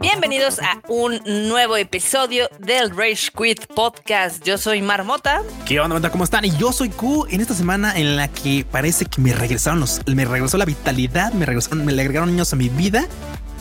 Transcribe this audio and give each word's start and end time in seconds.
Bienvenidos 0.00 0.60
a 0.60 0.80
un 0.88 1.20
nuevo 1.48 1.76
episodio 1.76 2.48
del 2.58 2.96
Rage 2.96 3.30
Quit 3.36 3.66
Podcast. 3.66 4.42
Yo 4.44 4.56
soy 4.56 4.80
Marmota. 4.80 5.42
¿Qué 5.66 5.78
onda, 5.78 5.94
banda? 5.94 6.10
¿Cómo 6.10 6.24
están? 6.24 6.46
Y 6.46 6.56
yo 6.56 6.72
soy 6.72 6.88
Q 6.88 7.26
en 7.28 7.42
esta 7.42 7.52
semana 7.52 7.98
en 7.98 8.16
la 8.16 8.28
que 8.28 8.64
parece 8.70 9.04
que 9.04 9.20
me 9.20 9.34
regresaron 9.34 9.80
los, 9.80 10.00
me 10.06 10.24
regresó 10.24 10.56
la 10.56 10.64
vitalidad, 10.64 11.34
me 11.34 11.44
regresaron, 11.44 11.84
me 11.84 11.92
agregaron 11.92 12.30
niños 12.30 12.50
a 12.54 12.56
mi 12.56 12.70
vida. 12.70 13.06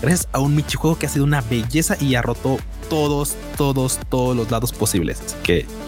Gracias 0.01 0.29
a 0.31 0.39
un 0.39 0.55
Michi 0.55 0.77
juego 0.77 0.97
que 0.97 1.07
ha 1.07 1.09
sido 1.09 1.25
una 1.25 1.41
belleza 1.41 1.97
y 1.99 2.15
ha 2.15 2.21
roto 2.21 2.57
todos, 2.89 3.35
todos, 3.57 3.99
todos 4.09 4.37
los 4.37 4.49
lados 4.49 4.71
posibles. 4.71 5.19
Así 5.19 5.35
que 5.43 5.86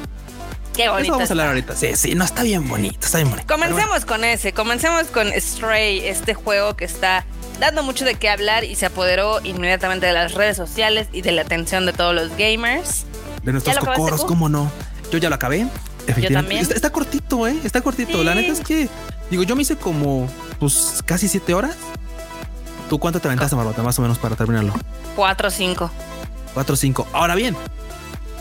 Qué 0.80 0.86
eso 0.86 1.12
vamos 1.12 1.30
a 1.30 1.34
hablar 1.34 1.48
ahorita. 1.50 1.76
Sí, 1.76 1.96
sí, 1.96 2.16
no 2.16 2.24
está 2.24 2.44
bien 2.44 2.68
bonito, 2.68 3.06
está 3.06 3.18
bien 3.18 3.30
bonito. 3.30 3.54
Comencemos 3.54 4.06
con 4.06 4.24
ese, 4.24 4.54
comencemos 4.54 5.08
con 5.08 5.30
Stray, 5.38 6.08
este 6.08 6.34
juego 6.34 6.78
que 6.78 6.86
está 6.86 7.26
dando 7.60 7.84
mucho 7.84 8.06
de 8.06 8.16
qué 8.16 8.30
hablar 8.30 8.64
y 8.64 8.76
se 8.76 8.86
apoderó 8.86 9.42
inmediatamente 9.44 10.06
de 10.06 10.14
las 10.14 10.34
redes 10.36 10.56
sociales 10.56 11.08
y 11.12 11.22
de 11.22 11.34
la 11.34 11.42
atención 11.42 11.86
de 11.86 11.92
todos 11.92 12.16
los 12.16 12.30
gamers. 12.38 13.06
De 13.44 13.52
nuestros 13.52 13.76
¿Ya 13.76 13.82
lo 13.82 13.84
acabaste, 13.84 14.02
cocoros? 14.04 14.26
¿cómo 14.26 14.48
no? 14.48 14.72
Yo 15.12 15.18
ya 15.18 15.28
lo 15.28 15.36
acabé. 15.36 15.68
Efectivamente. 16.08 16.34
también. 16.34 16.62
Está, 16.62 16.76
está 16.76 16.92
cortito, 16.92 17.46
¿eh? 17.46 17.58
Está 17.64 17.82
cortito. 17.82 18.20
Sí. 18.20 18.24
La 18.24 18.34
neta 18.34 18.54
es 18.54 18.62
que, 18.62 18.88
digo, 19.30 19.44
yo 19.44 19.56
me 19.56 19.64
hice 19.64 19.76
como, 19.76 20.30
pues, 20.60 21.04
casi 21.06 21.28
siete 21.28 21.54
horas. 21.54 21.76
¿Tú 22.90 23.00
cuánto 23.00 23.20
te 23.20 23.28
aventaste, 23.28 23.56
Marmota, 23.56 23.84
más 23.84 24.00
o 24.00 24.02
menos 24.02 24.18
para 24.18 24.36
terminarlo? 24.36 24.74
4 25.16 25.48
o 25.48 25.52
5. 25.52 25.92
4 26.54 26.74
o 26.74 26.78
5. 26.78 27.08
Ahora 27.14 27.36
bien, 27.36 27.56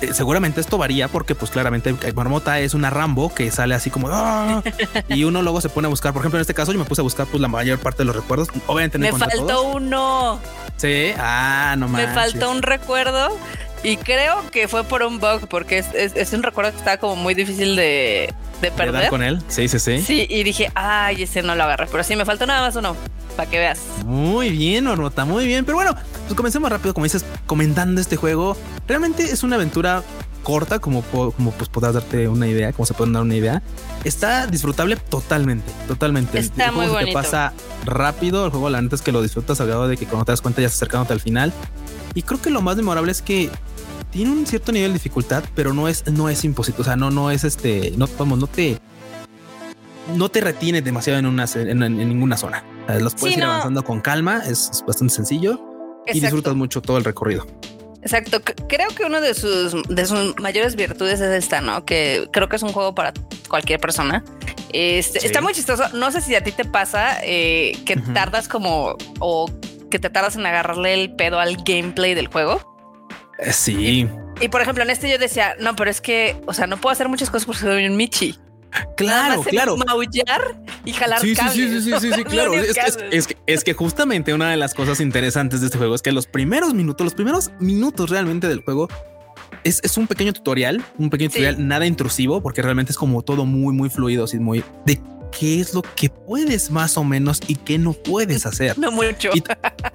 eh, 0.01 0.13
seguramente 0.15 0.61
esto 0.61 0.79
varía 0.79 1.09
porque 1.09 1.35
pues 1.35 1.51
claramente 1.51 1.95
eh, 2.03 2.13
Marmota 2.15 2.61
es 2.61 2.75
una 2.75 2.91
Rambo 2.91 3.35
que 3.35 3.51
sale 3.51 3.75
así 3.75 3.91
como 3.91 4.09
¡ah! 4.11 4.63
y 5.09 5.25
uno 5.25 5.43
luego 5.43 5.61
se 5.61 5.69
pone 5.69 5.87
a 5.87 5.89
buscar. 5.91 6.13
Por 6.13 6.23
ejemplo, 6.23 6.39
en 6.39 6.43
este 6.43 6.55
caso 6.55 6.73
yo 6.73 6.79
me 6.79 6.85
puse 6.85 7.01
a 7.01 7.05
buscar 7.05 7.27
pues 7.27 7.41
la 7.41 7.49
mayor 7.49 7.79
parte 7.79 7.99
de 7.99 8.05
los 8.07 8.17
recuerdos. 8.17 8.49
Obviamente 8.67 8.99
no 8.99 9.07
Me 9.13 9.19
faltó 9.19 9.47
todos. 9.47 9.75
uno, 9.77 10.41
Sí, 10.77 11.11
ah, 11.19 11.75
no 11.77 11.89
me 11.89 12.05
manches. 12.05 12.15
faltó 12.15 12.51
un 12.51 12.63
recuerdo 12.63 13.37
y 13.83 13.97
creo 13.97 14.43
que 14.51 14.69
fue 14.69 14.85
por 14.85 15.03
un 15.03 15.19
bug 15.19 15.47
porque 15.49 15.79
es, 15.79 15.87
es- 15.95 16.17
es 16.17 16.33
un 16.33 16.43
recuerdo 16.43 16.73
que 16.73 16.79
estaba 16.79 16.97
como 16.99 17.17
muy 17.17 17.35
difícil 17.35 17.77
de, 17.77 18.33
de 18.61 18.71
¿De 18.71 18.71
dar 18.71 18.77
perder. 18.77 19.11
con 19.11 19.23
él. 19.23 19.41
Sí, 19.49 19.69
sí, 19.69 19.79
sí. 19.79 20.03
Sí, 20.03 20.27
y 20.29 20.43
dije, 20.43 20.71
ay, 20.75 21.23
ese 21.23 21.43
no 21.43 21.55
lo 21.55 21.63
agarré, 21.65 21.87
pero 21.91 22.03
sí, 22.05 22.17
me 22.17 22.25
faltó 22.25 22.47
nada 22.47 22.61
más 22.63 22.77
uno, 22.77 22.97
para 23.37 23.49
que 23.49 23.59
veas. 23.59 23.81
Muy 24.05 24.51
bien, 24.51 24.85
Marmota, 24.85 25.25
muy 25.25 25.47
bien. 25.47 25.65
Pero 25.65 25.77
bueno, 25.77 25.95
pues 26.27 26.35
comencemos 26.35 26.71
rápido, 26.71 26.93
como 26.95 27.05
dices, 27.05 27.25
comentando 27.47 28.01
este 28.01 28.17
juego. 28.17 28.57
Realmente 28.87 29.23
es 29.25 29.43
una 29.43 29.57
aventura 29.57 30.03
corta, 30.43 30.79
como, 30.79 31.03
como 31.03 31.51
pues 31.53 31.69
podrás 31.69 31.93
darte 31.95 32.27
una 32.27 32.47
idea, 32.47 32.73
como 32.73 32.87
se 32.87 32.95
pueden 32.95 33.13
dar 33.13 33.23
una 33.23 33.35
idea. 33.35 33.63
Está 34.05 34.47
disfrutable 34.47 34.97
totalmente, 34.97 35.71
totalmente. 35.87 36.39
Está 36.39 36.67
el 36.67 36.71
juego 36.73 36.93
muy 36.95 37.01
se 37.01 37.07
te 37.07 37.13
bonito. 37.15 37.31
pasa 37.31 37.53
rápido. 37.85 38.45
El 38.47 38.51
juego, 38.51 38.71
la 38.71 38.81
neta 38.81 38.97
es 38.97 39.03
que 39.03 39.13
lo 39.13 39.21
disfrutas 39.23 39.61
al 39.61 39.67
grado 39.67 39.89
de 39.89 39.97
que 39.99 40.07
cuando 40.07 40.25
te 40.25 40.33
das 40.33 40.41
cuenta 40.41 40.61
ya 40.63 40.67
estás 40.69 40.79
acercándote 40.83 41.13
al 41.13 41.21
final. 41.21 41.53
Y 42.19 42.23
creo 42.23 42.43
que 42.43 42.51
lo 42.51 42.61
más 42.63 42.77
memorable 42.77 43.13
es 43.13 43.23
que 43.23 43.49
tiene 44.11 44.33
un 44.33 44.45
cierto 44.45 44.73
nivel 44.73 44.91
de 44.91 44.95
dificultad, 44.95 45.45
pero 45.55 45.73
no 45.73 45.87
es, 45.87 46.05
no 46.11 46.29
es 46.29 46.43
imposible. 46.43 46.81
O 46.81 46.85
sea, 46.85 46.97
no, 46.97 47.13
no 47.13 47.31
es 47.31 47.45
este, 47.45 47.93
no, 47.97 48.09
vamos, 48.19 48.41
no 48.41 48.49
te, 48.49 48.77
no 50.17 50.29
te 50.29 50.41
retienes 50.41 50.83
demasiado 50.83 51.21
en 51.21 51.27
una, 51.27 51.45
en, 51.55 51.81
en 51.81 51.97
ninguna 52.09 52.37
zona. 52.37 52.65
Los 53.01 53.15
puedes 53.15 53.35
Sí, 53.35 53.41
ir 53.41 53.47
no. 53.47 53.53
avanzando 53.53 53.85
con 53.85 54.01
calma, 54.01 54.43
es, 54.45 54.69
es 54.73 54.85
bastante 54.85 55.15
sencillo 55.15 55.61
y 56.13 56.19
disfrutas 56.19 56.57
mucho 56.57 56.83
todo 56.83 56.99
el 56.99 57.05
recorrido. 57.05 57.47
Exacto, 58.03 58.41
creo 58.69 58.89
que 58.97 59.05
una 59.05 59.21
de 59.21 59.35
sus, 59.35 59.81
de 59.89 60.05
sus 60.07 60.37
mayores 60.41 60.75
virtudes 60.75 61.21
es 61.21 61.45
esta, 61.45 61.61
¿no? 61.61 61.85
Que 61.85 62.29
creo 62.33 62.49
que 62.49 62.57
es 62.57 62.63
un 62.65 62.73
juego 62.73 62.97
para 62.97 63.13
cualquier 63.49 63.79
persona. 63.79 64.25
Este, 64.73 65.21
Sí. 65.21 65.27
Está 65.27 65.41
muy 65.41 65.53
chistoso. 65.53 65.85
No 65.95 66.11
sé 66.11 66.21
si 66.21 66.35
a 66.35 66.43
ti 66.43 66.51
te 66.51 66.65
pasa 66.65 67.19
eh, 67.23 67.79
que 67.87 67.97
tardas 67.97 68.49
como 68.49 68.97
o 69.21 69.49
que 69.91 69.99
te 69.99 70.11
tardas 70.11 70.37
en 70.37 70.47
agarrarle 70.47 70.95
el 70.95 71.15
pedo 71.15 71.39
al 71.41 71.57
gameplay 71.65 72.15
del 72.15 72.27
juego. 72.29 72.61
Eh, 73.39 73.53
sí, 73.53 74.09
Y 74.41 74.49
por 74.49 74.61
ejemplo, 74.61 74.83
en 74.83 74.91
este 74.91 75.09
yo 75.11 75.19
decía, 75.19 75.55
no, 75.61 75.77
pero 75.77 75.91
es 75.91 76.01
que, 76.01 76.41
o 76.47 76.53
sea, 76.55 76.67
no 76.67 76.77
puedo 76.77 76.93
hacer 76.93 77.09
muchas 77.09 77.31
cosas 77.31 77.47
porque 77.47 77.61
soy 77.63 77.87
un 77.87 77.97
Michi. 77.97 78.37
Claro, 78.97 79.43
claro. 79.43 79.77
Maullar 79.79 80.61
y 80.85 80.93
jalar 80.93 81.21
Sí, 81.21 81.31
sí, 81.31 81.37
cables. 81.37 81.55
sí, 81.55 81.69
sí, 81.69 81.81
sí, 81.81 82.01
sí, 82.01 82.13
sí, 82.15 82.25
claro. 82.29 82.53
Es, 82.55 82.75
que 82.75 83.17
es- 83.17 83.27
que, 83.27 83.37
es 83.47 83.65
que 83.65 83.73
justamente 83.75 84.35
una 84.35 84.51
de 84.51 84.57
las 84.59 84.75
cosas 84.75 85.01
interesantes 85.01 85.61
de 85.61 85.67
este 85.67 85.79
juego 85.79 85.95
es 85.95 86.03
que 86.03 86.13
los 86.13 86.27
primeros 86.27 86.75
minutos, 86.75 87.05
los 87.05 87.15
primeros 87.15 87.51
minutos 87.61 88.11
realmente 88.11 88.47
del 88.47 88.61
juego 88.61 88.89
es, 89.65 89.81
es 89.83 89.97
un 89.97 90.07
pequeño 90.07 90.33
tutorial, 90.35 90.85
un 90.99 91.09
pequeño 91.09 91.31
Sí. 91.31 91.39
tutorial 91.39 91.67
nada 91.67 91.87
intrusivo, 91.87 92.43
porque 92.43 92.61
realmente 92.61 92.93
es 92.93 92.99
como 92.99 93.23
todo 93.23 93.47
muy, 93.47 93.73
muy 93.75 93.89
fluido, 93.89 94.25
así 94.25 94.39
muy 94.39 94.63
de 94.85 95.01
qué 95.31 95.61
es 95.61 95.75
lo 95.75 95.83
que 95.83 96.09
puedes 96.11 96.71
más 96.71 96.97
o 96.97 97.05
menos 97.05 97.41
y 97.47 97.57
qué 97.57 97.79
no 97.79 97.93
puedes 97.93 98.47
hacer. 98.47 98.77
No 98.79 98.91
mucho. 98.91 99.31
Y- 99.35 99.43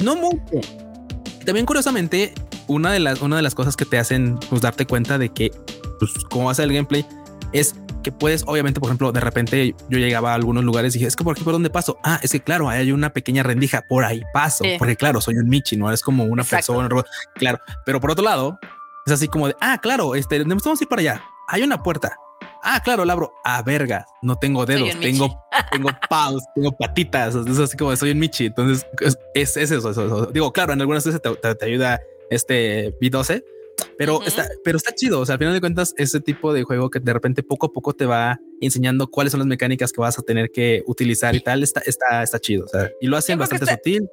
No 0.03 0.15
mucho. 0.15 0.59
También 1.45 1.65
curiosamente, 1.65 2.33
una 2.67 2.91
de 2.91 2.99
las, 2.99 3.21
una 3.21 3.35
de 3.35 3.41
las 3.41 3.55
cosas 3.55 3.75
que 3.75 3.85
te 3.85 3.97
hacen 3.99 4.37
pues, 4.49 4.61
darte 4.61 4.85
cuenta 4.85 5.17
de 5.17 5.29
que, 5.29 5.51
pues, 5.99 6.11
cómo 6.29 6.49
hace 6.49 6.63
el 6.63 6.73
gameplay 6.73 7.05
es 7.51 7.75
que 8.01 8.11
puedes, 8.11 8.43
obviamente, 8.47 8.79
por 8.79 8.89
ejemplo, 8.89 9.11
de 9.11 9.19
repente 9.21 9.75
yo 9.89 9.97
llegaba 9.97 10.31
a 10.31 10.35
algunos 10.35 10.63
lugares 10.63 10.93
y 10.95 10.99
dije, 10.99 11.07
es 11.07 11.15
que 11.15 11.23
por 11.23 11.33
aquí 11.33 11.43
por 11.43 11.53
dónde 11.53 11.69
paso. 11.69 11.97
Ah, 12.03 12.19
es 12.21 12.31
que 12.31 12.41
claro, 12.41 12.67
ahí 12.69 12.79
hay 12.79 12.91
una 12.91 13.11
pequeña 13.13 13.43
rendija, 13.43 13.83
por 13.87 14.03
ahí 14.03 14.21
paso, 14.33 14.63
Sí. 14.65 14.75
porque 14.77 14.95
claro, 14.97 15.21
soy 15.21 15.35
un 15.35 15.47
Michi, 15.47 15.77
no 15.77 15.87
eres 15.87 16.01
como 16.01 16.25
una 16.25 16.43
Exacto. 16.43 16.73
persona, 16.75 17.03
claro. 17.35 17.59
Pero 17.85 18.01
por 18.01 18.11
otro 18.11 18.23
lado, 18.23 18.59
es 19.05 19.13
así 19.13 19.27
como 19.29 19.47
de, 19.47 19.55
ah, 19.61 19.77
claro, 19.81 20.15
este, 20.15 20.43
vamos 20.43 20.65
a 20.65 20.71
ir 20.83 20.87
para 20.89 21.01
allá. 21.01 21.23
Hay 21.47 21.61
una 21.63 21.81
puerta. 21.83 22.15
Ah, 22.63 22.79
claro, 22.83 23.03
la 23.05 23.13
abro. 23.13 23.33
Ah, 23.43 23.61
verga, 23.61 24.05
no 24.21 24.37
tengo 24.37 24.65
dedos, 24.65 24.89
tengo 25.01 25.27
tengo 25.71 25.89
paus, 26.09 26.43
tengo 26.55 26.71
patitas, 26.71 27.35
es 27.35 27.59
así 27.59 27.75
como 27.77 27.95
soy 27.95 28.11
un 28.11 28.19
Michi. 28.19 28.45
Entonces 28.47 28.85
es, 29.01 29.17
es, 29.33 29.57
es 29.57 29.71
eso, 29.71 29.89
eso, 29.91 30.05
eso. 30.05 30.25
Digo, 30.27 30.51
claro, 30.53 30.73
en 30.73 30.81
algunas 30.81 31.05
veces 31.05 31.21
te, 31.21 31.29
te- 31.35 31.55
te 31.55 31.65
ayuda 31.65 31.99
este 32.29 32.97
B12, 32.99 33.43
pero 33.97 34.15
Ujú. 34.17 34.23
está, 34.25 34.47
pero 34.63 34.77
está 34.77 34.93
chido. 34.95 35.19
O 35.19 35.25
sea, 35.25 35.33
al 35.33 35.39
final 35.39 35.53
de 35.53 35.59
cuentas, 35.59 35.93
ese 35.97 36.19
tipo 36.21 36.53
de 36.53 36.63
juego 36.63 36.89
que 36.89 36.99
de 36.99 37.13
repente 37.13 37.43
poco 37.43 37.67
a 37.67 37.71
poco 37.73 37.93
te 37.93 38.05
va 38.05 38.39
enseñando 38.61 39.07
cuáles 39.07 39.31
son 39.31 39.39
las 39.39 39.47
mecánicas 39.47 39.91
que 39.91 39.99
vas 40.01 40.17
a 40.17 40.21
tener 40.21 40.49
que 40.51 40.83
utilizar 40.87 41.35
y 41.35 41.41
tal, 41.41 41.63
está, 41.63 41.81
está, 41.81 42.23
está 42.23 42.39
chido. 42.39 42.65
O 42.65 42.67
sea, 42.69 42.89
y 43.01 43.07
lo 43.07 43.17
hacen 43.17 43.37
bastante 43.37 43.65
sutil. 43.65 44.07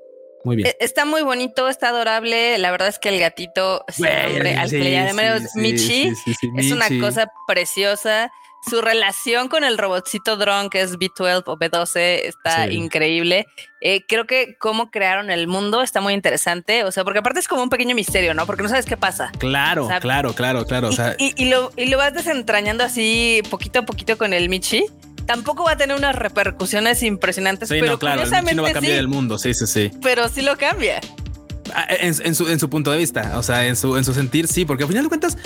Muy 0.44 0.56
bien. 0.56 0.68
Eh, 0.68 0.76
Está 0.80 1.04
muy 1.04 1.22
bonito, 1.22 1.68
está 1.68 1.88
adorable. 1.88 2.56
La 2.58 2.70
verdad 2.70 2.88
es 2.88 2.98
que 2.98 3.08
el 3.10 3.20
gatito, 3.20 3.84
nombre, 3.98 4.56
al 4.56 4.70
que 4.70 4.78
le 4.78 4.90
llamamos 4.92 5.42
Michi, 5.54 6.12
es 6.56 6.72
una 6.72 6.86
cosa 7.00 7.30
preciosa. 7.46 8.32
Su 8.68 8.82
relación 8.82 9.48
con 9.48 9.64
el 9.64 9.78
robotcito 9.78 10.36
drone 10.36 10.68
que 10.68 10.82
es 10.82 10.98
B12 10.98 11.44
o 11.46 11.56
B12 11.56 11.96
está 12.26 12.66
Sí. 12.68 12.74
increíble. 12.74 13.46
Eh, 13.80 14.02
creo 14.06 14.26
que 14.26 14.54
cómo 14.58 14.90
crearon 14.90 15.30
el 15.30 15.46
mundo 15.46 15.80
está 15.80 16.02
muy 16.02 16.12
interesante. 16.12 16.84
O 16.84 16.92
sea, 16.92 17.02
porque 17.02 17.20
aparte 17.20 17.40
es 17.40 17.48
como 17.48 17.62
un 17.62 17.70
pequeño 17.70 17.94
misterio, 17.94 18.34
¿no? 18.34 18.44
Porque 18.44 18.62
no 18.62 18.68
sabes 18.68 18.84
qué 18.84 18.98
pasa. 18.98 19.32
Claro, 19.38 19.86
o 19.86 19.88
sea, 19.88 19.98
claro, 20.00 20.34
claro, 20.34 20.66
claro. 20.66 20.88
O 20.88 20.92
Y- 20.92 20.96
sea, 20.96 21.16
y, 21.18 21.32
y 21.42 21.48
lo, 21.48 21.72
y 21.74 21.86
lo 21.86 21.96
vas 21.96 22.12
desentrañando 22.12 22.84
así 22.84 23.40
poquito 23.48 23.78
a 23.78 23.82
poquito 23.86 24.18
con 24.18 24.34
el 24.34 24.50
Michi. 24.50 24.84
Tampoco 25.30 25.62
va 25.62 25.72
a 25.72 25.76
tener 25.76 25.94
unas 25.96 26.16
repercusiones 26.16 27.04
impresionantes, 27.04 27.68
sí, 27.68 27.76
pero 27.78 27.92
no, 27.92 27.98
claro, 28.00 28.22
el 28.22 28.56
no 28.56 28.62
va 28.64 28.68
a 28.70 28.72
cambiar 28.72 28.94
sí, 28.94 28.98
el 28.98 29.06
mundo. 29.06 29.38
Sí, 29.38 29.54
sí, 29.54 29.64
sí. 29.68 29.90
pero 30.02 30.28
sí 30.28 30.42
lo 30.42 30.56
cambia. 30.56 31.00
Ah, 31.72 31.86
En, 31.88 32.16
en 32.24 32.34
su, 32.34 32.48
en 32.48 32.58
su 32.58 32.68
punto 32.68 32.90
de 32.90 32.98
vista, 32.98 33.38
o 33.38 33.42
sea, 33.44 33.64
en 33.68 33.76
su, 33.76 33.96
en 33.96 34.02
su 34.04 34.12
sentir, 34.12 34.48
sí, 34.48 34.64
porque 34.64 34.82
al 34.82 34.88
final 34.88 35.04
de 35.04 35.08
cuentas, 35.08 35.38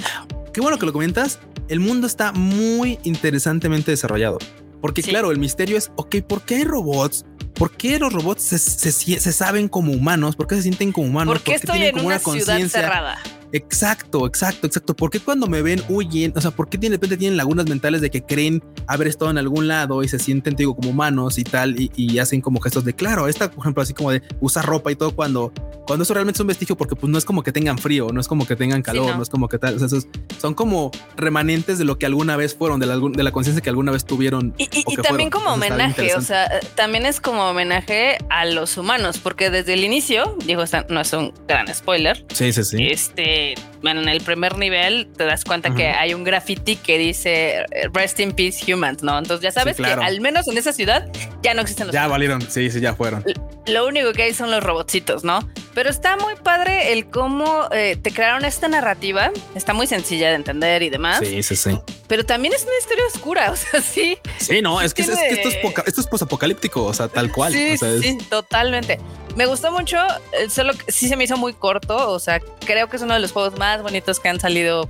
qué 0.55 0.63
bueno 0.63 0.79
que 0.79 0.87
lo 0.87 0.93
comentas, 0.95 1.39
el 1.69 1.81
mundo 1.81 2.07
está 2.07 2.33
muy 2.33 2.99
interesantemente 3.03 3.91
desarrollado. 3.91 4.39
Porque 4.81 5.03
Sí. 5.03 5.11
claro, 5.11 5.31
el 5.31 5.39
misterio 5.39 5.77
es, 5.77 5.91
ok, 5.97 6.17
¿por 6.27 6.41
qué 6.47 6.55
hay 6.57 6.65
robots? 6.65 7.27
¿Por 7.55 7.71
qué 7.77 7.99
los 7.99 8.11
robots 8.11 8.43
se, 8.43 8.59
se- 8.59 8.91
se 9.21 9.33
saben 9.33 9.69
como 9.69 9.93
humanos? 9.93 10.35
¿Por 10.35 10.47
qué 10.47 10.55
se 10.57 10.63
sienten 10.63 10.93
como 10.93 11.09
humanos? 11.09 11.35
¿Por 11.35 11.43
qué 11.43 11.55
estoy 11.57 11.73
tienen 11.79 11.89
en 11.91 11.95
como 11.97 12.07
una 12.07 12.19
ciudad 12.19 12.25
conciencia? 12.47 12.81
cerrada? 12.81 13.19
Exacto, 13.55 14.27
exacto, 14.27 14.67
exacto. 14.67 14.97
¿Por 14.97 15.11
qué 15.11 15.21
cuando 15.21 15.47
me 15.47 15.63
ven 15.63 15.81
huyen? 15.89 16.33
O 16.35 16.41
sea, 16.41 16.51
¿por 16.51 16.69
qué 16.69 16.77
de 16.77 16.89
repente 16.89 17.17
tienen 17.17 17.37
lagunas 17.37 17.69
mentales 17.69 18.01
de 18.01 18.11
que 18.11 18.21
creen 18.23 18.63
haber 18.89 19.07
estado 19.07 19.31
en 19.31 19.39
algún 19.39 19.69
lado 19.69 20.03
y 20.03 20.09
se 20.09 20.19
sienten, 20.19 20.57
te 20.57 20.63
digo, 20.65 20.75
como 20.75 20.91
humanos 20.91 21.39
y 21.39 21.45
tal, 21.45 21.81
y, 21.81 21.89
y 21.95 22.19
hacen 22.19 22.41
como 22.41 22.61
gestos 22.61 22.85
de 22.85 22.95
claro, 22.95 23.29
esta, 23.29 23.49
por 23.51 23.61
ejemplo, 23.61 23.81
así 23.81 23.95
como 23.95 24.11
de 24.11 24.23
usar 24.41 24.67
ropa 24.67 24.91
y 24.91 24.97
todo 24.97 25.15
cuando, 25.15 25.53
cuando 25.87 26.03
eso 26.03 26.15
realmente 26.15 26.39
es 26.39 26.41
un 26.41 26.49
vestigio, 26.49 26.77
porque 26.77 26.97
pues 26.97 27.09
no 27.11 27.17
es 27.17 27.25
como 27.25 27.45
que 27.45 27.53
tengan 27.53 27.79
frío, 27.79 28.09
no 28.13 28.21
es 28.21 28.27
como 28.27 28.45
que 28.45 28.57
tengan 28.57 28.83
calor, 28.83 29.11
no. 29.11 29.17
no. 29.19 29.23
es 29.23 29.31
como 29.31 29.49
que 29.49 29.59
tal, 29.59 29.77
o 29.77 29.79
sea, 29.79 29.87
esos 29.87 30.09
son 30.41 30.55
como 30.55 30.91
remanentes 31.17 31.79
de 31.79 31.85
lo 31.85 31.97
que 31.97 32.07
alguna 32.07 32.37
vez 32.37 32.57
fueron, 32.57 32.81
de 32.81 32.87
la, 32.87 32.99
de 32.99 33.23
la 33.23 33.31
conciencia 33.31 33.63
que 33.63 33.71
alguna 33.71 33.93
vez 33.93 34.05
tuvieron. 34.05 34.53
Y, 34.59 34.65
y- 34.65 34.97
también 34.97 35.31
fueron. 35.31 35.31
como 35.31 35.55
Entonces, 35.55 35.71
homenaje, 35.71 36.15
o 36.17 36.21
sea, 36.23 36.49
también 36.75 37.07
es 37.07 37.21
como 37.21 37.43
homenaje 37.51 38.19
a 38.31 38.47
los 38.47 38.77
humanos, 38.79 39.19
porque 39.19 39.51
desde 39.51 39.75
el 39.75 39.85
inicio, 39.85 40.37
digo, 40.45 40.65
no 40.89 41.01
es 41.01 41.13
un 41.13 41.33
gran 41.47 41.73
spoiler, 41.73 42.25
Sí, 42.33 42.53
sí, 42.53 42.65
sí. 42.65 42.89
este, 42.89 43.44
bueno, 43.45 43.74
en 43.91 44.09
el 44.09 44.21
primer 44.21 44.57
nivel 44.59 45.09
te 45.17 45.25
das 45.25 45.45
cuenta 45.45 45.69
Ujú. 45.69 45.79
que 45.79 45.89
hay 45.89 46.15
un 46.15 46.25
graffiti 46.25 46.77
que 46.77 46.99
dice 46.99 47.65
eh, 47.71 47.89
Rest 47.93 48.21
in 48.21 48.33
Peace 48.33 48.73
Humans, 48.73 49.03
¿no? 49.03 49.19
Entonces 49.19 49.43
ya 49.43 49.53
sabes 49.53 49.77
claro. 49.77 50.01
que 50.01 50.07
al 50.07 50.21
menos 50.21 50.49
en 50.49 50.59
esa 50.59 50.73
ciudad 50.73 51.07
ya 51.43 51.55
no 51.55 51.63
existen 51.63 51.87
los 51.89 51.95
Ya 51.95 52.07
valieron, 52.07 52.43
sí, 52.43 52.71
sí, 52.71 52.81
ya 52.81 52.95
fueron. 52.95 53.25
lo 53.67 53.87
único 53.87 54.13
que 54.13 54.25
hay 54.25 54.35
son 54.35 54.51
los 54.51 54.63
robotcitos, 54.63 55.25
¿no? 55.25 55.49
Pero 55.75 55.91
está 55.91 56.17
muy 56.17 56.35
padre 56.37 56.93
el 56.93 57.07
cómo 57.11 57.69
eh, 57.73 57.97
te 58.01 58.13
crearon 58.13 58.45
esta 58.45 58.69
narrativa. 58.69 59.33
Está 59.57 59.75
muy 59.75 59.89
sencilla 59.89 60.29
de 60.29 60.37
entender 60.37 60.83
y 60.85 60.91
demás. 60.91 61.19
Sí, 61.19 61.43
sí, 61.43 61.57
sí. 61.57 61.77
Pero 62.07 62.25
también 62.25 62.55
es 62.55 62.63
una 62.63 62.79
historia 62.79 63.05
oscura, 63.13 63.51
o 63.53 63.57
sea, 63.57 63.81
sí. 63.81 64.19
Sí, 64.39 64.63
no, 64.63 64.81
es, 64.81 64.95
que, 64.95 65.03
esto 65.03 65.15
es, 65.15 65.57
esto 65.87 66.01
es 66.01 66.07
posapocalíptico, 66.07 66.85
o 66.85 66.95
sea, 66.95 67.09
tal 67.09 67.33
cual. 67.33 67.53
Sí, 67.53 67.77
sí, 67.77 68.19
totalmente. 68.31 69.01
Me 69.37 69.47
gustó 69.47 69.73
mucho, 69.73 69.97
eh, 70.33 70.49
solo 70.49 70.75
que 70.75 70.93
sí 70.93 71.09
se 71.09 71.17
me 71.17 71.25
hizo 71.25 71.37
muy 71.37 71.55
corto, 71.55 72.11
o 72.13 72.21
sea, 72.21 72.39
creo 72.65 72.89
que 72.89 72.97
es 72.97 73.03
uno 73.03 73.15
de 73.15 73.21
los 73.21 73.33
juegos 73.33 73.59
más 73.59 73.74
bonitos 73.83 74.21
que 74.21 74.29
han 74.29 74.41
salido 74.41 74.89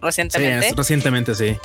recientemente. 0.00 0.68
Sí, 0.68 0.74
recientemente, 0.76 1.34
sí. 1.34 1.56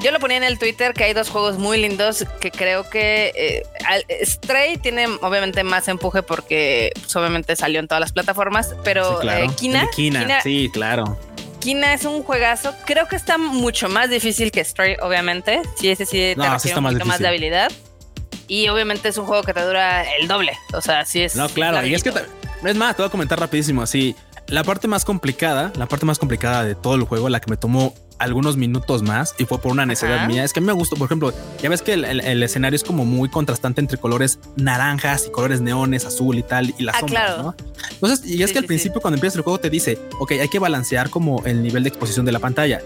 Yo 0.00 0.12
lo 0.12 0.20
ponía 0.20 0.36
en 0.36 0.44
el 0.44 0.58
Twitter 0.58 0.94
que 0.94 1.04
hay 1.04 1.12
dos 1.12 1.28
juegos 1.28 1.58
muy 1.58 1.80
lindos 1.80 2.24
que 2.40 2.52
creo 2.52 2.88
que 2.88 3.32
eh, 3.34 4.24
Stray 4.24 4.76
tiene 4.76 5.06
obviamente 5.22 5.64
más 5.64 5.88
empuje 5.88 6.22
porque 6.22 6.92
pues, 6.94 7.14
obviamente 7.16 7.56
salió 7.56 7.80
en 7.80 7.88
todas 7.88 8.00
las 8.00 8.12
plataformas, 8.12 8.76
pero 8.84 9.20
eh, 9.22 9.50
Kina, 9.56 9.88
Kina, 9.94 10.40
sí, 10.42 10.70
claro. 10.72 11.18
Kina 11.58 11.94
es 11.94 12.04
un 12.04 12.22
juegazo. 12.22 12.74
Creo 12.86 13.08
que 13.08 13.16
está 13.16 13.38
mucho 13.38 13.88
más 13.88 14.08
difícil 14.08 14.52
que 14.52 14.64
Stray, 14.64 14.96
obviamente. 15.02 15.62
Sí, 15.76 15.88
ese 15.88 16.06
sí 16.06 16.34
te 16.36 16.48
requiere 16.48 16.78
un 16.78 16.84
poquito 16.84 17.04
más, 17.04 17.18
de 17.18 17.26
habilidad. 17.26 17.72
Y 18.46 18.68
obviamente 18.68 19.08
es 19.08 19.18
un 19.18 19.26
juego 19.26 19.42
que 19.42 19.52
te 19.52 19.62
dura 19.62 20.04
el 20.14 20.28
doble. 20.28 20.52
O 20.72 20.80
sea, 20.80 21.04
sí 21.04 21.22
es. 21.22 21.34
No, 21.34 21.48
claro. 21.48 21.84
Y 21.84 21.94
es 21.94 22.02
que 22.02 22.12
es 22.64 22.76
más, 22.76 22.96
te 22.96 23.02
voy 23.02 23.08
a 23.08 23.10
comentar 23.10 23.38
rapidísimo. 23.38 23.82
Así, 23.82 24.14
la 24.48 24.64
parte 24.64 24.88
más 24.88 25.04
complicada, 25.04 25.72
la 25.76 25.86
parte 25.86 26.06
más 26.06 26.18
complicada 26.18 26.64
de 26.64 26.74
todo 26.74 26.94
el 26.94 27.02
juego, 27.02 27.28
la 27.28 27.40
que 27.40 27.50
me 27.50 27.56
tomó 27.56 27.94
algunos 28.18 28.56
minutos 28.56 29.02
más 29.02 29.34
y 29.38 29.44
fue 29.44 29.60
por 29.60 29.70
una 29.70 29.86
necesidad 29.86 30.26
mía. 30.26 30.42
Es 30.42 30.52
que 30.52 30.58
a 30.58 30.62
mí 30.62 30.66
me 30.66 30.72
gustó, 30.72 30.96
por 30.96 31.06
ejemplo, 31.06 31.32
ya 31.62 31.68
ves 31.68 31.82
que 31.82 31.92
el, 31.92 32.42
escenario 32.42 32.74
es 32.74 32.82
como 32.82 33.04
muy 33.04 33.28
contrastante 33.28 33.80
entre 33.80 33.98
colores 33.98 34.40
naranjas 34.56 35.26
y 35.26 35.30
colores 35.30 35.60
neones, 35.60 36.04
azul 36.04 36.36
y 36.36 36.42
tal, 36.42 36.74
y 36.78 36.82
las 36.82 36.96
ah, 36.96 37.00
sombras, 37.00 37.38
¿no? 37.38 37.54
Entonces, 37.92 38.26
y 38.26 38.42
es 38.42 38.52
que 38.52 38.58
al 38.58 38.64
principio 38.64 39.00
cuando 39.00 39.16
empiezas 39.16 39.36
el 39.36 39.42
juego 39.42 39.58
te 39.58 39.70
dice, 39.70 39.98
ok, 40.18 40.32
hay 40.32 40.48
que 40.48 40.58
balancear 40.58 41.10
como 41.10 41.44
el 41.44 41.62
nivel 41.62 41.84
de 41.84 41.90
exposición 41.90 42.26
de 42.26 42.32
la 42.32 42.40
pantalla 42.40 42.80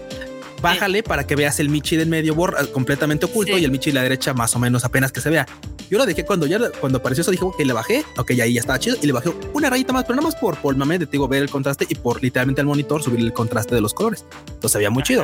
bájale 0.63 1.03
para 1.03 1.27
que 1.27 1.35
veas 1.35 1.59
el 1.59 1.69
Michi 1.69 1.97
del 1.97 2.07
medio 2.07 2.35
completamente 2.71 3.25
oculto 3.25 3.57
y 3.57 3.65
el 3.65 3.71
Michi 3.71 3.91
de 3.91 3.95
la 3.95 4.03
derecha 4.03 4.33
más 4.33 4.55
o 4.55 4.59
menos 4.59 4.85
apenas 4.85 5.11
que 5.11 5.21
se 5.21 5.29
vea. 5.29 5.45
Yo 5.93 5.99
lo 5.99 6.07
dejé 6.07 6.25
cuando 6.25 6.47
ya 6.47 6.57
cuando 6.81 6.97
apareció 6.97 7.21
eso 7.21 7.29
dije 7.29 7.45
que 7.55 7.65
le 7.65 7.71
bajé, 7.71 8.03
ok, 8.17 8.31
ahí 8.41 8.55
ya 8.55 8.61
estaba 8.61 8.79
chido 8.79 8.97
y 8.99 9.05
le 9.05 9.13
bajé 9.13 9.31
una 9.53 9.69
rayita 9.69 9.93
más, 9.93 10.05
pero 10.05 10.15
nada 10.15 10.27
más 10.27 10.35
por 10.35 10.57
por 10.57 10.75
mame 10.75 10.97
de 10.97 11.05
digo 11.05 11.27
ver 11.27 11.43
el 11.43 11.51
contraste 11.51 11.85
y 11.87 11.93
por 11.93 12.19
literalmente 12.19 12.61
al 12.61 12.65
monitor 12.65 13.03
subir 13.03 13.19
el 13.19 13.31
contraste 13.31 13.75
de 13.75 13.81
los 13.81 13.93
colores. 13.93 14.25
Entonces 14.47 14.79
veía 14.79 14.89
muy 14.89 15.03
chido. 15.03 15.23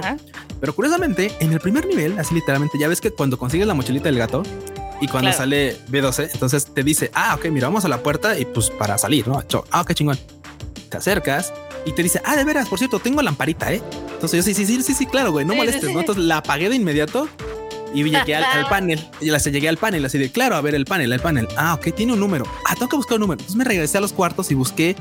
Pero 0.60 0.76
curiosamente, 0.76 1.32
en 1.40 1.54
el 1.54 1.60
primer 1.60 1.88
nivel, 1.88 2.20
así 2.20 2.36
literalmente, 2.36 2.78
ya 2.78 2.88
ves 2.88 3.02
que 3.02 3.10
cuando 3.10 3.40
consigues 3.40 3.66
la 3.66 3.74
mochilita 3.74 4.10
del 4.10 4.20
gato 4.20 4.44
y 5.02 5.08
cuando 5.08 5.34
sale 5.34 5.76
B12, 5.88 6.30
entonces 6.34 6.68
te 6.68 6.84
dice, 6.84 7.10
ah, 7.16 7.34
ok, 7.34 7.46
mira, 7.46 7.68
vamos 7.68 7.84
a 7.86 7.88
la 7.88 8.04
puerta 8.04 8.38
y 8.38 8.46
pues 8.46 8.70
para 8.70 9.00
salir, 9.00 9.28
¿no? 9.28 9.44
Ah, 9.72 9.82
ok, 9.82 9.94
chingón. 9.96 10.20
Te 10.92 10.98
acercas 10.98 11.52
y 11.84 11.94
te 11.94 12.04
dice, 12.04 12.22
ah, 12.26 12.36
de 12.36 12.44
veras, 12.44 12.70
por 12.70 12.78
cierto, 12.78 13.00
tengo 13.00 13.24
lamparita, 13.24 13.74
¿eh? 13.74 13.82
Entonces 14.14 14.38
yo 14.38 14.44
sí, 14.44 14.54
sí, 14.54 14.68
sí, 14.68 14.84
sí, 14.84 14.94
sí, 14.94 15.08
claro, 15.08 15.32
güey, 15.32 15.46
no 15.46 15.56
molestes, 15.56 15.92
¿no? 15.92 16.02
Entonces 16.02 16.26
la 16.26 16.38
apagué 16.38 16.70
de 16.70 16.76
inmediato 16.76 17.28
y 17.94 18.04
llegué 18.04 18.36
al, 18.36 18.66
panel. 18.70 19.00
Y 19.22 19.30
la 19.30 19.38
llegué 19.38 19.70
al 19.70 19.78
panel, 19.78 20.06
así 20.06 20.18
de, 20.18 20.32
claro, 20.32 20.56
a 20.56 20.62
ver 20.62 20.76
el 20.76 20.86
panel, 20.86 21.12
el 21.12 21.20
panel. 21.20 21.48
Ah, 21.58 21.74
ok, 21.74 21.94
tiene 21.96 22.14
un 22.14 22.20
número. 22.20 22.46
Ah, 22.66 22.76
tengo 22.76 22.90
que 22.90 22.96
buscar 22.96 23.16
un 23.16 23.22
número. 23.22 23.40
Entonces 23.40 23.56
me 23.56 23.64
regresé 23.64 23.98
a 23.98 24.02
los 24.02 24.14
cuartos 24.14 24.52
y 24.52 24.56
busqué. 24.56 24.96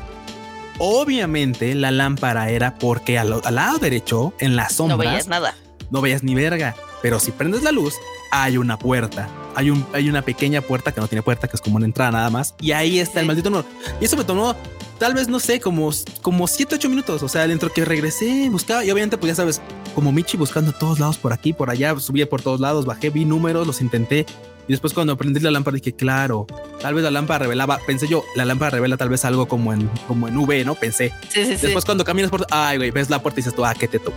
Obviamente 0.79 1.75
la 1.75 1.91
lámpara 1.91 2.51
era 2.51 2.77
porque 2.77 3.19
al, 3.19 3.41
lado 3.51 3.79
derecho, 3.79 4.33
en 4.39 4.55
las 4.55 4.75
sombras, 4.75 4.99
no 4.99 5.11
veías 5.11 5.27
nada. 5.27 5.55
No 5.91 6.01
veías 6.01 6.23
ni 6.23 6.35
verga. 6.35 6.75
Pero 7.03 7.21
si 7.21 7.31
prendes 7.31 7.63
la 7.63 7.73
luz, 7.73 7.95
hay 8.31 8.59
una 8.59 8.79
puerta. 8.79 9.29
Hay, 9.55 9.71
un, 9.71 9.87
hay 9.93 10.09
una 10.09 10.23
pequeña 10.23 10.61
puerta 10.61 10.93
que 10.93 11.01
no 11.01 11.09
tiene 11.09 11.23
puerta, 11.23 11.49
que 11.49 11.57
es 11.57 11.61
como 11.61 11.77
una 11.77 11.87
entrada 11.87 12.11
nada 12.13 12.31
más. 12.31 12.55
Y 12.61 12.73
ahí 12.73 12.99
está 12.99 13.21
el 13.21 13.27
maldito 13.27 13.51
número. 13.51 13.69
Y 14.01 14.05
eso 14.05 14.17
me 14.17 14.25
tomó 14.25 14.55
tal 14.99 15.15
vez, 15.15 15.29
no 15.29 15.39
sé, 15.39 15.61
como, 15.61 15.91
como 16.23 16.47
7, 16.47 16.75
8 16.75 16.89
minutos. 16.89 17.23
O 17.23 17.29
sea, 17.29 17.47
dentro 17.47 17.73
que 17.73 17.85
regresé, 17.85 18.49
buscaba 18.51 18.85
y 18.85 18.91
obviamente, 18.91 19.17
pues 19.17 19.31
ya 19.31 19.35
sabes, 19.35 19.63
como 19.95 20.13
Michi 20.13 20.37
buscando 20.37 20.71
a 20.71 20.79
todos 20.79 20.99
lados 20.99 21.19
por 21.19 21.33
aquí, 21.33 21.53
por 21.53 21.71
allá, 21.71 21.99
subí 21.99 22.25
por 22.25 22.43
todos 22.43 22.61
lados, 22.61 22.85
bajé, 22.85 23.11
vi 23.11 23.25
números, 23.25 23.67
los 23.67 23.81
intenté. 23.81 24.27
Y 24.67 24.73
después 24.73 24.93
cuando 24.93 25.17
prendí 25.17 25.41
la 25.41 25.51
lámpara 25.51 25.77
dije, 25.77 25.95
claro, 25.95 26.47
tal 26.81 26.93
vez 26.93 27.03
la 27.03 27.11
lámpara 27.11 27.39
revelaba, 27.45 27.79
pensé 27.87 28.07
yo, 28.07 28.23
la 28.37 28.45
lámpara 28.45 28.71
revela 28.71 28.99
tal 28.99 29.09
vez 29.09 29.25
algo 29.25 29.49
como 29.49 29.73
en, 29.73 29.89
como 30.07 30.29
en 30.29 30.37
V, 30.37 30.65
¿no? 30.67 30.75
Pensé. 30.75 31.11
Sí, 31.31 31.45
sí, 31.45 31.57
después 31.57 31.87
cuando 31.87 32.05
caminas 32.05 32.31
por, 32.31 32.47
ay, 32.51 32.77
güey, 32.77 32.91
ves 32.91 33.09
la 33.09 33.23
puerta 33.23 33.41
y 33.41 33.43
dices 33.43 33.55
tú, 33.55 33.65
ah, 33.65 33.75
qué 33.75 33.89
teto. 33.89 34.13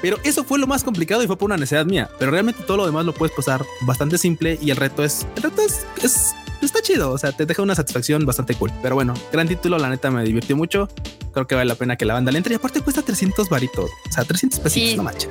Pero 0.00 0.18
eso 0.24 0.44
fue 0.44 0.58
lo 0.58 0.66
más 0.66 0.84
complicado 0.84 1.22
y 1.22 1.26
fue 1.26 1.36
por 1.36 1.46
una 1.46 1.56
necesidad 1.56 1.86
mía. 1.86 2.08
Pero 2.18 2.30
realmente 2.30 2.62
todo 2.62 2.76
lo 2.76 2.86
demás 2.86 3.04
lo 3.04 3.14
puedes 3.14 3.34
pasar 3.34 3.64
bastante 3.82 4.18
simple 4.18 4.58
y 4.60 4.70
el 4.70 4.76
reto 4.76 5.02
es, 5.04 5.26
el 5.36 5.42
reto 5.42 5.62
es, 5.62 5.86
es 6.02 6.34
está 6.66 6.80
chido. 6.80 7.12
O 7.12 7.18
sea, 7.18 7.32
te 7.32 7.46
deja 7.46 7.62
una 7.62 7.74
satisfacción 7.74 8.24
bastante 8.26 8.54
cool. 8.54 8.72
Pero 8.82 8.94
bueno, 8.94 9.14
gran 9.32 9.48
título. 9.48 9.78
La 9.78 9.88
neta 9.88 10.10
me 10.10 10.24
divirtió 10.24 10.56
mucho. 10.56 10.88
Creo 11.32 11.46
que 11.46 11.54
vale 11.54 11.66
la 11.66 11.74
pena 11.74 11.96
que 11.96 12.04
la 12.04 12.14
banda 12.14 12.32
le 12.32 12.38
entre. 12.38 12.54
Y 12.54 12.56
aparte 12.56 12.80
cuesta 12.80 13.02
300 13.02 13.48
varitos. 13.48 13.90
O 14.08 14.12
sea, 14.12 14.24
300 14.24 14.60
pesos, 14.60 14.96
no 14.96 15.02
mancha. 15.02 15.28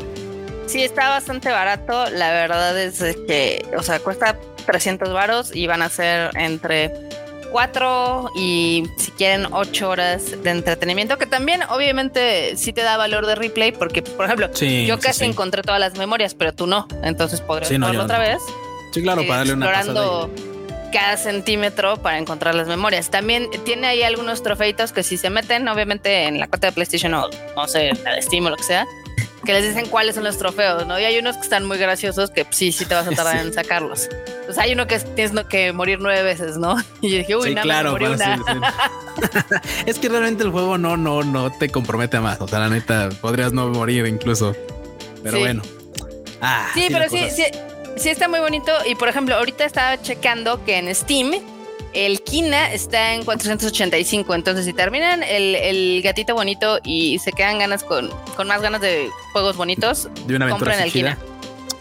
Sí, 0.67 0.83
está 0.83 1.09
bastante 1.09 1.49
barato. 1.49 2.09
La 2.09 2.31
verdad 2.31 2.79
es 2.79 2.99
que, 3.27 3.65
o 3.77 3.83
sea, 3.83 3.99
cuesta 3.99 4.37
300 4.65 5.13
varos 5.13 5.55
y 5.55 5.67
van 5.67 5.81
a 5.81 5.89
ser 5.89 6.31
entre 6.35 7.06
4 7.51 8.31
y 8.35 8.83
si 8.97 9.11
quieren 9.11 9.47
8 9.51 9.89
horas 9.89 10.43
de 10.43 10.49
entretenimiento, 10.49 11.17
que 11.17 11.25
también 11.25 11.61
obviamente 11.69 12.55
sí 12.57 12.73
te 12.73 12.81
da 12.81 12.97
valor 12.97 13.25
de 13.25 13.35
replay, 13.35 13.71
porque 13.71 14.01
por 14.01 14.25
ejemplo, 14.25 14.49
yo 14.51 14.99
casi 14.99 15.25
encontré 15.25 15.61
todas 15.61 15.79
las 15.79 15.97
memorias, 15.97 16.33
pero 16.33 16.53
tú 16.53 16.67
no, 16.67 16.87
entonces 17.03 17.41
podrías 17.41 17.69
sí, 17.69 17.75
otra 17.75 18.19
vez. 18.19 18.39
Sí, 18.93 19.01
claro, 19.01 19.21
para 19.25 19.39
darle 19.39 19.53
una 19.53 19.65
explorando 19.65 20.31
cada 20.91 21.17
centímetro 21.17 21.97
para 21.97 22.17
encontrar 22.17 22.55
las 22.55 22.67
memorias. 22.67 23.09
También 23.09 23.49
tiene 23.65 23.87
ahí 23.87 24.03
algunos 24.03 24.43
trofeitos 24.43 24.91
que 24.91 25.03
si 25.03 25.17
se 25.17 25.29
meten, 25.29 25.67
obviamente 25.67 26.23
en 26.23 26.39
la 26.39 26.47
cuenta 26.47 26.67
de 26.67 26.73
PlayStation 26.73 27.13
o 27.13 27.29
no 27.55 27.67
sé, 27.67 27.91
la 28.03 28.15
de 28.15 28.21
Steam 28.21 28.45
o 28.45 28.49
lo 28.49 28.55
que 28.55 28.63
sea, 28.63 28.85
que 29.45 29.53
les 29.53 29.63
dicen 29.63 29.87
cuáles 29.89 30.15
son 30.15 30.23
los 30.23 30.37
trofeos, 30.37 30.85
¿no? 30.87 30.99
Y 30.99 31.03
hay 31.03 31.17
unos 31.17 31.35
que 31.35 31.43
están 31.43 31.65
muy 31.65 31.77
graciosos 31.77 32.31
que 32.31 32.45
sí, 32.49 32.71
sí 32.71 32.85
te 32.85 32.95
vas 32.95 33.07
a 33.07 33.11
tardar 33.11 33.37
en 33.45 33.53
sacarlos. 33.53 34.09
Pues 34.47 34.57
hay 34.57 34.71
uno 34.71 34.87
que 34.87 34.97
tienes 34.97 35.45
que 35.47 35.73
morir 35.73 35.99
nueve 36.01 36.23
veces, 36.23 36.57
¿no? 36.57 36.77
Y 37.01 37.11
yo 37.11 37.17
dije, 37.17 37.35
uy, 37.35 37.53
nada, 37.53 37.63
claro, 37.63 37.91
morí 37.91 38.05
una. 38.05 38.41
es 39.85 39.99
que 39.99 40.07
realmente 40.07 40.43
el 40.43 40.51
juego 40.51 40.77
no, 40.77 40.95
no, 40.95 41.21
no 41.21 41.51
te 41.51 41.69
compromete 41.69 42.19
más. 42.19 42.39
O 42.39 42.47
sea, 42.47 42.59
la 42.59 42.69
neta, 42.69 43.09
podrías 43.21 43.51
no 43.51 43.67
morir 43.67 44.07
incluso. 44.07 44.55
Pero 45.21 45.39
bueno. 45.39 45.61
Ah, 46.41 46.69
sí, 46.73 46.87
pero 46.89 47.09
sí, 47.09 47.29
sí, 47.29 47.43
sí 47.97 48.09
está 48.09 48.29
muy 48.29 48.39
bonito. 48.39 48.71
Y 48.85 48.95
por 48.95 49.09
ejemplo, 49.09 49.35
ahorita 49.35 49.65
estaba 49.65 50.01
checando 50.01 50.63
que 50.63 50.77
en 50.77 50.95
Steam 50.95 51.33
el 51.93 52.21
Kina 52.21 52.71
está 52.71 53.15
en 53.15 53.25
485. 53.25 54.33
Entonces, 54.33 54.63
si 54.63 54.71
terminan 54.71 55.23
el, 55.23 56.01
gatito 56.03 56.35
bonito 56.35 56.79
y 56.83 57.19
se 57.19 57.33
quedan 57.33 57.59
ganas 57.59 57.83
con, 57.83 58.09
con 58.37 58.47
más 58.47 58.61
ganas 58.61 58.79
de 58.79 59.09
juegos 59.33 59.57
bonitos, 59.57 60.07
de 60.25 60.35
una 60.37 60.49
compren 60.49 60.79
el 60.79 60.91
Kina. 60.91 61.17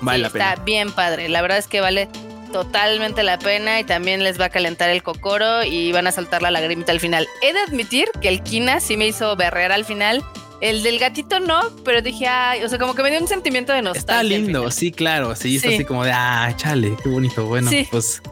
Vale 0.00 0.18
la 0.18 0.30
pena. 0.30 0.52
Está 0.52 0.64
bien 0.64 0.90
padre. 0.90 1.28
La 1.28 1.42
verdad 1.42 1.58
es 1.58 1.68
que 1.68 1.80
vale 1.80 2.08
totalmente 2.52 3.22
la 3.22 3.38
pena 3.38 3.80
y 3.80 3.84
también 3.84 4.22
les 4.24 4.40
va 4.40 4.46
a 4.46 4.48
calentar 4.50 4.90
el 4.90 5.02
cocoro 5.02 5.64
y 5.64 5.92
van 5.92 6.06
a 6.06 6.12
saltar 6.12 6.42
la 6.42 6.50
lagrimita 6.50 6.92
al 6.92 7.00
final. 7.00 7.28
He 7.42 7.52
de 7.52 7.60
admitir 7.60 8.08
que 8.20 8.28
el 8.28 8.42
Kina 8.42 8.80
sí 8.80 8.96
me 8.96 9.06
hizo 9.06 9.36
berrear 9.36 9.72
al 9.72 9.84
final 9.84 10.24
el 10.60 10.82
del 10.82 10.98
gatito 10.98 11.40
no, 11.40 11.60
pero 11.84 12.02
dije, 12.02 12.26
ay, 12.26 12.64
o 12.64 12.68
sea, 12.68 12.78
como 12.78 12.94
que 12.94 13.02
me 13.02 13.10
dio 13.10 13.20
un 13.20 13.28
sentimiento 13.28 13.72
de 13.72 13.82
nostalgia. 13.82 14.14
Está 14.14 14.22
lindo, 14.22 14.70
sí, 14.70 14.90
claro, 14.90 15.34
sí, 15.36 15.58
sí. 15.58 15.74
así 15.74 15.84
como 15.84 16.04
de, 16.04 16.12
ah, 16.12 16.52
chale, 16.56 16.96
qué 17.02 17.08
bonito, 17.08 17.46
bueno, 17.46 17.70
pues... 17.90 18.22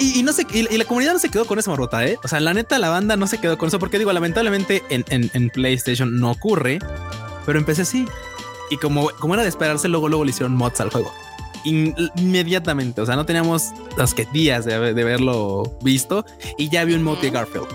y, 0.00 0.22
no 0.22 0.32
sé, 0.32 0.46
y, 0.52 0.76
la 0.76 0.84
comunidad 0.84 1.12
no 1.12 1.18
se 1.18 1.30
quedó 1.30 1.44
con 1.44 1.58
esa 1.58 1.70
marrota, 1.70 2.04
¿eh? 2.04 2.18
O 2.24 2.28
sea, 2.28 2.40
la 2.40 2.54
neta, 2.54 2.78
la 2.78 2.88
banda 2.88 3.16
no 3.16 3.26
se 3.26 3.38
quedó 3.38 3.56
con 3.56 3.68
eso, 3.68 3.78
porque 3.78 3.98
digo, 3.98 4.12
lamentablemente 4.12 4.82
en, 4.88 5.04
en, 5.08 5.50
PlayStation 5.50 6.18
no 6.18 6.32
ocurre, 6.32 6.78
pero 7.46 7.58
empecé 7.58 7.84
sí. 7.84 8.06
Y 8.70 8.76
como, 8.78 9.10
como 9.20 9.34
era 9.34 9.42
de 9.42 9.48
esperarse, 9.48 9.88
luego, 9.88 10.08
luego 10.08 10.24
le 10.24 10.30
hicieron 10.30 10.56
mods 10.56 10.80
al 10.80 10.90
juego. 10.90 11.12
Inmediatamente, 11.64 13.00
o 13.00 13.06
sea, 13.06 13.16
no 13.16 13.26
teníamos 13.26 13.72
las 13.96 14.14
que 14.14 14.26
días 14.26 14.64
de, 14.64 14.94
de 14.94 15.02
haberlo 15.02 15.76
visto 15.82 16.24
y 16.58 16.68
ya 16.68 16.82
había 16.82 16.96
un 16.96 17.02
mod 17.02 17.18
de 17.18 17.30
Garfield. 17.30 17.68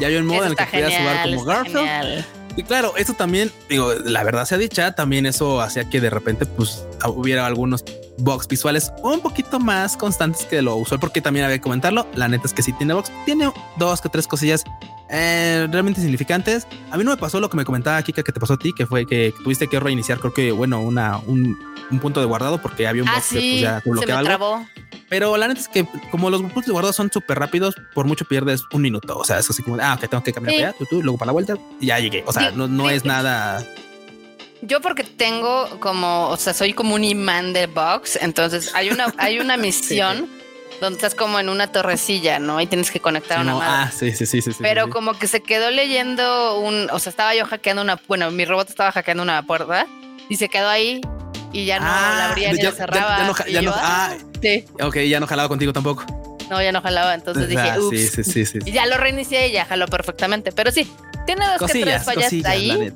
Ya 0.00 0.08
había 0.08 0.20
un 0.20 0.26
mod 0.26 0.44
en 0.44 0.50
el 0.50 0.56
que 0.56 0.64
podías 0.64 0.96
jugar 0.98 1.28
como 1.28 1.44
Garfield. 1.44 2.24
Y 2.56 2.62
claro, 2.62 2.96
eso 2.96 3.14
también, 3.14 3.50
digo, 3.68 3.92
la 4.04 4.22
verdad 4.22 4.44
sea 4.44 4.58
dicha, 4.58 4.94
también 4.94 5.26
eso 5.26 5.60
hacía 5.60 5.88
que 5.90 6.00
de 6.00 6.08
repente 6.08 6.46
pues 6.46 6.84
hubiera 7.08 7.46
algunos 7.46 7.84
bugs 8.18 8.46
visuales 8.46 8.92
un 9.02 9.20
poquito 9.20 9.58
más 9.58 9.96
constantes 9.96 10.46
que 10.46 10.62
lo 10.62 10.76
usual, 10.76 11.00
porque 11.00 11.20
también 11.20 11.44
había 11.44 11.56
que 11.56 11.62
comentarlo. 11.62 12.06
La 12.14 12.28
neta 12.28 12.46
es 12.46 12.52
que 12.52 12.62
si 12.62 12.72
tiene 12.72 12.94
box, 12.94 13.10
tiene 13.24 13.52
dos 13.76 14.00
que 14.00 14.08
tres 14.08 14.28
cosillas 14.28 14.64
eh, 15.16 15.68
realmente 15.70 16.00
significantes. 16.00 16.66
A 16.90 16.96
mí 16.96 17.04
no 17.04 17.12
me 17.12 17.16
pasó 17.16 17.38
lo 17.38 17.48
que 17.48 17.56
me 17.56 17.64
comentaba 17.64 18.02
Kika 18.02 18.24
que 18.24 18.32
te 18.32 18.40
pasó 18.40 18.54
a 18.54 18.58
ti, 18.58 18.72
que 18.72 18.84
fue 18.84 19.06
que 19.06 19.32
tuviste 19.44 19.68
que 19.68 19.78
reiniciar, 19.78 20.18
creo 20.18 20.34
que, 20.34 20.50
bueno, 20.50 20.80
una, 20.80 21.18
un, 21.18 21.56
punto 22.00 22.18
de 22.18 22.26
guardado 22.26 22.60
porque 22.60 22.88
había 22.88 23.04
un 23.04 23.08
ah, 23.08 23.22
que 23.30 23.36
pues, 23.36 23.60
ya 23.60 23.80
bloqueaba 23.84 24.66
pero 25.08 25.36
la 25.36 25.46
neta 25.46 25.60
es 25.60 25.68
que 25.68 25.86
como 26.10 26.28
los 26.28 26.40
puntos 26.40 26.66
de 26.66 26.72
guardado 26.72 26.92
son 26.92 27.12
súper 27.12 27.38
rápidos, 27.38 27.76
por 27.94 28.06
mucho 28.06 28.24
pierdes 28.24 28.62
un 28.72 28.82
minuto. 28.82 29.16
O 29.16 29.24
sea, 29.24 29.38
es 29.38 29.48
así 29.48 29.62
como, 29.62 29.76
ah, 29.80 29.96
que 30.00 30.08
tengo 30.08 30.24
que 30.24 30.32
cambiar 30.32 30.56
para 30.56 30.68
allá, 30.70 30.86
tú, 30.90 31.02
luego 31.02 31.18
para 31.18 31.26
la 31.28 31.32
vuelta 31.32 31.54
y 31.80 31.86
ya 31.86 32.00
llegué. 32.00 32.24
O 32.26 32.32
sea, 32.32 32.50
no, 32.50 32.66
no 32.66 32.90
es 32.90 33.04
nada... 33.04 33.64
Yo 34.62 34.80
porque 34.80 35.04
tengo 35.04 35.78
como, 35.78 36.30
o 36.30 36.36
sea, 36.36 36.54
soy 36.54 36.72
como 36.72 36.94
un 36.94 37.04
imán 37.04 37.52
de 37.52 37.66
box, 37.66 38.18
entonces 38.20 38.74
hay 38.74 38.90
una, 38.90 39.14
hay 39.18 39.38
una 39.38 39.56
misión 39.58 40.28
donde 40.80 40.96
estás 40.96 41.14
como 41.14 41.38
en 41.38 41.48
una 41.48 41.70
torrecilla, 41.70 42.38
¿no? 42.38 42.60
Y 42.60 42.66
tienes 42.66 42.90
que 42.90 43.00
conectar 43.00 43.40
una 43.40 43.54
madre. 43.54 43.68
Ah, 43.68 43.90
sí, 43.94 44.12
sí, 44.12 44.26
sí, 44.26 44.42
sí. 44.42 44.50
Pero 44.60 44.90
como 44.90 45.14
que 45.14 45.26
se 45.26 45.42
quedó 45.42 45.70
leyendo 45.70 46.60
un, 46.60 46.88
o 46.90 46.98
sea, 46.98 47.10
estaba 47.10 47.34
yo 47.34 47.46
hackeando 47.46 47.82
una, 47.82 48.00
bueno, 48.08 48.30
mi 48.30 48.44
robot 48.44 48.68
estaba 48.68 48.92
hackeando 48.92 49.22
una 49.22 49.42
puerta 49.42 49.86
y 50.28 50.36
se 50.36 50.48
quedó 50.48 50.68
ahí 50.68 51.00
y 51.52 51.64
ya 51.66 51.78
no 51.78 51.86
ah, 51.88 52.14
la 52.18 52.28
abría 52.30 52.52
ni 52.52 52.60
la 52.60 52.72
cerraba. 52.72 53.32
Ya, 53.48 53.62
no, 53.62 53.72
ah, 53.74 54.14
sí. 54.42 54.64
Ok, 54.82 54.98
ya 54.98 55.20
no 55.20 55.26
jalaba 55.26 55.48
contigo 55.48 55.72
tampoco. 55.72 56.04
No, 56.50 56.60
ya 56.62 56.72
no 56.72 56.82
jalaba, 56.82 57.14
entonces 57.14 57.48
dije, 57.48 57.70
ah, 57.70 57.80
Ups. 57.80 57.96
Sí, 57.96 58.22
sí, 58.24 58.44
sí, 58.44 58.58
Y 58.64 58.72
ya 58.72 58.86
lo 58.86 58.98
reinicié 58.98 59.48
y 59.48 59.52
ya 59.52 59.64
jaló 59.64 59.86
perfectamente. 59.86 60.52
Pero 60.52 60.70
sí, 60.70 60.90
tiene 61.26 61.46
dos 61.58 61.70
que 61.70 61.80
tres 61.80 62.04
fallas 62.04 62.32
ahí. 62.44 62.92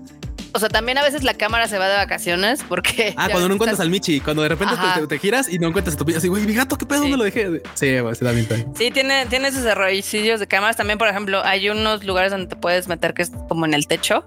O 0.58 0.60
sea, 0.60 0.68
también 0.68 0.98
a 0.98 1.04
veces 1.04 1.22
la 1.22 1.34
cámara 1.34 1.68
se 1.68 1.78
va 1.78 1.88
de 1.88 1.94
vacaciones 1.94 2.64
porque. 2.68 3.14
Ah, 3.16 3.28
cuando 3.30 3.46
no 3.46 3.54
encuentras 3.54 3.78
al 3.78 3.90
Michi, 3.90 4.18
cuando 4.18 4.42
de 4.42 4.48
repente 4.48 4.74
te, 5.08 5.18
giras 5.20 5.48
y 5.48 5.60
no 5.60 5.68
encuentras 5.68 5.94
a 5.94 5.98
tu 6.04 6.16
Así, 6.16 6.26
güey, 6.26 6.44
mi 6.44 6.52
gato, 6.52 6.76
¿qué 6.76 6.84
pedo? 6.84 7.02
¿Dónde 7.02 7.16
lo 7.16 7.22
dejé? 7.22 7.62
Sí, 7.74 7.96
sí, 7.96 8.24
también. 8.24 8.74
Sí, 8.76 8.90
tiene, 8.90 9.26
tiene 9.26 9.52
sus 9.52 9.64
errorcillos 9.64 10.40
de 10.40 10.48
cámaras. 10.48 10.76
También, 10.76 10.98
por 10.98 11.06
ejemplo, 11.06 11.44
hay 11.44 11.68
unos 11.68 12.02
lugares 12.02 12.32
donde 12.32 12.48
te 12.48 12.56
puedes 12.56 12.88
meter 12.88 13.14
que 13.14 13.22
es 13.22 13.30
como 13.48 13.66
en 13.66 13.74
el 13.74 13.86
techo. 13.86 14.24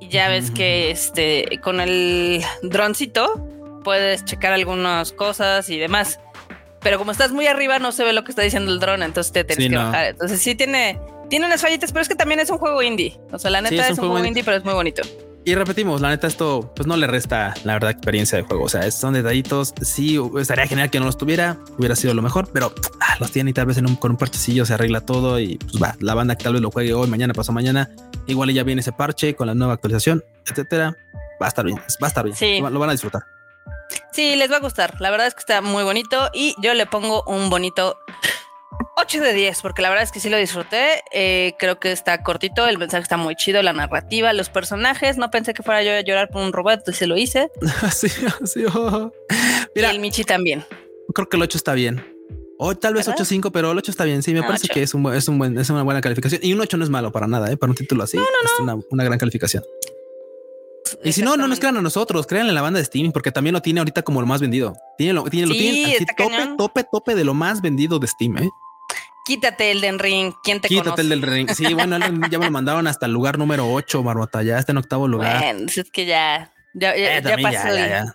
Y 0.00 0.08
ya 0.08 0.28
ves 0.28 0.50
que 0.50 0.90
este, 0.90 1.60
con 1.62 1.80
el 1.80 2.42
droncito 2.62 3.46
puedes 3.84 4.24
checar 4.24 4.52
algunas 4.54 5.12
cosas 5.12 5.70
y 5.70 5.78
demás. 5.78 6.18
Pero 6.80 6.98
como 6.98 7.12
estás 7.12 7.30
muy 7.30 7.46
arriba, 7.46 7.78
no 7.78 7.92
se 7.92 8.02
ve 8.02 8.12
lo 8.12 8.24
que 8.24 8.32
está 8.32 8.42
diciendo 8.42 8.72
el 8.72 8.80
dron, 8.80 9.04
entonces 9.04 9.32
te 9.32 9.44
tienes 9.44 9.70
que 9.70 9.76
bajar. 9.76 10.06
Entonces 10.06 10.42
sí 10.42 10.56
tiene, 10.56 10.98
tiene 11.30 11.46
unas 11.46 11.62
fallitas, 11.62 11.92
pero 11.92 12.02
es 12.02 12.08
que 12.08 12.16
también 12.16 12.40
es 12.40 12.50
un 12.50 12.58
juego 12.58 12.82
indie. 12.82 13.20
O 13.30 13.38
sea, 13.38 13.52
la 13.52 13.60
neta 13.60 13.88
es, 13.88 13.98
un, 13.98 14.08
juego 14.08 14.24
indie, 14.24 14.42
pero 14.42 14.56
es 14.56 14.64
muy 14.64 14.74
bonito. 14.74 15.02
Y 15.46 15.54
repetimos, 15.54 16.00
la 16.00 16.08
neta, 16.08 16.26
esto 16.26 16.72
pues 16.74 16.86
no 16.86 16.96
le 16.96 17.06
resta 17.06 17.52
la 17.64 17.74
verdad 17.74 17.90
experiencia 17.90 18.38
de 18.38 18.44
juego. 18.44 18.64
O 18.64 18.68
sea, 18.68 18.90
son 18.90 19.12
detallitos. 19.12 19.74
Sí, 19.82 20.18
estaría 20.40 20.66
genial 20.66 20.90
que 20.90 20.98
no 20.98 21.04
los 21.04 21.18
tuviera, 21.18 21.58
hubiera 21.76 21.94
sido 21.96 22.14
lo 22.14 22.22
mejor, 22.22 22.48
pero 22.50 22.72
ah, 23.00 23.16
los 23.20 23.30
tiene 23.30 23.50
y 23.50 23.52
tal 23.52 23.66
vez 23.66 23.76
en 23.76 23.86
un, 23.86 23.96
con 23.96 24.12
un 24.12 24.16
parchecillo 24.16 24.64
se 24.64 24.72
arregla 24.72 25.02
todo 25.02 25.38
y 25.38 25.56
pues 25.56 25.82
va, 25.82 25.96
la 26.00 26.14
banda 26.14 26.36
que 26.36 26.44
tal 26.44 26.54
vez 26.54 26.62
lo 26.62 26.70
juegue 26.70 26.94
hoy, 26.94 27.08
mañana, 27.08 27.34
pasó 27.34 27.52
mañana. 27.52 27.90
Igual 28.26 28.52
ya 28.54 28.62
viene 28.62 28.80
ese 28.80 28.92
parche 28.92 29.34
con 29.34 29.46
la 29.46 29.54
nueva 29.54 29.74
actualización, 29.74 30.24
etcétera. 30.50 30.96
Va 31.42 31.46
a 31.46 31.48
estar 31.48 31.66
bien, 31.66 31.76
va 31.76 32.06
a 32.06 32.08
estar 32.08 32.24
bien. 32.24 32.36
Sí. 32.36 32.60
Lo 32.60 32.78
van 32.78 32.88
a 32.88 32.92
disfrutar. 32.92 33.24
Sí, 34.12 34.36
les 34.36 34.50
va 34.50 34.56
a 34.56 34.60
gustar. 34.60 34.98
La 35.00 35.10
verdad 35.10 35.26
es 35.26 35.34
que 35.34 35.40
está 35.40 35.60
muy 35.60 35.84
bonito 35.84 36.30
y 36.32 36.54
yo 36.62 36.72
le 36.72 36.86
pongo 36.86 37.22
un 37.24 37.50
bonito 37.50 37.98
8 38.96 39.20
de 39.20 39.32
10, 39.32 39.62
porque 39.62 39.82
la 39.82 39.88
verdad 39.88 40.04
es 40.04 40.12
que 40.12 40.20
sí 40.20 40.28
lo 40.28 40.36
disfruté. 40.36 41.02
Eh, 41.12 41.54
creo 41.58 41.78
que 41.78 41.92
está 41.92 42.22
cortito, 42.22 42.66
el 42.66 42.78
mensaje 42.78 43.02
está 43.02 43.16
muy 43.16 43.34
chido, 43.34 43.62
la 43.62 43.72
narrativa, 43.72 44.32
los 44.32 44.48
personajes. 44.48 45.16
No 45.16 45.30
pensé 45.30 45.54
que 45.54 45.62
fuera 45.62 45.82
yo 45.82 45.92
a 45.92 46.00
llorar 46.00 46.28
por 46.30 46.42
un 46.42 46.52
robot, 46.52 46.88
y 46.88 46.92
se 46.92 47.06
lo 47.06 47.16
hice. 47.16 47.50
sí, 47.92 48.08
sí. 48.08 48.64
Oh. 48.74 49.12
Mira, 49.74 49.92
y 49.92 49.96
el 49.96 50.00
Michi 50.00 50.24
también. 50.24 50.64
Creo 51.14 51.28
que 51.28 51.36
el 51.36 51.42
8 51.42 51.58
está 51.58 51.74
bien. 51.74 52.04
O 52.58 52.74
tal 52.76 52.94
vez 52.94 53.08
8.5, 53.08 53.50
pero 53.52 53.72
el 53.72 53.78
8 53.78 53.90
está 53.90 54.04
bien. 54.04 54.22
Sí, 54.22 54.32
me 54.32 54.42
parece 54.42 54.68
que 54.68 54.82
es, 54.82 54.94
un, 54.94 55.12
es, 55.12 55.28
un 55.28 55.38
buen, 55.38 55.58
es 55.58 55.68
una 55.70 55.82
buena 55.82 56.00
calificación. 56.00 56.40
Y 56.42 56.52
un 56.52 56.60
8 56.60 56.76
no 56.76 56.84
es 56.84 56.90
malo 56.90 57.10
para 57.10 57.26
nada, 57.26 57.50
¿eh? 57.50 57.56
para 57.56 57.70
un 57.70 57.76
título 57.76 58.04
así. 58.04 58.16
Es 58.16 58.60
una, 58.60 58.76
una 58.90 59.04
gran 59.04 59.18
calificación. 59.18 59.64
Y 61.02 61.12
si 61.12 61.22
no, 61.22 61.36
no 61.36 61.48
nos 61.48 61.58
crean 61.58 61.76
a 61.76 61.82
nosotros, 61.82 62.26
crean 62.26 62.48
en 62.48 62.54
la 62.54 62.62
banda 62.62 62.78
de 62.78 62.84
Steam, 62.84 63.12
porque 63.12 63.32
también 63.32 63.54
lo 63.54 63.62
tiene 63.62 63.80
ahorita 63.80 64.02
como 64.02 64.20
lo 64.20 64.26
más 64.26 64.40
vendido. 64.40 64.76
Tiene 64.96 65.12
lo, 65.12 65.24
tiene, 65.24 65.46
lo 65.48 65.54
tiene 65.54 65.98
tope, 66.16 66.54
tope, 66.56 66.84
tope 66.90 67.14
de 67.14 67.24
lo 67.24 67.34
más 67.34 67.60
vendido 67.60 67.98
de 67.98 68.06
Steam, 68.06 68.38
¿eh? 68.38 68.48
Quítate 69.24 69.70
el 69.70 69.80
del 69.80 69.98
ring. 69.98 70.34
¿Quién 70.42 70.60
te 70.60 70.68
Quítate 70.68 71.00
el 71.00 71.08
del 71.08 71.22
ring. 71.22 71.50
Sí, 71.50 71.72
bueno, 71.72 71.98
ya 71.98 72.38
me 72.38 72.44
lo 72.44 72.50
mandaron 72.50 72.86
hasta 72.86 73.06
el 73.06 73.12
lugar 73.12 73.38
número 73.38 73.72
8, 73.72 74.02
Barbota. 74.02 74.42
Ya 74.42 74.58
está 74.58 74.72
en 74.72 74.78
octavo 74.78 75.08
lugar. 75.08 75.40
Bueno, 75.40 75.66
es 75.74 75.90
que 75.90 76.04
ya. 76.04 76.52
Ya, 76.74 76.94
ya, 76.94 77.18
eh, 77.18 77.22
pasó. 77.42 77.68
Ya, 77.74 78.14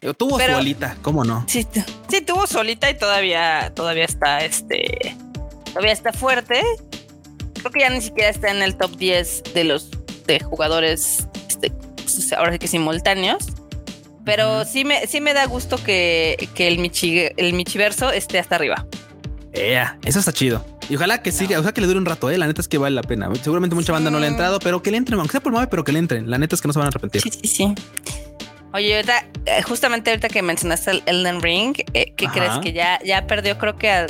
ya, 0.00 0.12
Tuvo 0.14 0.40
solita, 0.40 0.96
¿cómo 1.02 1.24
no? 1.24 1.44
Sí, 1.46 1.66
sí, 2.08 2.20
tuvo 2.22 2.46
solita 2.46 2.88
y 2.88 2.96
todavía, 2.96 3.70
todavía 3.74 4.04
está 4.04 4.42
este. 4.42 5.14
Todavía 5.66 5.92
está 5.92 6.14
fuerte. 6.14 6.62
Creo 7.54 7.70
que 7.70 7.80
ya 7.80 7.90
ni 7.90 8.00
siquiera 8.00 8.30
está 8.30 8.50
en 8.50 8.62
el 8.62 8.76
top 8.76 8.96
10 8.96 9.42
de 9.52 9.64
los 9.64 9.90
de 10.26 10.40
jugadores 10.40 11.26
este, 11.48 11.70
pues, 11.96 12.32
ahora 12.32 12.52
sí 12.52 12.58
que 12.58 12.68
simultáneos. 12.68 13.46
Pero 14.24 14.64
sí, 14.64 14.86
me, 14.86 15.06
sí 15.06 15.20
me 15.20 15.34
da 15.34 15.44
gusto 15.44 15.82
que, 15.82 16.48
que 16.54 16.68
el, 16.68 16.78
Michi, 16.78 17.28
el 17.36 17.52
Michiverso 17.52 18.10
esté 18.10 18.38
hasta 18.38 18.54
arriba. 18.54 18.86
Yeah, 19.52 19.98
eso 20.04 20.18
está 20.18 20.32
chido. 20.32 20.64
Y 20.88 20.96
ojalá 20.96 21.22
que 21.22 21.32
siga, 21.32 21.58
o 21.58 21.62
sea 21.62 21.72
que 21.72 21.80
le 21.80 21.86
dure 21.86 21.98
un 21.98 22.06
rato, 22.06 22.30
eh. 22.30 22.38
La 22.38 22.46
neta 22.46 22.60
es 22.60 22.68
que 22.68 22.78
vale 22.78 22.94
la 22.94 23.02
pena. 23.02 23.30
Seguramente 23.42 23.74
mucha 23.74 23.92
banda 23.92 24.10
no 24.10 24.18
le 24.18 24.26
ha 24.26 24.28
entrado, 24.28 24.58
pero 24.60 24.82
que 24.82 24.90
le 24.90 24.96
entren, 24.96 25.18
aunque 25.18 25.32
sea 25.32 25.40
por 25.40 25.52
mame, 25.52 25.66
pero 25.66 25.84
que 25.84 25.92
le 25.92 25.98
entren. 25.98 26.30
La 26.30 26.38
neta 26.38 26.54
es 26.54 26.62
que 26.62 26.68
no 26.68 26.72
se 26.72 26.78
van 26.78 26.86
a 26.86 26.88
arrepentir. 26.88 27.22
Sí, 27.22 27.30
sí, 27.30 27.48
sí. 27.48 27.74
Oye, 28.72 28.94
ahorita, 28.96 29.26
eh, 29.46 29.62
justamente 29.62 30.10
ahorita 30.10 30.28
que 30.28 30.42
mencionaste 30.42 30.90
el 30.92 31.02
Elden 31.06 31.42
Ring, 31.42 31.74
eh, 31.92 32.12
¿qué 32.16 32.26
crees? 32.28 32.58
Que 32.62 32.72
ya, 32.72 33.00
ya 33.04 33.26
perdió, 33.26 33.58
creo 33.58 33.76
que 33.76 34.06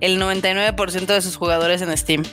el 0.00 0.20
99% 0.20 1.06
de 1.06 1.22
sus 1.22 1.36
jugadores 1.36 1.80
en 1.82 1.96
Steam. 1.96 2.24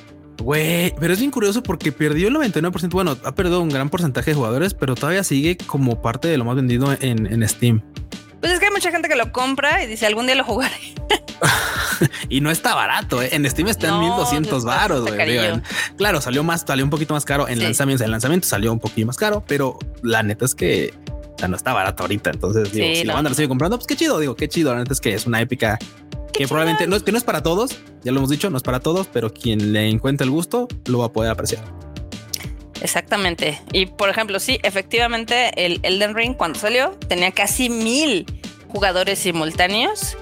Güey, 0.42 0.94
pero 1.00 1.14
es 1.14 1.20
bien 1.20 1.32
curioso 1.32 1.62
porque 1.62 1.92
perdió 1.92 2.28
el 2.28 2.36
99%. 2.36 2.90
Bueno, 2.92 3.18
ha 3.24 3.36
perdido 3.36 3.62
un 3.62 3.70
gran 3.70 3.90
porcentaje 3.90 4.32
de 4.32 4.36
jugadores, 4.36 4.74
pero 4.74 4.96
todavía 4.96 5.24
sigue 5.24 5.58
como 5.58 6.02
parte 6.02 6.28
de 6.28 6.38
lo 6.38 6.46
más 6.46 6.56
vendido 6.56 6.96
en, 7.00 7.48
Steam. 7.48 7.82
Pues 8.39 8.53
es 8.53 8.60
que 8.60 8.65
hay 8.67 8.72
mucha 8.72 8.91
gente 8.91 9.10
que 9.10 9.15
lo 9.15 9.32
compra 9.32 9.84
y 9.84 9.88
dice 9.88 10.06
algún 10.06 10.25
día 10.25 10.36
lo 10.36 10.44
jugaré. 10.44 10.75
y 12.29 12.41
no 12.41 12.51
está 12.51 12.75
barato. 12.75 13.22
¿eh? 13.22 13.29
En 13.32 13.50
Steam 13.50 13.67
está 13.67 13.89
en 13.89 14.00
1200 14.00 14.63
baros. 14.63 15.10
Claro, 15.98 16.22
salió 16.22 16.44
más, 16.44 16.63
salió 16.67 16.84
un 16.84 16.89
poquito 16.89 17.13
más 17.13 17.25
caro 17.25 17.48
en 17.48 17.62
lanzamientos. 17.62 18.06
En 18.06 18.12
lanzamiento 18.12 18.48
salió 18.48 18.72
un 18.72 18.79
poquito 18.79 19.08
más 19.08 19.17
caro, 19.17 19.44
pero 19.48 19.77
la 20.03 20.24
neta 20.24 20.46
es 20.46 20.56
que 20.56 20.94
no 21.48 21.56
está 21.56 21.74
barato 21.74 22.03
ahorita. 22.03 22.32
Entonces, 22.32 22.72
digo, 22.72 22.86
si 22.96 23.03
la 23.03 23.13
banda 23.13 23.29
lo 23.29 23.36
sigue 23.36 23.48
comprando, 23.48 23.77
pues 23.77 23.88
qué 23.88 23.96
chido. 23.96 24.20
Digo, 24.20 24.36
qué 24.36 24.48
chido. 24.48 24.74
La 24.74 24.79
neta 24.79 24.94
es 24.94 25.01
que 25.01 25.13
es 25.13 25.25
una 25.25 25.41
épica 25.41 25.77
que 26.34 26.48
probablemente 26.48 26.88
no 26.88 26.96
es 26.96 27.03
que 27.03 27.12
no 27.12 27.17
es 27.17 27.24
para 27.24 27.41
todos, 27.41 27.79
ya 28.03 28.12
lo 28.12 28.20
hemos 28.20 28.29
dicho, 28.29 28.50
no 28.50 28.58
es 28.58 28.63
para 28.63 28.79
todos, 28.79 29.08
pero 29.12 29.34
quien 29.34 29.74
le 29.74 29.89
encuentre 29.89 30.25
el 30.25 30.32
gusto 30.32 30.67
lo 30.86 31.00
va 31.00 31.08
a 31.08 31.12
poder 31.12 31.32
apreciar. 31.32 31.63
Exactamente. 32.81 33.62
Y 33.72 33.88
por 33.88 34.10
ejemplo, 34.10 34.39
sí, 34.39 34.60
efectivamente, 34.63 35.65
el 35.65 35.79
Elden 35.84 36.15
Ring 36.15 36.36
cuando 36.36 36.60
salió 36.60 36.91
tenía 37.07 37.31
casi 37.31 37.69
mil 37.69 38.25
jugadores 38.67 39.19
simultáneos 39.19 40.17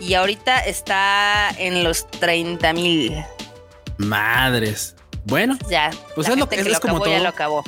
y 0.00 0.14
ahorita 0.14 0.58
está 0.60 1.50
en 1.56 1.84
los 1.84 2.10
30 2.10 2.72
mil. 2.72 3.24
Madres. 3.98 4.96
Bueno, 5.24 5.56
ya. 5.70 5.90
Pues 6.14 6.28
es 6.28 6.36
lo 6.36 6.48
que, 6.48 6.60
es 6.60 6.80
como 6.80 6.98
todo. 7.00 7.10
Ya 7.10 7.20
lo 7.20 7.28
acabó. 7.28 7.64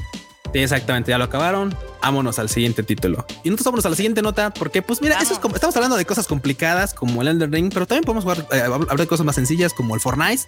Sí, 0.52 0.62
exactamente, 0.62 1.10
ya 1.10 1.18
lo 1.18 1.24
acabaron. 1.24 1.76
Vámonos 2.02 2.38
al 2.38 2.48
siguiente 2.48 2.82
título. 2.82 3.26
Y 3.42 3.50
nosotros 3.50 3.66
vámonos 3.66 3.86
a 3.86 3.90
la 3.90 3.96
siguiente 3.96 4.22
nota, 4.22 4.52
porque 4.52 4.82
pues 4.82 5.02
mira, 5.02 5.18
eso 5.20 5.34
es 5.34 5.38
como, 5.38 5.54
estamos 5.54 5.74
hablando 5.76 5.96
de 5.96 6.04
cosas 6.04 6.26
complicadas 6.26 6.94
como 6.94 7.22
el 7.22 7.28
Elden 7.28 7.52
Ring, 7.52 7.70
pero 7.72 7.86
también 7.86 8.04
podemos 8.04 8.24
jugar, 8.24 8.46
eh, 8.52 8.60
hablar 8.60 8.96
de 8.96 9.06
cosas 9.06 9.26
más 9.26 9.34
sencillas 9.34 9.72
como 9.72 9.94
el 9.94 10.00
Fortnite. 10.00 10.42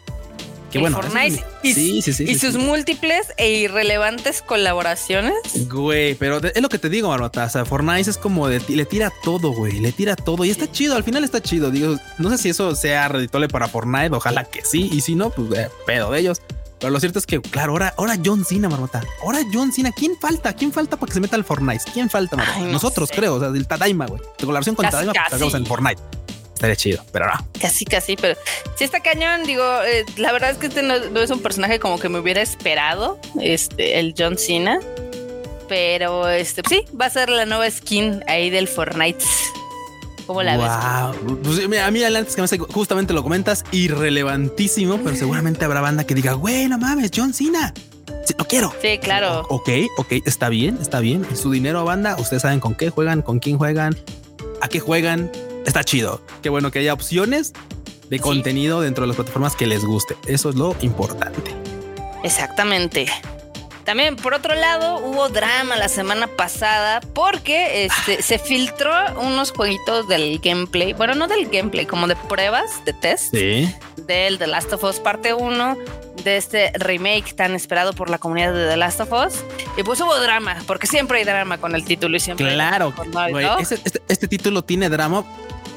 Que 0.71 0.79
bueno, 0.79 1.01
Fortnite 1.01 1.43
y, 1.63 1.73
sí, 1.73 2.03
sí, 2.03 2.13
sí, 2.13 2.25
y 2.25 2.39
sus 2.39 2.57
múltiples 2.57 3.33
e 3.39 3.51
irrelevantes 3.53 4.43
colaboraciones. 4.43 5.69
Güey, 5.69 6.15
pero 6.15 6.41
es 6.43 6.61
lo 6.61 6.69
que 6.69 6.79
te 6.79 6.91
digo, 6.91 7.09
Marmota. 7.09 7.45
O 7.45 7.49
sea, 7.49 7.65
Fortnite 7.65 8.11
es 8.11 8.19
como 8.19 8.49
de 8.49 8.61
le 8.69 8.85
tira 8.85 9.11
todo, 9.23 9.53
güey, 9.53 9.81
le 9.81 9.93
tira 9.93 10.15
todo 10.15 10.45
y 10.45 10.51
está 10.51 10.71
chido. 10.71 10.95
Al 10.95 11.05
final 11.05 11.25
está 11.25 11.41
chido. 11.41 11.71
Digo, 11.71 11.97
no 12.19 12.31
sé 12.31 12.39
si 12.39 12.51
eso 12.51 12.75
sea 12.75 13.09
reditable 13.09 13.49
para 13.49 13.69
Fortnite, 13.69 14.15
ojalá 14.15 14.45
que 14.45 14.65
sí. 14.65 14.91
Y 14.93 15.01
si 15.01 15.15
no, 15.15 15.31
pues 15.31 15.59
eh, 15.59 15.71
pedo 15.87 16.11
de 16.11 16.21
ellos. 16.21 16.43
Pero 16.79 16.93
lo 16.93 17.01
cierto 17.01 17.19
es 17.19 17.27
que, 17.27 17.41
claro, 17.41 17.73
ahora, 17.73 17.95
ahora 17.97 18.17
John 18.25 18.45
Cena, 18.45 18.69
marmota. 18.69 19.03
Ahora 19.23 19.41
John 19.53 19.73
Cena. 19.73 19.91
¿Quién 19.91 20.17
falta? 20.21 20.53
¿Quién 20.53 20.73
falta 20.73 20.97
para 20.97 21.09
que 21.09 21.15
se 21.15 21.21
meta 21.21 21.35
al 21.35 21.45
Fortnite? 21.45 21.85
¿Quién 21.93 22.09
falta, 22.09 22.37
marmota? 22.37 22.61
Nosotros, 22.71 23.11
creo. 23.13 23.35
O 23.35 23.41
sea, 23.41 23.51
del 23.51 23.67
Tadaima, 23.67 24.07
güey. 24.07 24.21
De 24.21 24.47
colaboración 24.47 24.77
con 24.77 24.89
Tadaima, 24.89 25.13
pues, 25.31 25.55
en 25.55 25.67
Fortnite. 25.67 26.01
Estaría 26.59 26.75
chido, 26.75 27.05
pero 27.13 27.27
no. 27.27 27.35
Casi, 27.61 27.85
casi, 27.85 28.17
pero 28.17 28.37
si 28.75 28.83
está 28.83 28.99
cañón, 28.99 29.45
digo, 29.45 29.63
eh, 29.85 30.05
la 30.17 30.33
verdad 30.33 30.51
es 30.51 30.57
que 30.57 30.67
este 30.67 30.83
no, 30.83 30.97
es 30.97 31.31
un 31.31 31.41
personaje 31.41 31.79
como 31.79 32.01
que 32.01 32.09
me 32.09 32.19
hubiera 32.19 32.43
esperado, 32.43 33.21
este, 33.41 34.01
el 34.01 34.13
John 34.19 34.37
Cena. 34.37 34.81
Pero 35.69 36.29
este, 36.29 36.63
sí, 36.69 36.85
va 37.01 37.07
a 37.07 37.11
ser 37.11 37.29
la 37.29 37.47
nueva 37.47 37.71
skin 37.71 38.25
ahí 38.27 38.51
del 38.51 38.67
Fortnite. 38.67 39.25
¿Cómo 40.27 40.43
la 40.43 40.57
ves? 40.57 40.67
Pues, 41.45 41.79
a 41.79 41.91
mí 41.93 42.03
antes 42.03 42.35
que 42.35 42.41
me 42.41 42.47
hace, 42.47 42.59
justamente 42.59 43.13
lo 43.13 43.23
comentas, 43.23 43.65
irrelevantísimo, 43.71 44.99
pero 44.99 45.15
seguramente 45.15 45.65
habrá 45.65 45.81
banda 45.81 46.03
que 46.03 46.17
diga, 46.17 46.33
güey, 46.33 46.67
no 46.67 46.77
mames, 46.77 47.13
John 47.15 47.33
Cena. 47.33 47.73
Sí, 48.27 48.35
lo 48.37 48.47
quiero. 48.47 48.75
Sí, 48.83 48.99
claro. 48.99 49.47
ok, 49.49 49.71
ok, 49.97 50.13
está 50.25 50.49
bien, 50.49 50.77
está 50.83 50.99
bien. 50.99 51.25
Su 51.37 51.53
dinero 51.53 51.79
a 51.79 51.85
banda, 51.85 52.17
ustedes 52.19 52.43
saben 52.43 52.59
con 52.59 52.75
qué 52.75 52.91
juegan, 52.91 53.23
con 53.23 53.39
quién 53.39 53.59
juegan, 53.59 53.97
a 54.61 54.69
qué 54.69 54.81
juegan. 54.81 55.31
Está 55.69 55.85
chido. 55.85 56.23
Qué 56.43 56.49
bueno 56.49 56.71
que 56.71 56.79
haya 56.79 56.95
opciones 56.95 57.53
de 58.09 58.19
contenido 58.21 58.81
dentro 58.81 59.03
de 59.03 59.09
las 59.09 59.17
plataformas 59.17 59.55
que 59.55 59.67
les 59.67 59.85
guste. 59.85 60.17
Eso 60.27 60.49
es 60.49 60.55
lo 60.55 60.75
importante. 60.81 61.55
Exactamente. 62.25 63.07
También, 63.85 64.17
por 64.17 64.33
otro 64.33 64.55
lado, 64.55 64.97
hubo 65.05 65.29
drama 65.29 65.77
la 65.77 65.91
semana 65.91 66.27
pasada 66.27 67.03
porque 67.13 67.85
este, 67.85 68.23
se 68.23 68.39
filtró 68.39 68.95
unos 69.21 69.53
jueguitos 69.53 70.09
del 70.09 70.39
gameplay. 70.39 70.95
Bueno, 70.95 71.15
no 71.15 71.29
del 71.29 71.51
gameplay, 71.51 71.85
como 71.85 72.07
de 72.07 72.17
pruebas, 72.17 72.83
de 72.87 72.95
test. 72.95 73.35
Sí. 73.35 73.71
Del 74.07 74.39
The 74.39 74.47
Last 74.47 74.73
of 74.73 74.83
Us 74.85 75.01
parte 75.01 75.35
1, 75.35 75.77
de 76.25 76.39
este 76.39 76.73
remake 76.79 77.35
tan 77.35 77.55
esperado 77.55 77.93
por 77.93 78.09
la 78.09 78.17
comunidad 78.17 78.55
de 78.55 78.69
The 78.69 78.77
Last 78.79 79.01
of 79.01 79.13
Us. 79.13 79.45
Y 79.77 79.83
pues 79.83 80.01
hubo 80.01 80.19
drama, 80.19 80.57
porque 80.67 80.87
siempre 80.87 81.19
hay 81.19 81.25
drama 81.27 81.59
con 81.59 81.75
el 81.75 81.85
título 81.85 82.17
y 82.17 82.21
siempre. 82.21 82.55
Claro, 82.55 82.95
este, 83.59 83.75
este, 83.85 84.03
este 84.09 84.29
título 84.29 84.63
tiene 84.63 84.89
drama 84.89 85.27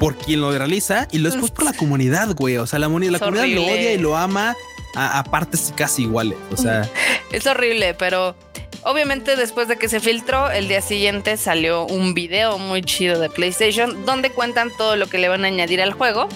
por 0.02 0.18
quien 0.18 0.42
lo 0.42 0.52
realiza 0.52 1.08
y 1.12 1.20
luego 1.20 1.36
después 1.36 1.52
por 1.52 1.64
la 1.64 1.74
comunidad, 1.74 2.34
güey. 2.34 2.58
O 2.58 2.66
sea, 2.66 2.80
la, 2.80 2.88
la 2.88 3.20
comunidad 3.20 3.46
lo 3.46 3.66
odia 3.66 3.94
y 3.94 4.00
lo 4.00 4.18
ama 4.18 4.56
a, 4.96 5.24
partes 5.26 5.72
casi 5.76 6.02
iguales. 6.02 6.40
O 6.52 6.58
sea, 6.58 6.90
es 7.32 7.46
horrible, 7.46 7.94
pero 7.94 8.36
obviamente 8.82 9.36
después 9.36 9.68
de 9.68 9.78
que 9.78 9.88
se 9.90 10.00
filtró, 10.00 10.50
el 10.50 10.68
día 10.68 10.82
siguiente 10.82 11.38
salió 11.38 11.86
un 11.86 12.16
video 12.16 12.58
muy 12.58 12.82
chido 12.82 13.20
de 13.20 13.30
PlayStation 13.30 14.04
donde 14.04 14.32
cuentan 14.32 14.72
todo 14.76 14.96
lo 14.96 15.06
que 15.06 15.20
le 15.20 15.30
van 15.30 15.46
a 15.46 15.50
añadir 15.50 15.84
al 15.84 15.94
juego. 15.94 16.28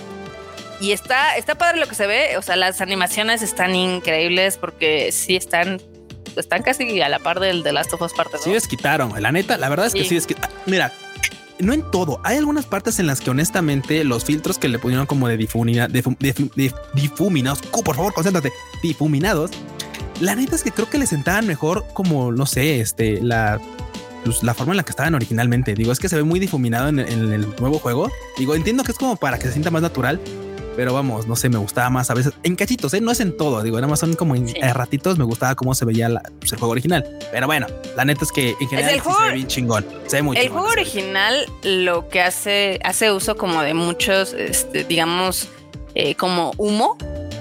Y 0.79 0.91
está, 0.91 1.35
está 1.35 1.55
padre 1.55 1.79
lo 1.79 1.87
que 1.87 1.95
se 1.95 2.05
ve. 2.05 2.37
O 2.37 2.43
sea, 2.43 2.57
las 2.57 2.81
animaciones 2.81 3.41
están 3.41 3.73
increíbles 3.73 4.57
porque 4.57 5.11
sí 5.11 5.35
están 5.35 5.81
están 6.35 6.61
casi 6.61 7.01
a 7.01 7.09
la 7.09 7.17
par 7.17 7.39
del 7.39 7.63
de 7.63 7.73
Last 7.73 7.93
of 7.93 8.01
Us 8.03 8.13
Parte 8.13 8.37
2. 8.37 8.43
Sí, 8.43 8.69
quitaron. 8.69 9.19
La 9.23 9.31
neta, 9.31 9.57
la 9.57 9.69
verdad 9.69 9.87
es 9.87 9.93
que 9.93 10.03
sí, 10.03 10.17
es 10.17 10.27
que. 10.27 10.35
Mira, 10.67 10.91
no 11.59 11.73
en 11.73 11.89
todo. 11.91 12.19
Hay 12.23 12.37
algunas 12.37 12.65
partes 12.65 12.99
en 12.99 13.07
las 13.07 13.21
que 13.21 13.29
honestamente 13.29 14.03
los 14.03 14.25
filtros 14.25 14.57
que 14.57 14.67
le 14.67 14.79
pusieron 14.79 15.05
como 15.05 15.27
de, 15.27 15.37
difumina, 15.37 15.87
difuminados, 15.87 17.61
por 17.61 17.95
favor, 17.95 18.13
concéntrate, 18.13 18.51
difuminados. 18.81 19.51
La 20.19 20.35
neta 20.35 20.55
es 20.55 20.63
que 20.63 20.71
creo 20.71 20.89
que 20.89 20.97
le 20.97 21.07
sentaban 21.07 21.45
mejor 21.45 21.85
como, 21.93 22.31
no 22.31 22.45
sé, 22.45 22.79
este, 22.79 23.21
la, 23.21 23.59
pues, 24.23 24.43
la 24.43 24.53
forma 24.53 24.73
en 24.73 24.77
la 24.77 24.83
que 24.83 24.91
estaban 24.91 25.13
originalmente. 25.13 25.75
Digo, 25.75 25.91
es 25.91 25.99
que 25.99 26.09
se 26.09 26.15
ve 26.15 26.23
muy 26.23 26.39
difuminado 26.39 26.87
en, 26.87 26.99
en 26.99 27.33
el 27.33 27.47
nuevo 27.59 27.79
juego. 27.79 28.09
Digo, 28.37 28.55
entiendo 28.55 28.83
que 28.83 28.91
es 28.91 28.97
como 28.97 29.17
para 29.17 29.37
que 29.37 29.47
se 29.47 29.53
sienta 29.53 29.71
más 29.71 29.81
natural, 29.81 30.21
pero 30.75 30.93
vamos, 30.93 31.27
no 31.27 31.35
sé, 31.35 31.49
me 31.49 31.57
gustaba 31.57 31.89
más 31.89 32.09
a 32.09 32.13
veces 32.13 32.33
en 32.43 32.55
cachitos, 32.55 32.93
¿eh? 32.93 33.01
no 33.01 33.11
es 33.11 33.19
en 33.19 33.35
todo, 33.35 33.61
digo, 33.61 33.77
nada 33.77 33.87
más 33.87 33.99
son 33.99 34.13
como 34.13 34.35
en 34.35 34.53
ratitos, 34.73 35.17
me 35.17 35.23
gustaba 35.23 35.55
cómo 35.55 35.73
se 35.75 35.85
veía 35.85 36.09
pues, 36.39 36.51
el 36.51 36.59
juego 36.59 36.71
original. 36.71 37.05
Pero 37.31 37.47
bueno, 37.47 37.67
la 37.95 38.05
neta 38.05 38.23
es 38.23 38.31
que 38.31 38.55
en 38.59 38.67
general 38.67 39.01
se 39.01 39.23
ve 39.27 39.33
bien 39.33 39.47
chingón. 39.47 39.85
Se 40.07 40.17
ve 40.17 40.21
muy 40.21 40.37
el 40.37 40.49
juego 40.49 40.67
original 40.67 41.45
lo 41.63 42.09
que 42.09 42.21
hace, 42.21 42.79
hace 42.83 43.11
uso 43.11 43.35
como 43.35 43.61
de 43.61 43.73
muchos, 43.73 44.33
este, 44.33 44.83
digamos, 44.83 45.47
eh, 45.95 46.15
como 46.15 46.51
humo. 46.57 46.97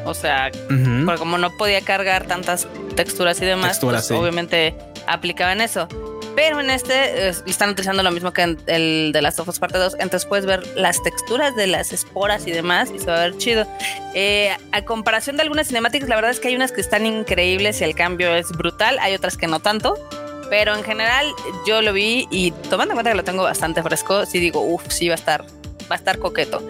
O 0.06 0.12
sea, 0.12 0.50
porque 0.68 1.18
como 1.18 1.38
no 1.38 1.56
podía 1.56 1.80
cargar 1.80 2.26
tantas 2.26 2.68
texturas 2.94 3.40
y 3.40 3.46
demás, 3.46 3.78
pues, 3.80 4.10
obviamente 4.10 4.74
aplicaban 5.06 5.60
eso. 5.62 5.88
Pero 6.34 6.60
en 6.60 6.70
este 6.70 7.28
están 7.28 7.70
utilizando 7.70 8.02
lo 8.02 8.10
mismo 8.10 8.32
que 8.32 8.42
en 8.42 8.58
el 8.66 9.12
de 9.12 9.22
las 9.22 9.38
of 9.38 9.58
parte 9.58 9.78
2. 9.78 9.94
Entonces 9.94 10.26
puedes 10.26 10.46
ver 10.46 10.66
las 10.76 11.02
texturas 11.02 11.54
de 11.56 11.66
las 11.66 11.92
esporas 11.92 12.46
y 12.46 12.50
demás 12.50 12.90
y 12.94 12.98
se 12.98 13.06
va 13.06 13.16
a 13.16 13.20
ver 13.20 13.38
chido. 13.38 13.66
Eh, 14.14 14.56
a 14.72 14.84
comparación 14.84 15.36
de 15.36 15.42
algunas 15.42 15.68
cinemáticas, 15.68 16.08
la 16.08 16.16
verdad 16.16 16.30
es 16.30 16.40
que 16.40 16.48
hay 16.48 16.56
unas 16.56 16.72
que 16.72 16.80
están 16.80 17.06
increíbles 17.06 17.80
y 17.80 17.84
el 17.84 17.94
cambio 17.94 18.34
es 18.34 18.48
brutal. 18.50 18.98
Hay 19.00 19.14
otras 19.14 19.36
que 19.36 19.46
no 19.46 19.60
tanto. 19.60 19.96
Pero 20.50 20.74
en 20.74 20.84
general 20.84 21.26
yo 21.66 21.80
lo 21.80 21.92
vi 21.92 22.28
y 22.30 22.50
tomando 22.68 22.92
en 22.92 22.96
cuenta 22.96 23.10
que 23.10 23.16
lo 23.16 23.24
tengo 23.24 23.42
bastante 23.44 23.82
fresco, 23.82 24.26
sí 24.26 24.38
digo, 24.40 24.60
uff, 24.60 24.84
sí 24.88 25.08
va 25.08 25.14
a 25.14 25.16
estar, 25.16 25.44
va 25.90 25.96
a 25.96 25.98
estar 25.98 26.18
coqueto. 26.18 26.62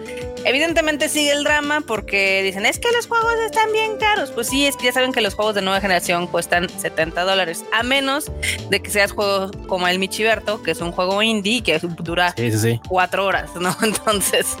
Evidentemente 0.45 1.09
sigue 1.09 1.31
el 1.31 1.43
drama 1.43 1.81
porque 1.81 2.43
dicen, 2.43 2.67
es 2.67 2.77
que 2.77 2.91
los 2.91 3.07
juegos 3.07 3.33
están 3.45 3.71
bien 3.71 3.97
caros. 3.97 4.29
Pues 4.29 4.47
sí, 4.47 4.67
es 4.67 4.77
que 4.77 4.85
ya 4.85 4.91
saben 4.91 5.11
que 5.11 5.21
los 5.21 5.33
juegos 5.33 5.55
de 5.55 5.63
nueva 5.63 5.81
generación 5.81 6.27
cuestan 6.27 6.69
70 6.69 7.23
dólares, 7.23 7.65
a 7.73 7.81
menos 7.81 8.31
de 8.69 8.79
que 8.79 8.91
seas 8.91 9.11
juegos 9.11 9.51
como 9.67 9.87
el 9.87 9.97
Michiberto, 9.97 10.61
que 10.61 10.71
es 10.71 10.81
un 10.81 10.91
juego 10.91 11.21
indie 11.23 11.63
que 11.63 11.79
dura 11.79 12.35
cuatro 12.87 13.25
horas, 13.25 13.55
¿no? 13.55 13.75
Entonces, 13.83 14.55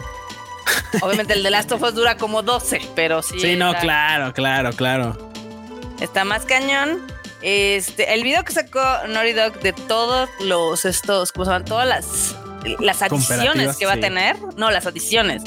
obviamente 1.01 1.33
el 1.33 1.43
de 1.43 1.51
Last 1.51 1.71
of 1.71 1.83
Us 1.83 1.93
dura 1.93 2.17
como 2.17 2.41
12, 2.41 2.81
pero 2.95 3.21
sí. 3.21 3.39
Sí, 3.39 3.55
no, 3.55 3.75
claro, 3.75 4.33
claro, 4.33 4.71
claro. 4.71 5.31
Está 6.01 6.25
más 6.25 6.45
cañón. 6.45 7.05
Este, 7.41 8.11
el 8.11 8.23
video 8.23 8.43
que 8.43 8.53
sacó 8.53 8.81
Naughty 9.07 9.33
Dog 9.33 9.59
de 9.59 9.71
todos 9.71 10.29
los 10.39 10.83
estos, 10.85 11.31
¿cómo 11.31 11.45
se 11.45 11.51
llaman? 11.51 11.65
Todas 11.65 11.87
las, 11.87 12.35
las 12.79 13.01
adiciones 13.01 13.77
que 13.77 13.85
va 13.85 13.93
a 13.93 13.99
tener. 13.99 14.37
No, 14.57 14.71
las 14.71 14.85
adiciones 14.85 15.43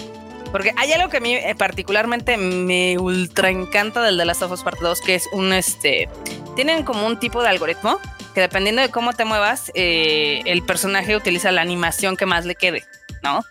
porque 0.50 0.72
hay 0.76 0.92
algo 0.92 1.08
que 1.08 1.18
a 1.18 1.20
mí 1.20 1.34
eh, 1.34 1.54
particularmente 1.56 2.36
me 2.36 2.98
ultra 2.98 3.50
encanta 3.50 4.02
del 4.02 4.16
The 4.16 4.24
Last 4.24 4.42
of 4.42 4.52
Us 4.52 4.62
Part 4.62 4.80
2, 4.80 5.00
que 5.02 5.14
es 5.14 5.28
un 5.32 5.52
este. 5.52 6.08
Tienen 6.56 6.84
como 6.84 7.06
un 7.06 7.18
tipo 7.20 7.42
de 7.42 7.48
algoritmo 7.48 7.98
que 8.34 8.40
dependiendo 8.40 8.82
de 8.82 8.90
cómo 8.90 9.12
te 9.12 9.24
muevas, 9.24 9.70
eh, 9.74 10.42
el 10.44 10.62
personaje 10.62 11.16
utiliza 11.16 11.50
la 11.50 11.60
animación 11.60 12.16
que 12.16 12.26
más 12.26 12.44
le 12.44 12.54
quede, 12.54 12.84
¿no? 13.22 13.44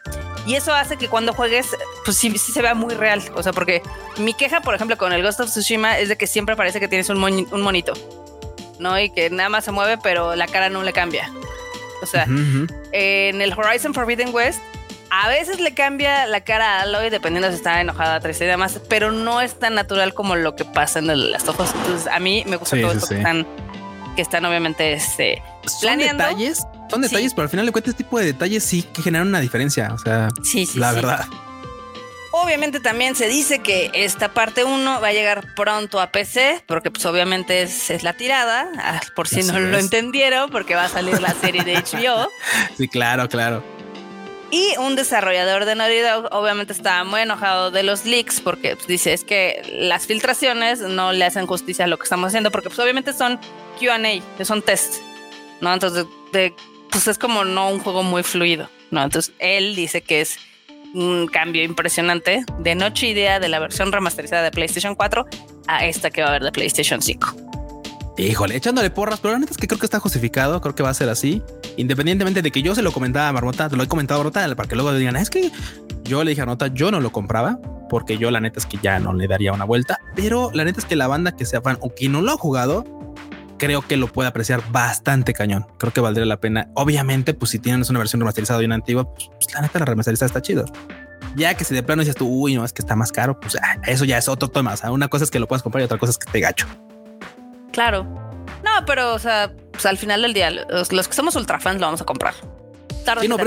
Y 0.46 0.56
eso 0.56 0.74
hace 0.74 0.98
que 0.98 1.10
cuando 1.10 1.34
juegues, 1.34 1.76
pues 2.06 2.18
sí, 2.18 2.32
sí 2.38 2.52
se 2.52 2.62
vea 2.62 2.74
muy 2.74 2.94
real. 2.96 3.22
O 3.36 3.44
sea, 3.44 3.52
porque 3.52 3.82
mi 4.18 4.34
queja, 4.34 4.62
por 4.62 4.76
ejemplo, 4.76 4.98
con 4.98 5.12
el 5.12 5.22
Ghost 5.22 5.42
of 5.42 5.50
Tsushima 5.50 6.00
es 6.00 6.10
de 6.10 6.18
que 6.18 6.26
siempre 6.26 6.56
parece 6.56 6.80
que 6.80 6.88
tienes 6.88 7.10
un, 7.10 7.22
un 7.22 7.62
monito, 7.62 7.94
¿no? 8.80 8.98
Y 9.00 9.10
que 9.10 9.30
nada 9.30 9.50
más 9.50 9.66
se 9.66 9.72
mueve, 9.72 9.98
pero 10.02 10.36
la 10.36 10.48
cara 10.48 10.70
no 10.70 10.84
le 10.84 10.94
cambia. 10.94 11.30
O 12.02 12.06
sea, 12.06 12.26
en 12.92 13.42
el 13.42 13.54
Horizon 13.54 13.94
Forbidden 13.94 14.34
West 14.34 14.60
a 15.10 15.30
veces 15.30 15.60
le 15.60 15.74
cambia 15.74 16.26
la 16.26 16.42
cara 16.42 16.80
a 16.80 16.82
Aloy 16.82 17.10
dependiendo 17.10 17.50
si 17.50 17.56
está 17.56 17.82
enojada, 17.82 18.20
triste 18.20 18.46
y 18.46 18.48
demás, 18.48 18.80
pero 18.90 19.12
no 19.12 19.42
es 19.42 19.58
tan 19.58 19.76
natural 19.76 20.14
como 20.14 20.36
lo 20.36 20.56
que 20.56 20.66
pasa 20.66 21.00
en 21.00 21.32
las 21.32 21.48
ojos. 21.48 21.72
Entonces, 21.76 22.08
a 22.08 22.20
mí 22.20 22.44
me 22.48 22.58
gusta 22.58 22.80
todo 22.80 22.92
esto 22.92 23.08
que 23.08 23.16
están, 23.16 23.48
que 24.16 24.22
están 24.22 24.46
obviamente 24.46 24.94
este, 24.94 25.42
son 25.66 26.00
detalles, 26.00 26.64
son 26.90 27.02
detalles, 27.02 27.34
pero 27.34 27.44
al 27.44 27.50
final 27.50 27.66
de 27.66 27.72
cuentas, 27.72 27.92
este 27.92 28.04
tipo 28.04 28.20
de 28.20 28.26
detalles 28.26 28.64
sí 28.64 28.84
que 28.84 29.02
generan 29.02 29.28
una 29.28 29.40
diferencia. 29.40 29.94
O 29.94 29.98
sea, 29.98 30.30
la 30.76 30.92
verdad. 30.92 31.26
Obviamente 32.32 32.80
también 32.80 33.16
se 33.16 33.28
dice 33.28 33.60
que 33.60 33.90
esta 33.94 34.34
parte 34.34 34.64
1 34.64 35.02
va 35.02 35.08
a 35.08 35.14
llegar 35.14 35.54
pronto 35.56 36.02
a 36.02 36.12
PC, 36.12 36.64
porque 36.66 36.92
pues 36.92 37.06
obviamente 37.06 37.62
es, 37.62 38.04
la 38.04 38.14
tirada, 38.14 38.70
ah, 38.78 39.02
por 39.16 39.28
si 39.28 39.44
no 39.44 39.60
lo 39.60 39.78
entendieron, 39.78 40.50
porque 40.50 40.76
va 40.76 40.86
a 40.86 40.90
salir 40.90 41.22
la 41.22 41.34
serie 41.34 41.64
de 41.64 41.76
HBO. 41.76 42.30
sí, 42.78 42.88
claro, 42.88 43.30
claro. 43.30 43.64
Y 44.50 44.78
un 44.78 44.96
desarrollador 44.96 45.66
de 45.66 45.76
Naughty 45.76 46.00
Dog 46.00 46.30
obviamente 46.32 46.72
estaba 46.72 47.04
muy 47.04 47.22
enojado 47.22 47.70
de 47.70 47.84
los 47.84 48.06
leaks 48.06 48.40
porque 48.40 48.76
pues, 48.76 48.88
dice 48.88 49.12
es 49.12 49.26
que 49.26 49.62
las 49.74 50.06
filtraciones 50.06 50.80
no 50.80 51.12
le 51.12 51.26
hacen 51.26 51.48
justicia 51.48 51.84
a 51.84 51.88
lo 51.88 51.98
que 51.98 52.04
estamos 52.04 52.28
haciendo 52.28 52.50
porque 52.50 52.70
pues 52.70 52.80
obviamente 52.80 53.12
son 53.12 53.40
QA, 53.80 53.98
que 54.38 54.46
son 54.46 54.62
test, 54.62 54.96
¿no? 55.60 55.74
Entonces, 55.74 56.06
pues 56.90 57.08
es 57.08 57.18
como 57.18 57.44
no 57.44 57.70
un 57.70 57.80
juego 57.80 58.04
muy 58.04 58.24
fluido, 58.24 58.70
¿no? 58.90 59.04
Entonces 59.04 59.34
él 59.40 59.76
dice 59.76 60.02
que 60.02 60.22
es 60.22 60.40
un 60.98 61.28
cambio 61.28 61.64
impresionante 61.64 62.44
de 62.58 62.76
noche 62.76 63.08
idea 63.08 63.40
de 63.40 63.50
la 63.50 63.60
versión 63.60 63.92
remasterizada 63.92 64.42
de 64.44 64.52
PlayStation 64.52 64.96
4 64.96 65.26
a 65.68 65.86
esta 65.86 66.10
que 66.10 66.22
va 66.22 66.28
a 66.28 66.30
haber 66.32 66.44
de 66.44 66.52
PlayStation 66.52 67.02
5. 67.02 67.36
Híjole, 68.18 68.56
echándole 68.56 68.90
porras, 68.90 69.20
pero 69.20 69.34
la 69.34 69.40
neta 69.40 69.52
es 69.52 69.58
que 69.58 69.68
creo 69.68 69.80
que 69.80 69.86
está 69.86 70.00
justificado, 70.00 70.60
creo 70.60 70.74
que 70.74 70.82
va 70.82 70.90
a 70.90 70.94
ser 70.96 71.08
así. 71.10 71.44
Independientemente 71.78 72.42
de 72.42 72.50
que 72.50 72.64
yo 72.64 72.74
se 72.74 72.82
lo 72.82 72.92
comentaba 72.92 73.28
a 73.28 73.32
Marmota, 73.32 73.70
te 73.70 73.76
lo 73.76 73.84
he 73.84 73.88
comentado 73.88 74.22
a 74.22 74.24
Marmota 74.24 74.56
para 74.56 74.68
que 74.68 74.76
luego 74.76 74.92
digan, 74.94 75.16
es 75.18 75.30
que 75.30 75.52
yo 76.04 76.24
le 76.24 76.32
dije 76.32 76.42
a 76.42 76.46
Marmota, 76.46 76.68
yo 76.74 76.90
no 76.90 77.00
lo 77.00 77.12
compraba, 77.12 77.60
porque 77.92 78.18
yo 78.18 78.32
la 78.32 78.40
neta 78.40 78.60
es 78.60 78.66
que 78.66 78.80
ya 78.82 78.98
no 78.98 79.14
le 79.14 79.28
daría 79.28 79.54
una 79.54 79.66
vuelta, 79.66 80.00
pero 80.16 80.50
la 80.52 80.66
neta 80.66 80.80
es 80.80 80.86
que 80.86 80.96
la 80.96 81.08
banda 81.08 81.36
que 81.36 81.46
sea 81.46 81.62
fan 81.62 81.78
o 81.80 81.92
quien 81.92 82.14
no 82.14 82.24
lo 82.24 82.32
ha 82.32 82.38
jugado, 82.38 82.86
creo 83.58 83.82
que 83.82 83.98
lo 83.98 84.08
puede 84.08 84.30
apreciar 84.30 84.62
bastante 84.72 85.34
cañón. 85.34 85.68
Creo 85.78 85.94
que 85.94 86.02
valdría 86.02 86.26
la 86.26 86.40
pena. 86.40 86.70
Obviamente, 86.76 87.34
pues 87.34 87.52
si 87.52 87.60
tienes 87.60 87.90
una 87.90 88.00
versión 88.00 88.20
remasterizada 88.22 88.62
y 88.62 88.66
una 88.66 88.76
antigua, 88.76 89.14
pues, 89.14 89.30
pues, 89.30 89.54
la 89.54 89.62
neta 89.62 89.80
la 89.80 89.86
remasterizada 89.86 90.28
está 90.28 90.42
chido. 90.42 90.66
Ya 91.36 91.54
que 91.56 91.64
si 91.64 91.74
de 91.76 91.84
plano 91.84 92.02
dices 92.02 92.16
tú, 92.16 92.28
uy, 92.28 92.56
no, 92.56 92.64
es 92.66 92.74
que 92.74 92.82
está 92.82 92.96
más 92.96 93.12
caro, 93.12 93.40
pues 93.40 93.56
ah, 93.62 93.78
eso 93.86 94.06
ya 94.06 94.18
es 94.18 94.28
otro 94.28 94.50
tema. 94.50 94.74
O 94.74 94.78
sea, 94.78 94.92
una 94.92 95.08
cosa 95.08 95.24
es 95.24 95.32
que 95.32 95.40
lo 95.40 95.48
puedas 95.48 95.64
comprar 95.64 95.82
y 95.82 95.86
otra 95.86 95.98
cosa 95.98 96.12
es 96.12 96.18
que 96.18 96.32
te 96.32 96.40
gacho. 96.40 96.68
Claro. 97.72 98.04
No, 98.64 98.86
pero, 98.86 99.14
o 99.14 99.20
sea, 99.20 99.52
pues 99.72 99.86
al 99.86 99.98
final 99.98 100.22
del 100.22 100.34
día, 100.34 100.50
los, 100.50 100.90
que 100.90 101.14
somos 101.14 101.36
ultra 101.36 101.60
fans 101.60 101.80
lo 101.80 101.88
vamos 101.88 102.02
a 102.02 102.06
comprar. 102.06 102.34
Tarde 103.08 103.26
no, 103.26 103.38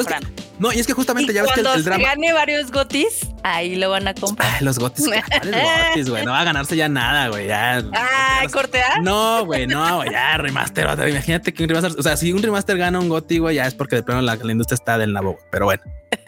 no, 0.59 0.73
y 0.73 0.79
es 0.79 0.87
que 0.87 0.95
justamente 0.95 1.35
ya 1.35 1.43
ves 1.43 1.53
que 1.53 1.61
el, 1.61 1.67
el 1.67 1.85
drama. 1.85 2.03
gane 2.03 2.33
varios 2.33 2.71
gotis, 2.71 3.29
ahí 3.43 3.77
lo 3.77 3.91
van 3.91 4.09
a 4.09 4.15
comprar. 4.15 4.63
los 4.63 4.79
gotis, 4.79 5.07
gotis, 5.45 6.09
güey. 6.09 6.25
No 6.25 6.31
va 6.31 6.41
a 6.41 6.45
ganarse 6.45 6.77
ya 6.77 6.89
nada, 6.89 7.29
güey. 7.29 7.47
Ya. 7.47 7.83
Ah, 7.95 8.43
cortear. 8.51 9.03
No, 9.03 9.45
güey, 9.45 9.67
no, 9.67 9.97
güey. 9.97 10.11
Ya, 10.11 10.39
remaster. 10.39 10.87
Imagínate 11.09 11.53
que 11.53 11.63
un 11.63 11.69
remaster, 11.69 11.93
o 11.99 12.03
sea, 12.03 12.17
si 12.17 12.33
un 12.33 12.43
remaster 12.43 12.79
gana 12.79 13.01
un 13.01 13.11
goti, 13.11 13.37
güey, 13.37 13.57
ya 13.57 13.67
es 13.67 13.75
porque 13.75 13.97
de 13.97 14.03
plano 14.03 14.23
la, 14.23 14.35
industria 14.35 14.77
está 14.77 14.97
del 14.97 15.13
nabo, 15.13 15.39
Pero 15.51 15.67
bueno. 15.67 15.83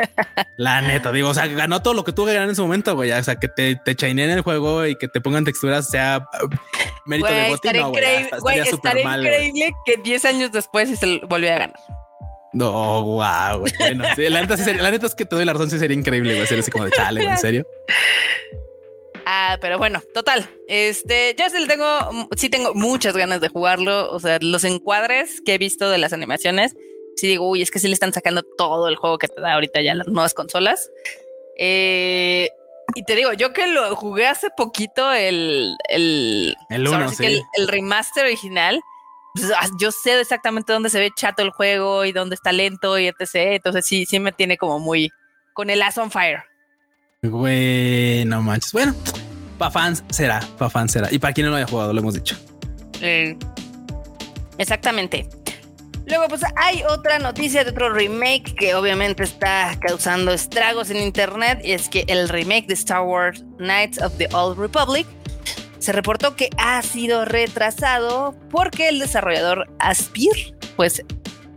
La 0.58 0.82
neta, 0.82 1.10
digo, 1.10 1.30
o 1.30 1.34
sea, 1.34 1.46
ganó 1.46 1.80
todo 1.82 1.94
lo 1.94 2.04
que 2.04 2.12
tuvo 2.12 2.26
que 2.26 2.34
ganar 2.34 2.50
en 2.50 2.56
su 2.56 2.62
momento, 2.62 2.94
güey. 2.94 3.12
O 3.12 3.22
sea, 3.24 3.36
que 3.36 3.48
te, 3.48 3.76
te 3.76 3.96
en 4.10 4.18
el 4.18 4.42
juego 4.42 4.86
y 4.86 4.96
que 4.96 5.08
te 5.08 5.22
pongan 5.22 5.44
texturas 5.44 5.88
sea 5.88 6.26
uh, 6.42 6.48
mérito 7.06 7.28
de 7.28 7.48
Gotti. 7.48 7.68
No, 7.78 7.90
güey, 7.90 8.60
estaría 8.60 9.02
increíble 9.02 9.72
que 9.86 9.96
10 9.96 10.24
años 10.26 10.52
después 10.52 10.98
se 10.98 11.20
volviera 11.26 11.56
a 11.56 11.58
ganar. 11.58 12.01
No, 12.52 13.02
wow, 13.02 13.60
güey. 13.60 13.72
Bueno, 13.78 14.04
la, 14.16 14.40
neta 14.42 15.06
es 15.06 15.14
que 15.14 15.24
te 15.24 15.36
doy 15.36 15.44
la 15.44 15.52
razón, 15.52 15.70
sí 15.70 15.78
sería 15.78 15.96
increíble, 15.96 16.34
güey, 16.34 16.46
ser 16.46 16.58
así 16.58 16.70
como 16.70 16.84
de 16.84 16.90
chale, 16.90 17.24
en 17.24 17.38
serio. 17.38 17.66
Ah, 19.24 19.56
pero 19.60 19.78
bueno, 19.78 20.02
total. 20.12 20.48
Este, 20.68 21.34
yo 21.38 21.48
sí 21.48 21.58
le 21.60 21.66
tengo, 21.66 22.28
sí 22.36 22.50
tengo 22.50 22.74
muchas 22.74 23.16
ganas 23.16 23.40
de 23.40 23.48
jugarlo. 23.48 24.10
O 24.10 24.20
sea, 24.20 24.38
los 24.40 24.64
encuadres 24.64 25.40
que 25.44 25.54
he 25.54 25.58
visto 25.58 25.88
de 25.88 25.98
las 25.98 26.12
animaciones, 26.12 26.76
sí 27.16 27.26
digo, 27.26 27.48
uy, 27.48 27.62
es 27.62 27.70
que 27.70 27.78
sí 27.78 27.88
le 27.88 27.94
están 27.94 28.12
sacando 28.12 28.42
todo 28.42 28.88
el 28.88 28.96
juego 28.96 29.18
que 29.18 29.28
te 29.28 29.40
da 29.40 29.54
ahorita 29.54 29.80
ya 29.80 29.94
las 29.94 30.08
nuevas 30.08 30.34
consolas. 30.34 30.90
Eh, 31.56 32.50
y 32.94 33.04
te 33.04 33.14
digo, 33.14 33.32
yo 33.32 33.54
que 33.54 33.66
lo 33.68 33.96
jugué 33.96 34.26
hace 34.26 34.48
poquito, 34.54 35.10
el, 35.12 35.76
el, 35.88 36.54
el, 36.68 36.88
uno, 36.88 37.08
sí. 37.10 37.40
el 37.56 37.68
remaster 37.68 38.24
original 38.24 38.82
pues, 39.34 39.50
ah, 39.50 39.68
yo 39.78 39.90
sé 39.92 40.20
exactamente 40.20 40.72
dónde 40.72 40.90
se 40.90 40.98
ve 40.98 41.10
chato 41.14 41.42
el 41.42 41.50
juego 41.50 42.04
y 42.04 42.12
dónde 42.12 42.34
está 42.34 42.52
lento 42.52 42.98
y 42.98 43.06
etc. 43.06 43.28
Entonces 43.34 43.86
sí, 43.86 44.04
sí 44.06 44.18
me 44.20 44.32
tiene 44.32 44.56
como 44.56 44.78
muy, 44.78 45.10
con 45.52 45.70
el 45.70 45.82
As 45.82 45.98
on 45.98 46.10
Fire. 46.10 46.44
Güey, 47.22 48.24
no 48.24 48.42
manches. 48.42 48.72
Bueno, 48.72 48.94
para 49.58 49.70
fans 49.70 50.04
será, 50.10 50.40
para 50.58 50.70
fans 50.70 50.92
será. 50.92 51.08
Y 51.10 51.18
para 51.18 51.32
quien 51.32 51.46
no 51.46 51.50
lo 51.50 51.56
haya 51.56 51.66
jugado, 51.66 51.92
lo 51.92 52.00
hemos 52.00 52.14
dicho. 52.14 52.36
Eh, 53.00 53.36
exactamente. 54.58 55.28
Luego, 56.06 56.26
pues 56.28 56.42
hay 56.56 56.82
otra 56.82 57.18
noticia 57.18 57.62
de 57.62 57.70
otro 57.70 57.92
remake 57.92 58.54
que 58.56 58.74
obviamente 58.74 59.22
está 59.22 59.78
causando 59.80 60.32
estragos 60.32 60.90
en 60.90 60.96
internet 60.96 61.60
y 61.62 61.72
es 61.72 61.88
que 61.88 62.04
el 62.08 62.28
remake 62.28 62.66
de 62.66 62.74
Star 62.74 63.02
Wars 63.02 63.44
Knights 63.58 64.02
of 64.02 64.16
the 64.18 64.28
Old 64.32 64.58
Republic 64.58 65.06
se 65.82 65.92
reportó 65.92 66.36
que 66.36 66.48
ha 66.58 66.80
sido 66.82 67.24
retrasado 67.24 68.34
porque 68.50 68.88
el 68.88 68.98
desarrollador 68.98 69.68
Aspir, 69.78 70.54
pues 70.76 71.02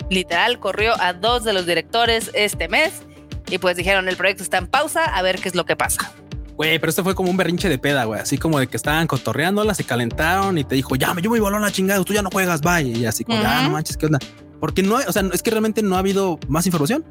literal, 0.10 0.60
corrió 0.60 1.00
a 1.00 1.14
dos 1.14 1.44
de 1.44 1.54
los 1.54 1.66
directores 1.66 2.32
este 2.34 2.68
mes 2.68 3.04
y 3.50 3.58
pues 3.58 3.78
dijeron 3.78 4.10
el 4.10 4.18
proyecto 4.18 4.44
está 4.44 4.58
en 4.58 4.68
pausa, 4.68 5.04
a 5.06 5.22
ver 5.22 5.40
qué 5.40 5.50
es 5.50 5.56
lo 5.56 5.66
que 5.66 5.76
pasa. 5.76 6.12
Güey, 6.56 6.80
pero 6.80 6.90
esto 6.90 7.04
fue 7.04 7.16
como 7.16 7.30
un 7.30 7.38
berrinche 7.38 7.68
de 7.68 7.78
peda, 7.78 8.06
güey. 8.06 8.22
Así 8.22 8.38
como 8.38 8.60
de 8.60 8.68
que 8.68 8.78
estaban 8.78 9.08
cotorreándola, 9.08 9.74
se 9.74 9.84
calentaron 9.84 10.58
y 10.58 10.64
te 10.64 10.76
dijo, 10.76 10.96
ya, 10.96 11.14
yo 11.22 11.30
me 11.30 11.40
voy 11.40 11.54
a 11.54 11.60
la 11.60 11.72
chingada, 11.72 12.04
tú 12.04 12.14
ya 12.14 12.22
no 12.22 12.30
juegas, 12.32 12.62
bye. 12.62 12.82
Y 12.82 13.06
así 13.06 13.26
como, 13.26 13.40
ah, 13.46 13.64
no 13.64 13.72
manches, 13.72 13.98
¿qué 13.98 14.06
onda? 14.06 14.20
Porque 14.62 14.82
no, 14.82 14.96
o 14.96 15.12
sea, 15.12 15.24
es 15.34 15.44
que 15.44 15.52
realmente 15.52 15.84
no 15.84 15.98
ha 15.98 16.00
habido 16.00 16.40
más 16.48 16.66
información. 16.66 17.04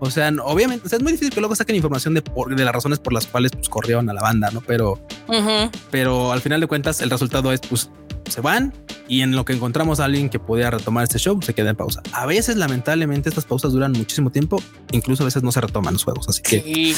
O 0.00 0.10
sea, 0.10 0.32
obviamente, 0.44 0.86
o 0.86 0.88
sea, 0.88 0.96
es 0.96 1.02
muy 1.02 1.12
difícil 1.12 1.32
que 1.32 1.40
luego 1.40 1.54
saquen 1.54 1.76
información 1.76 2.14
de, 2.14 2.22
de 2.22 2.64
las 2.64 2.74
razones 2.74 2.98
por 2.98 3.12
las 3.12 3.26
cuales 3.26 3.52
pues, 3.52 3.68
corrieron 3.68 4.08
a 4.08 4.14
la 4.14 4.22
banda, 4.22 4.50
¿no? 4.50 4.62
Pero, 4.62 4.98
pero 5.90 6.32
al 6.32 6.40
final 6.40 6.60
de 6.60 6.66
cuentas, 6.66 7.02
el 7.02 7.10
resultado 7.10 7.52
es, 7.52 7.60
pues, 7.60 7.90
se 8.28 8.40
van 8.40 8.72
y 9.08 9.22
en 9.22 9.36
lo 9.36 9.44
que 9.44 9.52
encontramos 9.52 10.00
a 10.00 10.04
alguien 10.04 10.30
que 10.30 10.38
pudiera 10.38 10.70
retomar 10.70 11.04
este 11.04 11.18
show, 11.18 11.40
se 11.42 11.52
queda 11.52 11.70
en 11.70 11.76
pausa. 11.76 12.00
A 12.12 12.26
veces, 12.26 12.56
lamentablemente, 12.56 13.28
estas 13.28 13.44
pausas 13.44 13.72
duran 13.72 13.92
muchísimo 13.92 14.30
tiempo, 14.30 14.62
incluso 14.92 15.24
a 15.24 15.26
veces 15.26 15.42
no 15.42 15.52
se 15.52 15.60
retoman 15.60 15.94
los 15.94 16.04
juegos, 16.04 16.28
así 16.28 16.40
que... 16.42 16.94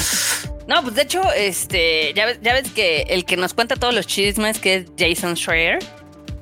No, 0.68 0.82
pues 0.82 0.94
de 0.94 1.02
hecho, 1.02 1.22
este, 1.34 2.12
ya 2.14 2.38
ya 2.40 2.52
ves 2.52 2.70
que 2.70 3.02
el 3.08 3.24
que 3.24 3.36
nos 3.36 3.54
cuenta 3.54 3.76
todos 3.76 3.94
los 3.94 4.06
chismes, 4.06 4.58
que 4.58 4.74
es 4.76 4.86
Jason 4.96 5.34
Schreier, 5.34 5.78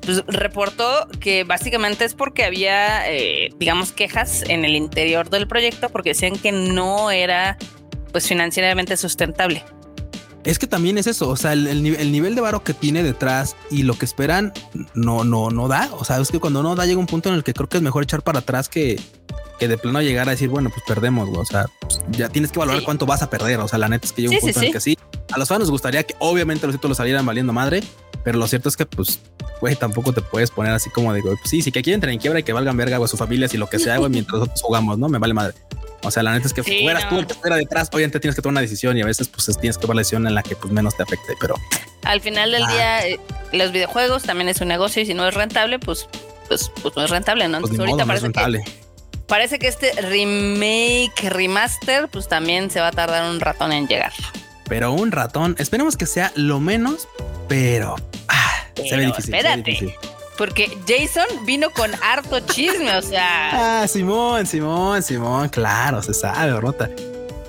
pues 0.01 0.23
reportó 0.27 1.07
que 1.19 1.43
básicamente 1.43 2.05
es 2.05 2.15
porque 2.15 2.43
había, 2.43 3.09
eh, 3.09 3.49
digamos, 3.57 3.91
quejas 3.91 4.43
en 4.47 4.65
el 4.65 4.75
interior 4.75 5.29
del 5.29 5.47
proyecto 5.47 5.89
porque 5.89 6.09
decían 6.09 6.37
que 6.37 6.51
no 6.51 7.11
era, 7.11 7.57
pues, 8.11 8.27
financieramente 8.27 8.97
sustentable. 8.97 9.63
Es 10.43 10.57
que 10.57 10.65
también 10.65 10.97
es 10.97 11.05
eso, 11.05 11.29
o 11.29 11.35
sea, 11.35 11.53
el, 11.53 11.83
nivel 11.83 12.33
de 12.33 12.41
varo 12.41 12.63
que 12.63 12.73
tiene 12.73 13.03
detrás 13.03 13.55
y 13.69 13.83
lo 13.83 13.93
que 13.93 14.05
esperan 14.05 14.51
no, 14.95 15.23
no, 15.23 15.51
no 15.51 15.67
da. 15.67 15.89
O 15.93 16.03
sea, 16.03 16.19
es 16.19 16.31
que 16.31 16.39
cuando 16.39 16.63
no 16.63 16.75
da 16.75 16.85
llega 16.87 16.99
un 16.99 17.05
punto 17.05 17.29
en 17.29 17.35
el 17.35 17.43
que 17.43 17.53
creo 17.53 17.69
que 17.69 17.77
es 17.77 17.83
mejor 17.83 18.03
echar 18.03 18.23
para 18.23 18.39
atrás 18.39 18.67
que, 18.67 18.99
que 19.59 19.67
de 19.67 19.77
plano 19.77 20.01
llegar 20.01 20.27
a 20.27 20.31
decir, 20.31 20.49
bueno, 20.49 20.71
pues 20.71 20.81
perdemos, 20.87 21.29
o 21.37 21.45
sea, 21.45 21.67
pues, 21.81 22.01
ya 22.09 22.29
tienes 22.29 22.51
que 22.51 22.57
valorar 22.57 22.81
cuánto 22.81 23.05
vas 23.05 23.21
a 23.21 23.29
perder. 23.29 23.59
O 23.59 23.67
sea, 23.67 23.77
la 23.77 23.87
neta 23.87 24.07
es 24.07 24.13
que 24.13 24.23
llega 24.23 24.33
un 24.33 24.39
punto 24.39 24.59
en 24.59 24.65
el 24.65 24.71
que 24.71 24.79
sí. 24.79 24.97
A 25.31 25.37
los 25.37 25.47
fans 25.47 25.61
nos 25.61 25.71
gustaría 25.71 26.03
que 26.03 26.15
obviamente 26.19 26.65
los 26.67 26.75
títulos 26.75 26.97
salieran 26.97 27.25
valiendo 27.25 27.53
madre, 27.53 27.81
pero 28.23 28.37
lo 28.37 28.47
cierto 28.47 28.69
es 28.69 28.77
que, 28.77 28.85
pues, 28.85 29.19
güey, 29.59 29.75
tampoco 29.75 30.13
te 30.13 30.21
puedes 30.21 30.51
poner 30.51 30.73
así 30.73 30.89
como 30.89 31.13
de, 31.13 31.21
pues 31.21 31.39
sí, 31.45 31.61
sí 31.61 31.71
que 31.71 31.79
aquí 31.79 31.93
entren 31.93 32.13
en 32.13 32.19
quiebra 32.19 32.39
y 32.39 32.43
que 32.43 32.53
valgan 32.53 32.77
verga, 32.77 32.99
o 32.99 33.07
sus 33.07 33.19
familias 33.19 33.53
y 33.53 33.57
lo 33.57 33.67
que 33.67 33.79
sea, 33.79 33.97
güey, 33.97 34.09
mientras 34.11 34.39
nosotros 34.39 34.61
jugamos, 34.61 34.97
¿no? 34.97 35.07
Me 35.09 35.17
vale 35.17 35.33
madre. 35.33 35.53
O 36.03 36.09
sea, 36.09 36.23
la 36.23 36.33
neta 36.33 36.47
es 36.47 36.53
que 36.53 36.63
fueras 36.63 37.07
tú 37.09 37.19
el 37.19 37.27
que 37.27 37.33
estuviera 37.33 37.57
detrás, 37.57 37.89
obviamente 37.91 38.19
tienes 38.19 38.35
que 38.35 38.41
tomar 38.41 38.53
una 38.53 38.61
decisión 38.61 38.97
y 38.97 39.01
a 39.01 39.05
veces 39.05 39.27
pues 39.27 39.45
tienes 39.59 39.77
que 39.77 39.81
tomar 39.81 39.95
la 39.95 39.99
decisión 40.01 40.25
en 40.25 40.33
la 40.33 40.41
que 40.41 40.55
pues 40.55 40.73
menos 40.73 40.97
te 40.97 41.03
afecte, 41.03 41.35
pero... 41.39 41.55
Al 42.03 42.21
final 42.21 42.51
del 42.51 42.63
ah. 42.63 42.71
día, 42.71 43.07
eh, 43.07 43.19
los 43.53 43.71
videojuegos 43.71 44.23
también 44.23 44.49
es 44.49 44.59
un 44.61 44.67
negocio 44.67 45.03
y 45.03 45.05
si 45.05 45.13
no 45.13 45.27
es 45.27 45.35
rentable, 45.35 45.77
pues, 45.77 46.09
pues, 46.47 46.71
pues 46.81 46.95
no 46.95 47.03
es 47.03 47.11
rentable, 47.11 47.47
¿no? 47.47 47.61
Pues 47.61 47.79
ahorita 47.79 48.05
parece 48.05 48.31
que... 48.31 48.63
Parece 49.27 49.59
que 49.59 49.67
este 49.69 49.93
remake, 50.01 51.29
remaster, 51.29 52.09
pues 52.09 52.27
también 52.27 52.69
se 52.69 52.81
va 52.81 52.87
a 52.87 52.91
tardar 52.91 53.29
un 53.29 53.39
ratón 53.39 53.71
en 53.71 53.87
llegar. 53.87 54.11
Pero 54.71 54.93
un 54.93 55.11
ratón, 55.11 55.57
esperemos 55.59 55.97
que 55.97 56.05
sea 56.05 56.31
lo 56.33 56.61
menos, 56.61 57.09
pero, 57.49 57.97
ah, 58.29 58.67
se 58.75 58.95
ve 58.95 59.07
difícil. 59.07 59.35
Espérate. 59.35 59.97
Porque 60.37 60.71
Jason 60.87 61.45
vino 61.45 61.71
con 61.71 61.91
harto 62.01 62.39
chisme, 62.39 62.95
o 62.95 63.01
sea. 63.01 63.81
Ah, 63.81 63.87
Simón, 63.89 64.47
Simón, 64.47 65.03
Simón, 65.03 65.49
claro, 65.49 66.01
se 66.01 66.13
sabe, 66.13 66.57
rota. 66.57 66.89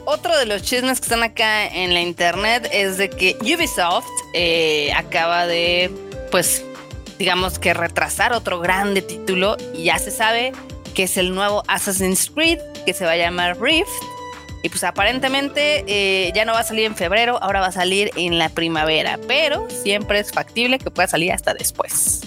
Otro 0.05 0.37
de 0.37 0.47
los 0.47 0.63
chismes 0.63 0.99
que 0.99 1.05
están 1.05 1.23
acá 1.23 1.65
en 1.65 1.95
la 1.95 2.01
internet 2.01 2.69
es 2.73 2.99
de 2.99 3.09
que 3.09 3.37
Ubisoft 3.41 4.09
eh, 4.35 4.93
acaba 4.93 5.47
de, 5.47 5.93
pues, 6.33 6.65
digamos 7.21 7.61
que 7.61 7.73
retrasar 7.73 8.33
otro 8.33 8.59
grande 8.59 9.01
título 9.01 9.57
y 9.73 9.85
ya 9.85 10.01
se 10.01 10.11
sabe 10.11 10.51
que 10.93 11.05
es 11.05 11.17
el 11.17 11.37
nuevo 11.37 11.63
Assassin's 11.69 12.33
Creed 12.35 12.59
que 12.85 12.93
se 12.93 13.05
va 13.05 13.13
a 13.13 13.17
llamar 13.17 13.61
Rift. 13.61 13.87
Y 14.63 14.69
pues 14.69 14.85
aparentemente 14.85 15.85
eh, 15.87 16.33
ya 16.35 16.45
no 16.45 16.53
va 16.53 16.61
a 16.61 16.65
salir 16.65 16.85
en 16.85 16.95
febrero, 16.95 17.43
ahora 17.43 17.61
va 17.61 17.67
a 17.67 17.73
salir 17.73 18.11
en 18.17 18.39
la 18.39 18.49
primavera, 18.49 19.19
pero 19.27 19.69
siempre 19.71 20.21
es 20.21 20.33
factible 20.33 20.79
que 20.79 20.91
pueda 20.91 21.09
salir 21.09 21.33
hasta 21.33 21.55
después 21.55 22.23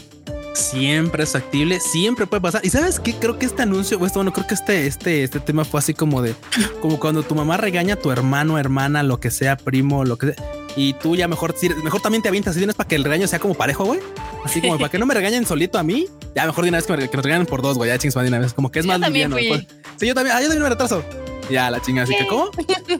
siempre 0.56 1.24
es 1.24 1.32
factible, 1.32 1.80
siempre 1.80 2.28
puede 2.28 2.42
pasar. 2.42 2.62
Y 2.66 2.70
sabes 2.70 3.00
qué? 3.00 3.14
Creo 3.14 3.38
que 3.38 3.46
este 3.46 3.62
anuncio, 3.62 4.04
esto, 4.06 4.20
bueno, 4.20 4.34
creo 4.34 4.48
que 4.48 4.54
este, 4.54 4.88
este, 4.88 5.24
este 5.24 5.40
tema 5.40 5.66
fue 5.66 5.80
así 5.80 5.94
como 5.94 6.22
de, 6.22 6.36
como 6.82 7.00
cuando 7.00 7.24
tu 7.24 7.36
mamá 7.36 7.58
regaña 7.58 7.96
a 7.96 7.98
tu 7.98 8.12
hermano, 8.12 8.58
hermana, 8.58 9.04
lo 9.04 9.20
que 9.20 9.32
sea, 9.32 9.58
primo, 9.58 10.04
lo 10.04 10.18
que 10.18 10.34
sea. 10.34 10.46
Y 10.76 10.94
tú 10.94 11.16
ya 11.16 11.28
mejor, 11.30 11.56
mejor 11.84 12.02
también 12.02 12.22
te 12.22 12.28
avientas 12.28 12.56
y 12.56 12.60
tienes 12.60 12.76
para 12.76 12.88
que 12.88 12.96
el 12.96 13.04
regaño 13.04 13.28
sea 13.28 13.40
como 13.40 13.54
parejo, 13.54 13.86
güey. 13.86 14.00
Así 14.44 14.60
como 14.62 14.78
para 14.78 14.90
que 14.90 15.00
no 15.00 15.06
me 15.06 15.14
regañen 15.14 15.46
solito 15.46 15.78
a 15.78 15.84
mí. 15.84 16.08
Ya 16.36 16.46
mejor 16.46 16.66
de 16.66 16.70
una 16.70 16.80
vez 16.80 16.86
que, 16.86 16.98
me, 16.98 17.10
que 17.10 17.16
nos 17.16 17.26
regañen 17.26 17.48
por 17.48 17.62
dos, 17.62 17.78
güey. 17.78 17.90
Ya 17.90 17.98
chingos, 17.98 18.22
de 18.22 18.28
una 18.28 18.40
vez. 18.40 18.54
Como 18.54 18.72
que 18.72 18.80
es 18.80 18.86
más 18.86 19.00
liviano. 19.00 19.38
Sí, 19.38 20.08
yo 20.08 20.14
también. 20.14 20.36
Ah, 20.36 20.42
yo 20.42 20.48
también 20.48 20.64
me 20.64 20.70
retraso. 20.70 21.02
Ya, 21.50 21.70
la 21.70 21.82
chinga. 21.82 22.04
Así 22.04 22.16
que, 22.16 22.28
¿cómo? 22.28 22.50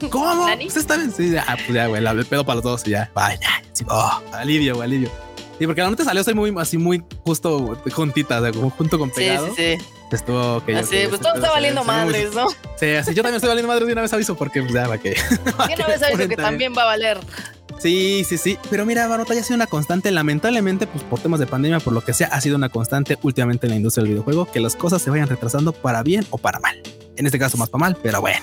¿Cómo? 0.10 0.46
¿Usted 0.46 0.82
está 0.82 0.98
bien? 0.98 1.12
Sí, 1.12 1.32
ya, 1.32 1.46
pues 1.46 1.74
ya, 1.74 1.88
güey. 1.88 2.06
El 2.06 2.26
pedo 2.26 2.46
para 2.46 2.56
los 2.56 2.64
dos 2.64 2.88
y 2.88 2.92
ya. 2.92 3.10
Vaya. 3.14 3.40
Sí, 3.74 3.84
oh, 3.90 4.22
alivio, 4.34 4.76
güey, 4.76 4.88
alivio. 4.88 5.12
Sí, 5.58 5.66
porque 5.66 5.82
la 5.82 5.90
nota 5.90 6.04
salió 6.04 6.22
así 6.22 6.34
muy, 6.34 6.54
así 6.58 6.78
muy 6.78 7.04
justo 7.24 7.78
juntita, 7.92 8.40
o 8.40 8.44
sea, 8.44 8.52
como 8.52 8.70
junto 8.72 9.00
con 9.00 9.10
pegado. 9.10 9.48
Sí, 9.48 9.54
sí, 9.56 9.78
sí. 9.78 9.86
Estuvo 10.12 10.58
ok. 10.58 10.70
Así, 10.70 10.98
pues 11.10 11.22
todo 11.22 11.36
está 11.36 11.52
valiendo 11.52 11.84
madres, 11.84 12.34
¿no? 12.34 12.48
Sí, 12.78 12.92
así 12.92 13.14
yo 13.14 13.24
también 13.24 13.36
estoy 13.36 13.50
valiendo 13.50 13.68
madres 13.68 13.88
de 13.88 13.94
una 13.94 14.02
vez 14.02 14.14
aviso 14.14 14.36
porque 14.36 14.62
pues 14.62 14.74
ya 14.74 14.88
va 14.88 14.98
que. 14.98 15.16
una 15.76 15.88
vez 15.88 16.04
aviso 16.04 16.28
que 16.28 16.36
también 16.36 16.74
va 16.78 16.84
a 16.84 16.86
valer. 16.86 17.20
Sí, 17.80 18.26
sí, 18.28 18.38
sí. 18.38 18.58
Pero 18.70 18.86
mira, 18.86 19.08
Barota 19.08 19.34
ya 19.34 19.42
ha 19.42 19.44
sido 19.44 19.56
una 19.56 19.68
constante. 19.68 20.12
Lamentablemente, 20.12 20.88
pues 20.88 21.04
por 21.04 21.20
temas 21.20 21.40
de 21.40 21.48
pandemia, 21.48 21.80
por 21.80 21.94
lo 21.94 22.02
que 22.02 22.14
sea, 22.14 22.28
ha 22.28 22.40
sido 22.42 22.56
una 22.56 22.70
constante 22.70 23.18
últimamente 23.24 23.68
en 23.68 23.72
la 23.72 23.78
industria 23.78 24.04
del 24.04 24.14
videojuego 24.14 24.46
que 24.52 24.60
las 24.60 24.76
cosas 24.76 25.02
se 25.02 25.10
vayan 25.10 25.28
retrasando 25.28 25.74
para 25.74 26.04
bien 26.04 26.26
o 26.30 26.38
para 26.38 26.60
mal. 26.60 26.82
En 27.18 27.26
este 27.26 27.40
caso, 27.40 27.58
más 27.58 27.70
para 27.70 27.80
mal, 27.80 27.98
pero 28.02 28.22
bueno. 28.22 28.40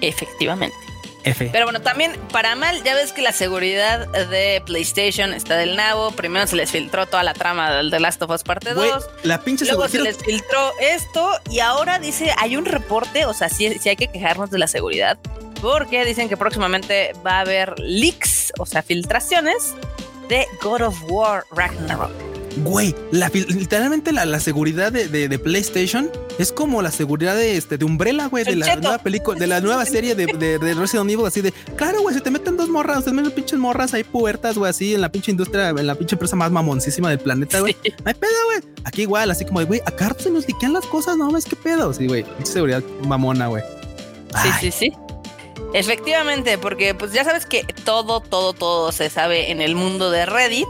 Efectivamente. 0.00 0.76
Pero 1.22 1.64
bueno, 1.66 1.80
también 1.80 2.12
para 2.32 2.54
mal, 2.54 2.82
ya 2.84 2.94
ves 2.94 3.12
que 3.12 3.22
la 3.22 3.32
seguridad 3.32 4.08
de 4.08 4.62
PlayStation 4.64 5.34
está 5.34 5.56
del 5.56 5.76
nabo. 5.76 6.10
Primero 6.12 6.46
se 6.46 6.56
les 6.56 6.70
filtró 6.70 7.06
toda 7.06 7.22
la 7.22 7.34
trama 7.34 7.70
del 7.70 7.90
The 7.90 8.00
Last 8.00 8.22
of 8.22 8.30
Us 8.30 8.42
Parte 8.42 8.74
2. 8.74 9.10
La 9.24 9.42
pinche 9.42 9.64
Luego 9.66 9.88
se 9.88 10.00
les 10.00 10.16
filtró 10.16 10.72
esto 10.80 11.30
y 11.50 11.60
ahora 11.60 11.98
dice, 11.98 12.32
hay 12.38 12.56
un 12.56 12.64
reporte, 12.64 13.26
o 13.26 13.34
sea, 13.34 13.48
sí, 13.48 13.74
sí 13.80 13.88
hay 13.88 13.96
que 13.96 14.08
quejarnos 14.08 14.50
de 14.50 14.58
la 14.58 14.68
seguridad. 14.68 15.18
Porque 15.60 16.04
dicen 16.04 16.28
que 16.28 16.36
próximamente 16.36 17.12
va 17.26 17.38
a 17.38 17.40
haber 17.40 17.78
leaks, 17.78 18.52
o 18.58 18.64
sea, 18.64 18.82
filtraciones 18.82 19.74
de 20.28 20.46
God 20.62 20.82
of 20.82 21.02
War 21.08 21.44
Ragnarok. 21.50 22.37
Güey, 22.64 22.94
literalmente 23.12 24.12
la, 24.12 24.40
seguridad 24.40 24.92
de, 24.92 25.38
PlayStation 25.38 26.10
es 26.38 26.52
como 26.52 26.82
la 26.82 26.90
seguridad 26.90 27.36
de 27.36 27.56
este 27.56 27.78
de 27.78 27.84
Umbrella, 27.84 28.26
güey, 28.26 28.44
de 28.44 28.56
la 28.56 28.76
nueva 28.76 28.98
película, 28.98 29.38
de 29.38 29.46
la 29.46 29.60
nueva 29.60 29.84
serie 29.84 30.14
de, 30.14 30.26
de, 30.26 30.74
Resident 30.74 31.10
Evil, 31.10 31.26
así 31.26 31.40
de, 31.40 31.52
claro, 31.76 32.00
güey, 32.00 32.14
si 32.14 32.20
te 32.20 32.30
meten 32.30 32.56
dos 32.56 32.68
morras, 32.68 33.04
te 33.04 33.12
meten 33.12 33.32
pinches 33.32 33.58
morras 33.58 33.94
ahí 33.94 34.04
puertas, 34.04 34.56
güey, 34.56 34.70
así 34.70 34.94
en 34.94 35.00
la 35.00 35.10
pinche 35.10 35.30
industria, 35.30 35.70
en 35.70 35.86
la 35.86 35.94
pinche 35.94 36.14
empresa 36.14 36.36
más 36.36 36.50
mamoncísima 36.50 37.10
del 37.10 37.18
planeta, 37.18 37.60
güey. 37.60 37.76
No 37.84 38.04
hay 38.06 38.14
pedo, 38.14 38.32
güey. 38.46 38.74
Aquí 38.84 39.02
igual, 39.02 39.30
así 39.30 39.44
como 39.44 39.60
de, 39.60 39.66
güey, 39.66 39.80
acá 39.86 40.14
se 40.18 40.30
nos 40.30 40.46
liquean 40.46 40.72
las 40.72 40.86
cosas, 40.86 41.16
no 41.16 41.30
ves 41.30 41.44
qué 41.44 41.56
pedo. 41.56 41.92
Sí, 41.92 42.06
güey, 42.06 42.24
pinche 42.24 42.52
seguridad 42.52 42.82
mamona, 43.06 43.48
güey. 43.48 43.62
Sí, 44.42 44.48
sí, 44.60 44.70
sí. 44.70 44.92
Efectivamente, 45.74 46.56
porque 46.56 46.94
pues 46.94 47.12
ya 47.12 47.24
sabes 47.24 47.46
que 47.46 47.64
todo, 47.84 48.20
todo, 48.20 48.52
todo 48.52 48.90
se 48.92 49.10
sabe 49.10 49.50
en 49.50 49.60
el 49.60 49.74
mundo 49.74 50.10
de 50.10 50.24
Reddit. 50.24 50.66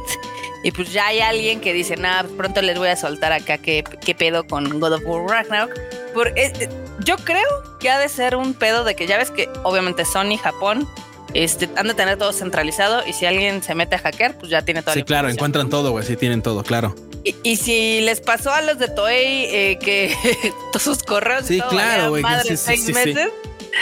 Y 0.63 0.73
pues 0.73 0.93
ya 0.93 1.07
hay 1.07 1.21
alguien 1.21 1.61
que 1.61 1.73
dice, 1.73 1.97
nada, 1.97 2.29
pronto 2.37 2.63
les 2.63 2.79
voy 2.79 2.89
a 2.89 2.97
soltar 2.97 3.33
acá 3.33 3.59
qué, 3.59 3.85
qué 4.05 4.15
pedo 4.15 4.47
con 4.47 4.81
God 4.81 4.95
of 4.95 5.03
War 5.05 5.25
Ragnarok. 5.29 5.73
Por, 6.13 6.37
eh, 6.37 6.69
yo 7.05 7.17
creo 7.17 7.47
que 7.79 7.91
ha 7.91 7.99
de 7.99 8.09
ser 8.09 8.35
un 8.35 8.55
pedo 8.55 8.85
de 8.85 8.97
que 8.97 9.07
ya 9.07 9.17
ves 9.17 9.31
que 9.31 9.49
obviamente 9.63 10.05
Sony, 10.05 10.37
Japón, 10.37 10.89
este, 11.35 11.69
han 11.77 11.87
de 11.87 11.95
tener 11.95 12.17
todo 12.17 12.33
centralizado 12.33 13.07
y 13.07 13.13
si 13.13 13.27
alguien 13.27 13.63
se 13.63 13.75
mete 13.75 13.97
a 13.97 13.99
hackear, 13.99 14.37
pues 14.39 14.51
ya 14.51 14.63
tiene 14.63 14.83
todo. 14.83 14.95
Sí, 14.95 15.03
claro, 15.03 15.29
encuentran 15.29 15.69
todo, 15.69 15.91
güey, 15.91 16.05
sí 16.05 16.17
tienen 16.17 16.43
todo, 16.43 16.63
claro. 16.63 16.95
Y, 17.43 17.57
si 17.57 18.01
les 18.01 18.21
pasó 18.21 18.53
a 18.53 18.63
los 18.63 18.79
de 18.79 18.89
Toei 18.89 19.45
eh, 19.45 19.79
que 19.81 20.15
todos 20.73 20.83
sus 20.83 21.03
correos 21.03 21.45
sí, 21.47 21.61
claro, 21.69 22.11
güey, 22.11 22.25
sí, 22.45 22.57
seis 22.57 22.89
meses, 22.95 23.29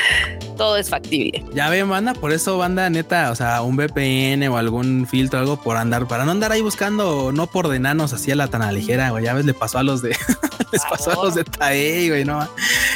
todo 0.56 0.76
es 0.76 0.90
factible. 0.90 1.44
Ya 1.54 1.68
ven, 1.68 1.88
banda, 1.88 2.14
por 2.14 2.32
eso 2.32 2.59
banda 2.59 2.88
neta, 2.90 3.30
o 3.30 3.35
sea, 3.35 3.62
un 3.62 3.76
VPN 3.76 4.48
o 4.48 4.56
algún 4.56 5.06
filtro, 5.06 5.38
algo 5.38 5.61
por 5.61 5.76
andar, 5.76 6.06
para 6.06 6.24
no 6.24 6.32
andar 6.32 6.52
ahí 6.52 6.62
buscando, 6.62 7.32
no 7.32 7.46
por 7.46 7.68
de 7.68 7.78
nanos 7.78 8.12
así 8.12 8.30
a 8.30 8.37
la 8.37 8.48
tan 8.48 8.62
a 8.62 8.72
ligera, 8.72 9.11
güey. 9.11 9.24
Ya 9.24 9.35
ves, 9.35 9.44
le 9.44 9.54
pasó 9.54 9.78
a 9.78 9.82
los 9.82 10.02
de, 10.02 10.11
les 10.72 10.82
pasó 10.82 11.12
a 11.12 11.24
los 11.24 11.35
de 11.35 11.44
TAE, 11.44 12.09
güey, 12.09 12.24
no, 12.24 12.48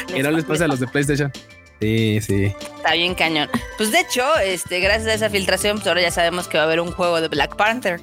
que 0.06 0.22
no 0.22 0.30
les 0.30 0.44
pasa 0.44 0.64
a 0.64 0.68
los 0.68 0.80
de 0.80 0.86
PlayStation. 0.86 1.32
Sí, 1.80 2.20
sí. 2.20 2.54
Está 2.76 2.92
bien 2.92 3.14
cañón. 3.14 3.48
Pues 3.78 3.90
de 3.90 4.00
hecho, 4.00 4.22
este, 4.44 4.80
gracias 4.80 5.08
a 5.08 5.14
esa 5.14 5.30
filtración, 5.30 5.76
pues 5.78 5.86
ahora 5.86 6.02
ya 6.02 6.10
sabemos 6.10 6.46
que 6.46 6.58
va 6.58 6.64
a 6.64 6.66
haber 6.66 6.80
un 6.80 6.92
juego 6.92 7.20
de 7.20 7.28
Black 7.28 7.56
Panther. 7.56 8.00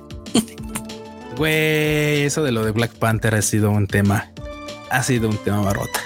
Güey, 1.37 2.23
eso 2.23 2.43
de 2.43 2.51
lo 2.51 2.65
de 2.65 2.71
Black 2.71 2.93
Panther 2.93 3.35
ha 3.35 3.43
sido 3.43 3.69
un 3.69 3.85
tema. 3.85 4.31
Ha 4.89 5.03
sido 5.03 5.29
un 5.29 5.37
tema 5.37 5.61
barrota. 5.61 6.01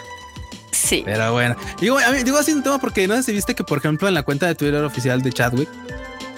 Sí. 0.82 1.04
Pero 1.06 1.32
bueno, 1.32 1.56
digo, 1.80 2.00
a 2.00 2.12
mí, 2.12 2.24
digo 2.24 2.38
así 2.38 2.52
un 2.52 2.63
tema 2.63 2.80
porque 2.80 3.08
no 3.08 3.15
sé 3.15 3.24
si 3.24 3.34
viste 3.34 3.54
que, 3.56 3.63
por 3.63 3.78
ejemplo, 3.78 4.08
en 4.08 4.13
la 4.13 4.24
cuenta 4.24 4.48
de 4.48 4.56
Twitter 4.56 4.84
oficial 4.84 5.22
de 5.22 5.32
Chadwick, 5.32 5.70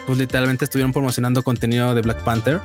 pues 0.05 0.17
literalmente 0.17 0.65
estuvieron 0.65 0.91
promocionando 0.91 1.43
contenido 1.43 1.95
de 1.95 2.01
Black 2.01 2.23
Panther. 2.23 2.59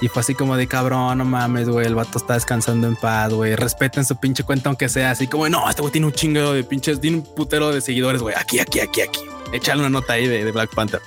Y 0.00 0.08
fue 0.08 0.20
así 0.20 0.34
como 0.34 0.56
de 0.56 0.66
cabrón, 0.66 1.18
no 1.18 1.24
mames, 1.24 1.68
güey. 1.68 1.86
El 1.86 1.94
vato 1.94 2.18
está 2.18 2.34
descansando 2.34 2.86
en 2.86 2.96
paz, 2.96 3.32
güey. 3.32 3.56
Respeten 3.56 4.04
su 4.04 4.16
pinche 4.16 4.42
cuenta, 4.44 4.68
aunque 4.68 4.88
sea 4.88 5.10
así 5.10 5.26
como 5.26 5.48
no, 5.48 5.68
este 5.68 5.80
güey 5.80 5.92
tiene 5.92 6.06
un 6.06 6.12
chingo 6.12 6.52
de 6.52 6.64
pinches, 6.64 7.00
tiene 7.00 7.18
un 7.18 7.22
putero 7.34 7.72
de 7.72 7.80
seguidores, 7.80 8.20
güey. 8.20 8.34
Aquí, 8.36 8.58
aquí, 8.58 8.80
aquí, 8.80 9.00
aquí. 9.00 9.20
Echale 9.52 9.80
una 9.80 9.90
nota 9.90 10.14
ahí 10.14 10.26
de, 10.26 10.44
de 10.44 10.52
Black 10.52 10.74
Panther. 10.74 11.00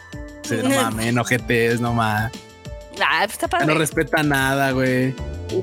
No 0.63 0.69
mames, 0.69 1.13
no 1.13 1.23
GTs, 1.23 1.79
no 1.79 1.93
mames. 1.93 2.31
Ah, 3.01 3.25
pues 3.25 3.41
está. 3.41 3.65
No 3.65 3.75
respeta 3.75 4.23
nada, 4.23 4.71
güey. 4.71 5.13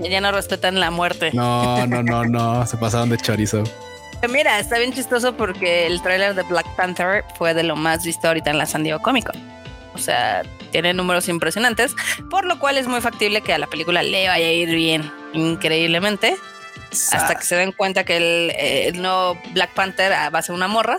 Ya 0.09 0.21
no 0.21 0.33
respetan 0.33 0.81
la 0.81 0.91
muerte. 0.91 1.31
No, 1.33 1.87
no, 1.87 2.03
no, 2.03 2.25
no. 2.29 2.67
Se 2.67 2.77
pasaron 2.77 3.09
de 3.09 3.17
chorizo. 3.19 3.65
Mira, 4.29 4.59
está 4.59 4.79
bien 4.79 4.93
chistoso 4.93 5.37
porque 5.37 5.87
el 5.87 6.03
tráiler 6.03 6.35
de 6.35 6.43
Black 6.43 6.67
Panther 6.77 7.25
fue 7.37 7.55
de 7.55 7.63
lo 7.63 7.77
más 7.77 8.05
visto 8.05 8.27
ahorita 8.29 8.51
en 8.51 8.59
la 8.59 8.67
San 8.67 8.83
Diego 8.83 9.01
Comic 9.01 9.31
Con. 9.31 9.41
O 9.95 9.99
sea, 9.99 10.43
tiene 10.73 10.93
números 10.93 11.29
impresionantes, 11.29 11.95
por 12.29 12.45
lo 12.45 12.59
cual 12.59 12.77
es 12.77 12.87
muy 12.87 13.01
factible 13.01 13.41
que 13.41 13.55
a 13.55 13.59
la 13.59 13.67
película 13.67 14.03
le 14.03 14.29
vaya 14.29 14.47
a 14.47 14.53
ir 14.53 14.69
bien, 14.75 15.11
increíblemente, 15.33 16.37
hasta 17.13 17.35
que 17.35 17.43
se 17.43 17.57
den 17.57 17.73
cuenta 17.73 18.05
que 18.05 18.17
el, 18.17 18.53
el 18.59 19.01
nuevo 19.01 19.39
Black 19.53 19.73
Panther 19.73 20.13
va 20.13 20.39
a 20.39 20.43
ser 20.43 20.55
una 20.55 20.69
morra. 20.69 20.99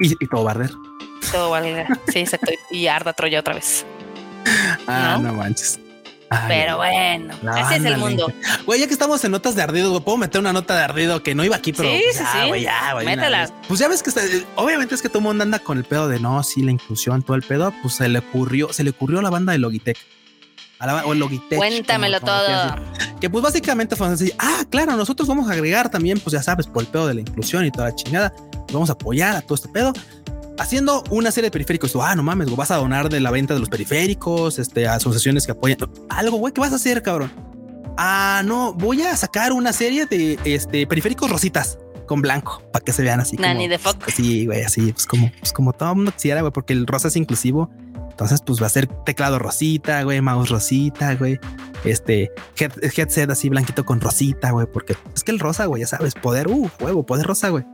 Y, 0.00 0.12
y 0.22 0.28
todo 0.28 0.44
va 0.44 0.50
a 0.50 0.54
arder. 0.54 0.70
Todo 1.32 1.50
va 1.50 1.56
a 1.58 1.60
arder. 1.60 1.86
Sí, 2.08 2.18
exacto. 2.18 2.52
Y 2.70 2.86
arda 2.88 3.12
Troya 3.12 3.40
otra 3.40 3.54
vez. 3.54 3.86
Ah, 4.86 5.18
¿No? 5.20 5.32
no, 5.32 5.34
manches. 5.34 5.80
Ay, 6.30 6.44
Pero 6.48 6.76
bueno, 6.78 7.34
no, 7.42 7.52
así 7.52 7.74
es 7.76 7.84
el 7.84 7.98
mundo. 7.98 8.32
Güey, 8.66 8.80
ya 8.80 8.86
que 8.86 8.92
estamos 8.92 9.22
en 9.24 9.30
notas 9.30 9.54
de 9.54 9.62
ardido, 9.62 10.00
puedo 10.02 10.18
meter 10.18 10.40
una 10.40 10.52
nota 10.52 10.74
de 10.76 10.82
ardido 10.82 11.22
que 11.22 11.34
no 11.34 11.44
iba 11.44 11.54
aquí, 11.56 11.72
pero 11.72 11.88
Sí, 11.88 12.00
pues, 12.04 12.16
sí, 12.18 12.24
sí. 12.42 12.48
güey, 12.48 12.62
ya, 12.62 12.92
una 12.96 13.04
Métela. 13.04 13.50
Pues 13.68 13.78
ya 13.80 13.88
ves 13.88 14.02
que 14.02 14.10
está, 14.10 14.22
obviamente 14.56 14.94
es 14.94 15.02
que 15.02 15.08
todo 15.08 15.18
el 15.20 15.24
mundo 15.24 15.42
anda 15.44 15.58
con 15.60 15.78
el 15.78 15.84
pedo 15.84 16.08
de 16.08 16.18
no, 16.18 16.42
sí, 16.42 16.62
la 16.62 16.72
inclusión, 16.72 17.22
todo 17.22 17.36
el 17.36 17.42
pedo, 17.42 17.72
pues 17.82 17.94
se 17.94 18.08
le 18.08 18.18
ocurrió, 18.18 18.72
se 18.72 18.82
le 18.82 18.90
ocurrió 18.90 19.20
a 19.20 19.22
la 19.22 19.30
banda 19.30 19.52
de 19.52 19.58
Logitech. 19.58 19.96
A 20.78 20.86
la, 20.86 21.06
o 21.06 21.14
Logitech. 21.14 21.58
Cuéntamelo 21.58 22.20
como- 22.20 22.32
como 22.32 22.42
todo. 22.44 23.18
Que 23.20 23.30
pues 23.30 23.42
básicamente 23.42 23.96
fue 23.96 24.08
así, 24.08 24.32
ah, 24.38 24.64
claro, 24.68 24.94
nosotros 24.96 25.26
vamos 25.28 25.48
a 25.48 25.52
agregar 25.52 25.88
también, 25.90 26.20
pues 26.20 26.32
ya 26.34 26.42
sabes, 26.42 26.66
por 26.66 26.82
el 26.82 26.88
pedo 26.88 27.06
de 27.06 27.14
la 27.14 27.20
inclusión 27.22 27.64
y 27.64 27.70
toda 27.70 27.88
la 27.90 27.94
chingada, 27.94 28.32
vamos 28.72 28.90
a 28.90 28.94
apoyar 28.94 29.36
a 29.36 29.42
todo 29.42 29.54
este 29.54 29.68
pedo. 29.68 29.92
Haciendo 30.58 31.04
una 31.10 31.30
serie 31.30 31.48
de 31.48 31.50
periféricos, 31.52 31.92
tú, 31.92 32.02
ah, 32.02 32.14
no 32.14 32.22
mames, 32.22 32.46
güey, 32.46 32.56
vas 32.56 32.70
a 32.70 32.76
donar 32.76 33.08
de 33.08 33.20
la 33.20 33.30
venta 33.30 33.54
de 33.54 33.60
los 33.60 33.68
periféricos, 33.68 34.58
este, 34.58 34.86
a 34.88 34.94
asociaciones 34.94 35.44
que 35.46 35.52
apoyan 35.52 35.78
algo, 36.08 36.38
güey, 36.38 36.52
¿qué 36.54 36.60
vas 36.60 36.72
a 36.72 36.76
hacer, 36.76 37.02
cabrón? 37.02 37.30
Ah, 37.98 38.42
no, 38.44 38.74
voy 38.74 39.02
a 39.02 39.16
sacar 39.16 39.52
una 39.52 39.72
serie 39.72 40.06
de 40.06 40.38
este 40.44 40.86
periféricos 40.86 41.30
rositas 41.30 41.78
con 42.06 42.22
blanco 42.22 42.62
para 42.72 42.84
que 42.84 42.92
se 42.92 43.02
vean 43.02 43.20
así. 43.20 43.36
Nanny 43.36 43.64
como, 43.64 43.68
de 43.70 43.78
fuck. 43.78 44.10
Sí, 44.10 44.46
güey, 44.46 44.62
así, 44.62 44.92
pues 44.92 45.06
como, 45.06 45.30
pues 45.38 45.52
como 45.52 45.72
todo 45.72 45.94
mundo 45.94 46.12
quisiera, 46.12 46.40
güey, 46.40 46.52
porque 46.52 46.72
el 46.72 46.86
rosa 46.86 47.08
es 47.08 47.16
inclusivo. 47.16 47.70
Entonces, 48.10 48.40
pues 48.40 48.62
va 48.62 48.66
a 48.66 48.70
ser 48.70 48.86
teclado 49.04 49.38
rosita, 49.38 50.02
güey, 50.02 50.22
mouse 50.22 50.48
rosita, 50.48 51.14
güey. 51.16 51.38
Este 51.84 52.30
head- 52.56 52.72
headset 52.96 53.28
así 53.30 53.50
blanquito 53.50 53.84
con 53.84 54.00
rosita, 54.00 54.52
güey, 54.52 54.66
porque 54.72 54.96
es 55.14 55.22
que 55.22 55.32
el 55.32 55.38
rosa, 55.38 55.66
güey, 55.66 55.82
ya 55.82 55.86
sabes, 55.86 56.14
poder, 56.14 56.48
uh, 56.48 56.70
huevo, 56.80 57.04
poder 57.04 57.26
rosa, 57.26 57.50
güey. 57.50 57.64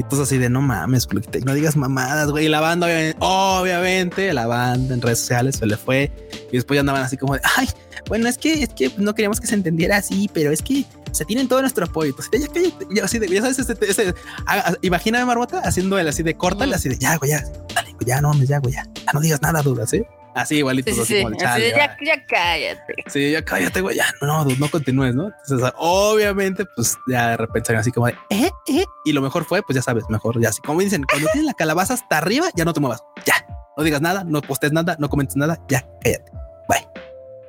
Y 0.00 0.02
tú 0.04 0.22
así 0.22 0.38
de 0.38 0.48
no 0.48 0.62
mames, 0.62 1.06
no 1.44 1.52
digas 1.54 1.76
mamadas, 1.76 2.30
güey. 2.30 2.46
Y 2.46 2.48
la 2.48 2.60
banda, 2.60 2.86
obviamente, 2.86 3.16
obviamente, 3.20 4.32
la 4.32 4.46
banda 4.46 4.94
en 4.94 5.02
redes 5.02 5.18
sociales 5.18 5.56
se 5.56 5.66
le 5.66 5.76
fue. 5.76 6.10
Y 6.50 6.56
después 6.56 6.76
ya 6.76 6.80
andaban 6.80 7.02
así 7.02 7.18
como 7.18 7.34
de, 7.34 7.40
ay, 7.56 7.68
bueno, 8.08 8.26
es 8.26 8.38
que, 8.38 8.62
es 8.62 8.70
que 8.70 8.90
no 8.96 9.14
queríamos 9.14 9.40
que 9.40 9.46
se 9.46 9.54
entendiera 9.54 9.98
así, 9.98 10.30
pero 10.32 10.52
es 10.52 10.62
que 10.62 10.86
se 11.12 11.24
tienen 11.26 11.48
todo 11.48 11.60
nuestro 11.60 11.84
apoyo. 11.84 12.10
Entonces, 12.10 12.40
ya 12.40 12.48
cállate, 12.48 12.86
ya 12.94 13.04
así 13.04 13.18
de, 13.18 13.28
ya 13.28 13.42
sabes, 13.42 13.58
ese, 13.58 13.76
ese, 13.82 14.14
haga- 14.46 14.78
imagíname 14.80 15.26
Marbota 15.26 15.60
haciendo 15.60 15.98
el 15.98 16.08
así 16.08 16.22
de 16.22 16.34
córtale, 16.34 16.74
así 16.74 16.88
de 16.88 16.96
ya, 16.96 17.16
güey, 17.18 17.32
ya, 17.32 17.44
dale, 17.74 17.92
güey, 17.92 18.06
ya 18.06 18.20
no 18.22 18.28
mames, 18.30 18.48
ya, 18.48 18.58
güey, 18.58 18.72
ya, 18.74 18.84
ya 19.04 19.12
no 19.12 19.20
digas 19.20 19.42
nada, 19.42 19.60
dudas, 19.60 19.92
¿eh? 19.92 20.06
Así 20.34 20.56
igualito, 20.58 20.90
Sí, 20.90 20.94
sí, 20.96 21.00
así 21.02 21.14
sí. 21.16 21.22
como 21.22 21.36
de, 21.36 21.44
Así 21.44 21.62
de, 21.62 21.70
chale, 21.72 21.96
ya, 22.04 22.26
cállate. 22.26 22.94
Sí, 23.08 23.30
ya 23.32 23.44
cállate, 23.44 23.80
güey, 23.80 23.96
ya, 23.96 24.06
no, 24.22 24.44
no, 24.44 24.54
no 24.56 24.70
continúes, 24.70 25.14
¿no? 25.14 25.30
Entonces, 25.42 25.72
obviamente, 25.76 26.64
pues 26.76 26.96
ya 27.08 27.30
de 27.30 27.36
repente 27.36 27.74
así 27.76 27.90
como 27.90 28.06
de, 28.06 28.14
eh, 28.30 28.50
eh, 28.68 28.84
y 29.04 29.12
lo 29.12 29.22
mejor 29.22 29.44
fue, 29.44 29.62
pues 29.62 29.74
ya 29.76 29.82
sabes, 29.82 30.04
mejor, 30.08 30.40
ya 30.40 30.50
así, 30.50 30.60
como 30.62 30.80
dicen, 30.80 31.04
cuando 31.08 31.28
tienes 31.32 31.46
la 31.46 31.54
calabaza 31.54 31.94
hasta 31.94 32.18
arriba, 32.18 32.48
ya 32.54 32.64
no 32.64 32.72
te 32.72 32.80
muevas, 32.80 33.02
ya, 33.24 33.34
no 33.76 33.82
digas 33.84 34.00
nada, 34.00 34.24
no 34.24 34.40
postes 34.40 34.72
nada, 34.72 34.96
no 35.00 35.08
comentes 35.08 35.36
nada, 35.36 35.58
ya, 35.68 35.86
cállate, 36.02 36.30
bye. 36.68 36.86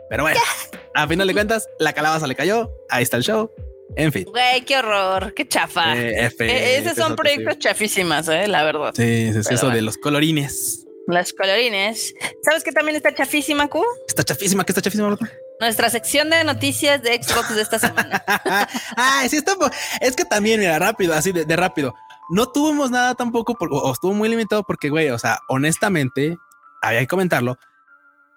Pero 0.10 0.24
bueno, 0.24 0.40
a 0.96 1.08
final 1.08 1.28
de 1.28 1.34
cuentas, 1.34 1.68
la 1.80 1.94
calabaza 1.94 2.26
le 2.28 2.36
cayó, 2.36 2.72
ahí 2.90 3.04
está 3.04 3.18
el 3.18 3.24
show, 3.24 3.52
en 3.96 4.12
fin. 4.12 4.26
Güey, 4.30 4.62
qué 4.66 4.78
horror, 4.78 5.34
qué 5.36 5.48
chafa. 5.48 5.96
Eh, 5.98 6.26
F, 6.26 6.46
Eh, 6.46 6.78
Esos 6.78 6.96
son 6.96 7.16
proyectos 7.16 7.60
chafísimas, 7.60 8.28
eh, 8.30 8.48
la 8.48 8.64
verdad. 8.64 8.92
Sí, 8.96 9.32
sí, 9.34 9.44
sí, 9.44 9.54
eso 9.54 9.70
de 9.70 9.82
los 9.82 9.98
colorines. 9.98 10.86
Las 11.08 11.34
colorines. 11.34 12.14
¿Sabes 12.44 12.64
qué 12.64 12.72
también 12.72 12.96
está 12.96 13.14
chafísima, 13.14 13.68
Q? 13.68 13.84
Está 14.08 14.24
chafísima, 14.24 14.64
¿qué 14.64 14.72
está 14.72 14.82
chafísima? 14.82 15.10
Marta? 15.10 15.30
Nuestra 15.60 15.90
sección 15.90 16.30
de 16.30 16.44
noticias 16.44 17.02
de 17.04 17.22
Xbox 17.22 17.56
de 17.56 17.62
esta 17.62 17.80
semana. 17.80 18.24
Ay, 18.96 19.30
sí, 19.30 19.38
está. 19.38 19.54
Es 20.00 20.16
que 20.16 20.26
también, 20.26 20.60
mira, 20.60 20.80
rápido, 20.80 21.14
así 21.14 21.32
de, 21.32 21.46
de 21.46 21.56
rápido. 21.56 21.94
No 22.30 22.50
tuvimos 22.52 22.90
nada 22.92 23.14
tampoco, 23.16 23.56
por- 23.56 23.70
o 23.72 23.92
estuvo 23.92 24.14
muy 24.14 24.30
limitado 24.30 24.64
porque, 24.64 24.90
güey, 24.90 25.10
o 25.10 25.20
sea, 25.20 25.40
honestamente, 25.50 26.38
había 26.82 27.00
que 27.02 27.08
comentarlo. 27.08 27.58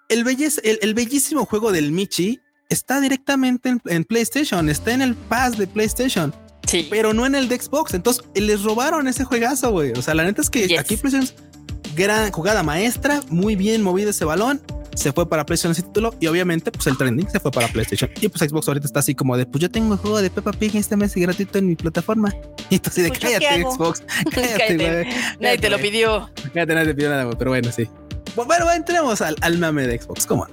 El, 0.09 0.27
el, 0.27 0.79
el 0.81 0.93
bellísimo 0.93 1.45
juego 1.45 1.71
del 1.71 1.91
Michi 1.91 2.39
está 2.69 2.99
directamente 2.99 3.69
en, 3.69 3.81
en 3.85 4.03
PlayStation, 4.03 4.69
está 4.69 4.91
en 4.91 5.01
el 5.01 5.15
pass 5.15 5.57
de 5.57 5.65
PlayStation, 5.67 6.33
Sí. 6.67 6.87
pero 6.89 7.13
no 7.13 7.25
en 7.25 7.35
el 7.35 7.47
de 7.47 7.59
Xbox. 7.59 7.93
Entonces 7.93 8.23
les 8.35 8.63
robaron 8.63 9.07
ese 9.07 9.23
juegazo, 9.23 9.71
güey. 9.71 9.91
O 9.93 10.01
sea, 10.01 10.13
la 10.13 10.23
neta 10.25 10.41
es 10.41 10.49
que 10.49 10.67
Yes. 10.67 10.79
aquí 10.79 10.97
PlayStation, 10.97 11.44
gran 11.95 12.31
jugada 12.31 12.63
maestra, 12.63 13.21
muy 13.29 13.55
bien 13.55 13.81
movido 13.81 14.09
ese 14.09 14.25
balón. 14.25 14.61
Se 14.95 15.11
fue 15.11 15.27
para 15.27 15.45
PlayStation 15.45 15.73
ese 15.73 15.81
título 15.81 16.13
y 16.21 16.27
obviamente 16.27 16.71
pues 16.71 16.87
el 16.87 16.97
trending 16.97 17.29
se 17.29 17.41
fue 17.41 17.51
para 17.51 17.67
PlayStation 17.67 18.09
y 18.21 18.29
pues 18.29 18.49
Xbox 18.49 18.65
ahorita 18.69 18.87
está 18.87 18.99
así 19.01 19.13
como 19.13 19.35
de 19.35 19.45
pues 19.45 19.61
yo 19.61 19.69
tengo 19.69 19.93
el 19.93 19.99
juego 19.99 20.21
de 20.21 20.29
Peppa 20.29 20.53
Pig 20.53 20.73
este 20.77 20.95
mes 20.95 21.13
gratuito 21.15 21.57
en 21.57 21.67
mi 21.67 21.75
plataforma 21.75 22.33
y 22.69 22.79
tú 22.79 22.89
así 22.89 23.01
de 23.01 23.09
Pues, 23.09 23.19
¿yo 23.19 23.27
qué 23.27 23.35
cállate? 23.39 23.63
Xbox 23.63 24.03
cállate. 24.31 25.09
Nadie 25.41 25.57
te 25.57 25.69
lo 25.69 25.79
pidió. 25.79 26.29
Cállate, 26.53 26.75
nadie 26.75 26.87
te 26.87 26.95
pidió 26.95 27.09
nada 27.09 27.29
pero 27.37 27.51
bueno 27.51 27.69
sí 27.73 27.89
bueno, 28.37 28.63
bueno 28.63 28.71
entremos 28.71 29.19
al, 29.21 29.35
al 29.41 29.57
mame 29.57 29.85
de 29.85 29.99
Xbox 29.99 30.25
¿cómo? 30.25 30.47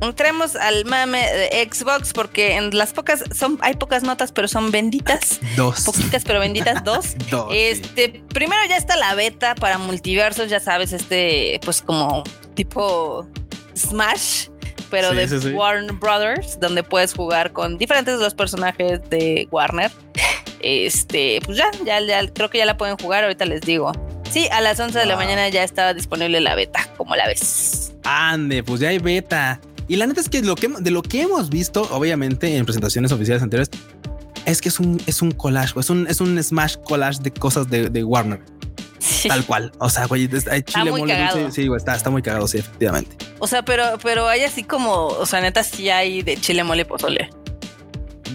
Entremos 0.00 0.54
al 0.56 0.84
mame 0.84 1.20
de 1.20 1.68
Xbox 1.70 2.12
porque 2.12 2.56
en 2.56 2.76
las 2.76 2.92
pocas 2.92 3.24
son 3.34 3.58
hay 3.62 3.74
pocas 3.74 4.02
notas, 4.02 4.32
pero 4.32 4.46
son 4.48 4.70
benditas, 4.70 5.40
dos 5.56 5.82
poquitas 5.82 6.24
pero 6.24 6.40
benditas 6.40 6.84
dos. 6.84 7.14
dos 7.30 7.50
sí. 7.50 7.58
Este, 7.58 8.22
primero 8.32 8.60
ya 8.68 8.76
está 8.76 8.96
la 8.96 9.14
beta 9.14 9.54
para 9.54 9.78
multiversos, 9.78 10.48
ya 10.48 10.60
sabes, 10.60 10.92
este, 10.92 11.60
pues 11.64 11.82
como 11.82 12.22
tipo 12.54 13.26
Smash, 13.76 14.48
pero 14.90 15.10
Sí, 15.10 15.16
de 15.16 15.40
sí. 15.40 15.48
Warner 15.50 15.92
Brothers, 15.92 16.58
donde 16.60 16.82
puedes 16.82 17.14
jugar 17.14 17.52
con 17.52 17.78
diferentes 17.78 18.18
de 18.18 18.24
los 18.24 18.34
personajes 18.34 19.00
de 19.10 19.48
Warner. 19.50 19.90
Este, 20.60 21.40
pues 21.44 21.56
ya, 21.58 21.70
ya, 21.84 22.00
ya, 22.00 22.26
creo 22.32 22.50
que 22.50 22.58
ya 22.58 22.66
la 22.66 22.76
pueden 22.76 22.96
jugar, 22.96 23.24
ahorita 23.24 23.44
les 23.44 23.60
digo. 23.60 23.92
Sí, 24.30 24.48
a 24.50 24.60
las 24.60 24.78
11 24.78 24.98
de 24.98 25.06
la 25.06 25.16
mañana 25.16 25.48
ya 25.48 25.62
estaba 25.62 25.94
disponible 25.94 26.40
la 26.40 26.54
beta, 26.54 26.86
como 26.96 27.16
la 27.16 27.26
ves. 27.26 27.94
Ande, 28.04 28.62
pues 28.62 28.80
ya 28.80 28.88
hay 28.88 28.98
beta. 28.98 29.60
Y 29.88 29.96
la 29.96 30.06
neta 30.06 30.20
es 30.20 30.28
que 30.28 30.42
lo 30.42 30.54
que 30.54 30.68
de 30.68 30.90
lo 30.90 31.02
que 31.02 31.22
hemos 31.22 31.48
visto, 31.50 31.88
obviamente, 31.92 32.56
en 32.56 32.64
presentaciones 32.66 33.10
oficiales 33.10 33.42
anteriores, 33.42 33.70
es 34.44 34.60
que 34.60 34.68
es 34.68 34.78
un, 34.80 35.00
es 35.06 35.22
un 35.22 35.32
collage, 35.32 35.78
es 35.80 35.90
un, 35.90 36.06
es 36.06 36.20
un 36.20 36.42
smash 36.42 36.76
collage 36.84 37.20
de 37.22 37.30
cosas 37.30 37.68
de, 37.70 37.88
de 37.90 38.04
Warner, 38.04 38.40
Sí. 38.98 39.28
tal 39.28 39.44
cual. 39.46 39.72
O 39.78 39.88
sea, 39.88 40.06
güey, 40.06 40.28
hay 40.50 40.62
chile 40.62 40.90
mole 40.90 41.12
cagado. 41.14 41.50
Sí, 41.50 41.66
güey, 41.66 41.78
está, 41.78 41.94
está 41.94 42.10
muy 42.10 42.20
cagado, 42.22 42.46
sí, 42.48 42.58
efectivamente. 42.58 43.16
O 43.38 43.46
sea, 43.46 43.64
pero, 43.64 43.84
pero 44.02 44.28
hay 44.28 44.40
así 44.42 44.62
como, 44.64 45.06
o 45.06 45.24
sea, 45.26 45.40
neta 45.40 45.62
sí 45.64 45.88
hay 45.88 46.22
de 46.22 46.36
chile 46.36 46.64
mole 46.64 46.84
pozole. 46.84 47.30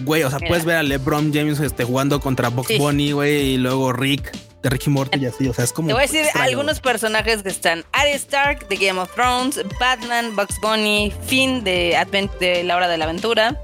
Güey, 0.04 0.22
o 0.24 0.30
sea, 0.30 0.38
Mira. 0.38 0.48
puedes 0.48 0.64
ver 0.64 0.76
a 0.76 0.82
LeBron 0.82 1.32
James 1.32 1.60
este, 1.60 1.84
jugando 1.84 2.20
contra 2.20 2.48
Box 2.48 2.68
Sí. 2.68 2.78
Bunny, 2.78 3.12
güey, 3.12 3.52
y 3.52 3.56
luego 3.58 3.92
Rick 3.92 4.32
de 4.64 4.70
Ricky 4.70 4.90
Morty 4.90 5.20
y 5.20 5.26
así. 5.26 5.46
O 5.46 5.54
sea, 5.54 5.64
es 5.64 5.72
como. 5.72 5.86
Te 5.88 5.92
voy 5.94 6.02
a 6.02 6.06
decir 6.06 6.22
extraño, 6.22 6.48
algunos 6.48 6.80
personajes 6.80 7.42
que 7.44 7.50
están: 7.50 7.84
Arya 7.92 8.14
Stark 8.14 8.66
de 8.66 8.76
Game 8.76 8.98
of 8.98 9.14
Thrones, 9.14 9.60
Batman, 9.78 10.34
Bugs 10.34 10.58
Bunny, 10.60 11.12
Finn 11.26 11.62
de, 11.62 11.96
Advent 11.96 12.32
de 12.38 12.64
La 12.64 12.74
Hora 12.76 12.88
de 12.88 12.96
la 12.98 13.04
Aventura. 13.04 13.60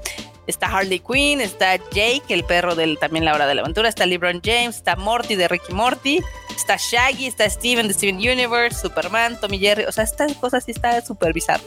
Está 0.47 0.67
Harley 0.67 0.99
Quinn, 0.99 1.39
está 1.39 1.77
Jake, 1.91 2.23
el 2.29 2.43
perro 2.43 2.75
del 2.75 2.97
también 2.97 3.25
La 3.25 3.33
Hora 3.33 3.45
de 3.47 3.55
la 3.55 3.61
Aventura, 3.61 3.87
está 3.89 4.05
LeBron 4.05 4.41
James, 4.43 4.77
está 4.77 4.95
Morty 4.95 5.35
de 5.35 5.47
Ricky 5.47 5.71
Morty, 5.71 6.19
está 6.55 6.77
Shaggy, 6.77 7.27
está 7.27 7.49
Steven 7.49 7.87
de 7.87 7.93
Steven 7.93 8.15
Universe, 8.17 8.81
Superman, 8.81 9.39
Tommy 9.39 9.59
Jerry. 9.59 9.85
O 9.85 9.91
sea, 9.91 10.03
estas 10.03 10.33
cosas 10.35 10.63
sí 10.65 10.71
está 10.71 10.99
súper 11.05 11.31
bizarro. 11.33 11.63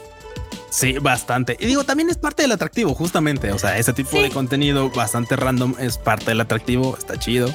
Sí, 0.69 0.93
bastante. 0.99 1.55
Y 1.59 1.65
digo, 1.67 1.83
también 1.85 2.09
es 2.09 2.17
parte 2.17 2.41
del 2.43 2.51
atractivo, 2.51 2.93
justamente. 2.93 3.51
O 3.53 3.57
sea, 3.59 3.77
ese 3.77 3.93
tipo 3.93 4.11
Sí. 4.11 4.19
de 4.23 4.29
contenido 4.29 4.89
bastante 4.89 5.35
random 5.37 5.75
es 5.79 5.97
parte 5.97 6.25
del 6.25 6.41
atractivo. 6.41 6.95
Está 6.97 7.17
chido. 7.17 7.49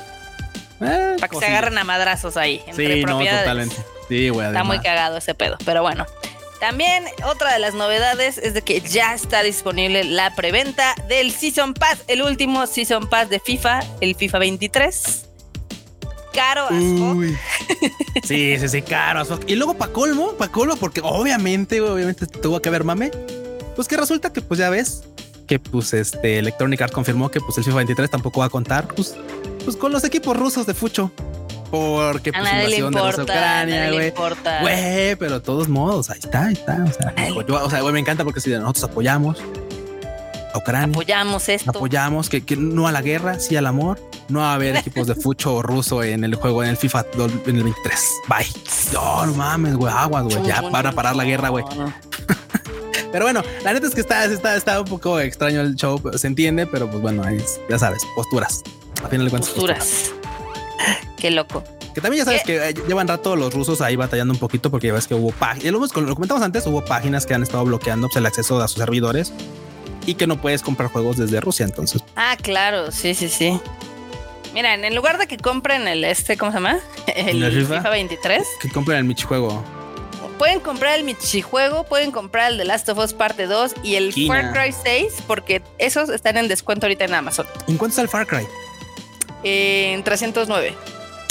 Eh, 0.80 1.16
Para 1.18 1.28
que 1.28 1.38
se 1.38 1.46
agarren 1.46 1.76
a 1.78 1.84
madrazos 1.84 2.36
ahí. 2.36 2.62
Entre 2.66 2.94
sí, 2.94 3.04
no, 3.04 3.18
totalmente. 3.18 3.76
Sí, 4.08 4.28
güey. 4.28 4.48
Está 4.48 4.64
muy 4.64 4.80
cagado 4.80 5.18
ese 5.18 5.34
pedo, 5.34 5.56
pero 5.64 5.82
bueno. 5.82 6.06
También 6.60 7.04
otra 7.24 7.54
de 7.54 7.58
las 7.58 7.72
novedades 7.72 8.36
es 8.36 8.52
de 8.52 8.60
que 8.60 8.82
ya 8.82 9.14
está 9.14 9.42
disponible 9.42 10.04
la 10.04 10.34
preventa 10.34 10.94
del 11.08 11.32
Season 11.32 11.72
Pass, 11.72 12.04
el 12.06 12.20
último 12.20 12.66
Season 12.66 13.08
Pass 13.08 13.30
de 13.30 13.40
FIFA, 13.40 13.80
el 14.02 14.14
FIFA 14.14 14.38
23. 14.38 15.26
Caro 16.34 16.66
as 16.66 16.74
Sí, 18.24 18.58
sí, 18.58 18.68
sí, 18.68 18.82
caro 18.82 19.20
as 19.20 19.28
Y 19.46 19.56
luego 19.56 19.74
para 19.74 19.90
colmo, 19.92 20.32
para 20.32 20.52
colmo, 20.52 20.76
porque 20.76 21.00
obviamente, 21.02 21.80
obviamente 21.80 22.26
tuvo 22.26 22.60
que 22.60 22.68
haber 22.68 22.84
mame. 22.84 23.10
Pues 23.74 23.88
que 23.88 23.96
resulta 23.96 24.30
que, 24.30 24.42
pues 24.42 24.60
ya 24.60 24.68
ves, 24.68 25.04
que 25.46 25.58
pues 25.58 25.94
este 25.94 26.38
Electronic 26.38 26.82
Arts 26.82 26.92
confirmó 26.92 27.30
que 27.30 27.40
pues 27.40 27.56
el 27.56 27.64
FIFA 27.64 27.78
23 27.78 28.10
tampoco 28.10 28.40
va 28.40 28.46
a 28.46 28.50
contar, 28.50 28.86
pues, 28.88 29.16
pues 29.64 29.76
con 29.76 29.92
los 29.92 30.04
equipos 30.04 30.36
rusos 30.36 30.66
de 30.66 30.74
fucho 30.74 31.12
porque 31.70 32.32
pues, 32.32 32.44
invasión 32.44 32.92
de 32.92 33.22
Ucrania, 33.22 33.92
güey. 33.92 34.12
Güey, 34.62 35.16
pero 35.16 35.34
de 35.34 35.40
todos 35.40 35.68
modos, 35.68 36.10
ahí 36.10 36.18
está, 36.18 36.46
ahí 36.46 36.54
está. 36.54 36.84
O 36.84 36.92
sea, 36.92 37.14
yo, 37.46 37.64
o 37.64 37.70
sea, 37.70 37.80
güey, 37.80 37.92
me 37.92 38.00
encanta 38.00 38.24
porque 38.24 38.40
si 38.40 38.50
nosotros 38.50 38.84
apoyamos 38.84 39.38
a 40.52 40.58
Ucrania. 40.58 40.92
Apoyamos 40.92 41.48
esto. 41.48 41.70
Apoyamos 41.70 42.28
que, 42.28 42.44
que, 42.44 42.56
no 42.56 42.88
a 42.88 42.92
la 42.92 43.02
guerra, 43.02 43.38
sí 43.38 43.56
al 43.56 43.66
amor. 43.66 44.00
No 44.28 44.44
a 44.44 44.54
haber 44.54 44.76
equipos 44.78 45.06
de 45.06 45.14
fucho 45.14 45.62
ruso 45.62 46.02
en 46.02 46.24
el 46.24 46.34
juego, 46.34 46.64
en 46.64 46.70
el 46.70 46.76
FIFA 46.76 47.06
en 47.14 47.56
el 47.56 47.64
23. 47.64 48.10
Bye. 48.28 48.46
No, 48.92 49.26
no 49.26 49.34
mames, 49.34 49.76
güey, 49.76 49.92
aguas, 49.92 50.24
güey. 50.24 50.42
Ya 50.44 50.60
van 50.62 50.86
a 50.86 50.92
parar 50.92 51.14
la 51.14 51.24
guerra, 51.24 51.50
güey. 51.50 51.64
Pero 53.12 53.24
bueno, 53.24 53.42
la 53.64 53.72
neta 53.72 53.86
es 53.86 53.94
que 53.94 54.00
está, 54.00 54.24
está, 54.24 54.54
está 54.54 54.80
un 54.80 54.86
poco 54.86 55.18
extraño 55.18 55.60
el 55.60 55.74
show, 55.74 56.00
se 56.14 56.28
entiende, 56.28 56.68
pero 56.68 56.88
pues 56.88 57.02
bueno, 57.02 57.24
ya 57.68 57.76
sabes, 57.76 58.00
posturas. 58.14 58.62
A 59.04 59.08
final 59.08 59.26
de 59.26 59.30
cuentas. 59.30 59.50
posturas. 59.50 60.12
Qué 61.16 61.30
loco. 61.30 61.62
Que 61.94 62.00
también 62.00 62.20
ya 62.20 62.24
sabes 62.24 62.42
que 62.44 62.68
eh, 62.68 62.74
llevan 62.86 63.08
rato 63.08 63.34
los 63.34 63.52
rusos 63.52 63.80
ahí 63.80 63.96
batallando 63.96 64.32
un 64.32 64.38
poquito 64.38 64.70
porque 64.70 64.86
ya 64.86 64.92
ves 64.92 65.08
que 65.08 65.14
hubo 65.14 65.32
páginas, 65.32 65.72
lo, 65.72 66.02
lo 66.02 66.14
comentamos 66.14 66.42
antes, 66.42 66.64
hubo 66.66 66.84
páginas 66.84 67.26
que 67.26 67.34
han 67.34 67.42
estado 67.42 67.64
bloqueando 67.64 68.06
pues, 68.06 68.16
el 68.16 68.26
acceso 68.26 68.60
a 68.60 68.68
sus 68.68 68.78
servidores 68.78 69.32
y 70.06 70.14
que 70.14 70.26
no 70.26 70.40
puedes 70.40 70.62
comprar 70.62 70.90
juegos 70.90 71.16
desde 71.16 71.40
Rusia, 71.40 71.64
entonces. 71.64 72.02
Ah, 72.16 72.36
claro, 72.40 72.92
sí, 72.92 73.14
sí, 73.14 73.28
sí. 73.28 73.60
Mira, 74.54 74.74
en 74.74 74.94
lugar 74.94 75.18
de 75.18 75.26
que 75.26 75.36
compren 75.36 75.86
el 75.88 76.04
este, 76.04 76.36
¿cómo 76.36 76.52
se 76.52 76.58
llama? 76.58 76.78
El, 77.16 77.66
FIFA? 77.66 77.88
23. 77.88 78.46
Que 78.60 78.70
compren 78.70 78.98
el 78.98 79.04
Michi 79.04 79.24
juego. 79.24 79.62
Pueden 80.38 80.60
comprar 80.60 80.98
el 80.98 81.04
Michi 81.04 81.42
juego, 81.42 81.84
pueden 81.84 82.12
comprar 82.12 82.52
el 82.52 82.58
The 82.58 82.64
Last 82.64 82.88
of 82.88 82.98
Us 82.98 83.12
parte 83.12 83.46
2 83.46 83.74
y 83.82 83.96
el 83.96 84.12
Far 84.26 84.52
Cry 84.52 84.72
6 84.72 85.24
porque 85.26 85.60
esos 85.76 86.08
están 86.08 86.38
en 86.38 86.48
descuento 86.48 86.86
ahorita 86.86 87.04
en 87.04 87.14
Amazon. 87.14 87.46
¿En 87.68 87.76
cuánto 87.76 87.90
está 87.90 88.02
el 88.02 88.08
Far 88.08 88.26
Cry? 88.26 88.46
En 89.42 90.02
309. 90.02 90.74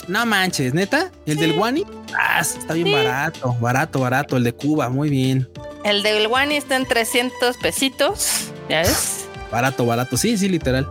No 0.08 0.26
manches, 0.26 0.74
neta. 0.74 1.12
El 1.26 1.38
del 1.38 1.58
Wani. 1.58 1.86
Ah, 2.18 2.42
está 2.42 2.74
bien 2.74 2.92
barato, 2.92 3.56
barato, 3.60 4.00
barato. 4.00 4.38
El 4.38 4.44
de 4.44 4.54
Cuba, 4.54 4.90
muy 4.90 5.10
bien. 5.10 5.48
El 5.84 6.02
del 6.02 6.28
Wani 6.28 6.56
está 6.56 6.76
en 6.76 6.88
300 6.88 7.58
pesitos. 7.58 8.50
¿Ya 8.70 8.80
ves? 8.80 9.28
Barato, 9.52 9.86
barato. 9.86 10.18
Sí, 10.18 10.38
sí, 10.38 10.50
literal. 10.50 10.90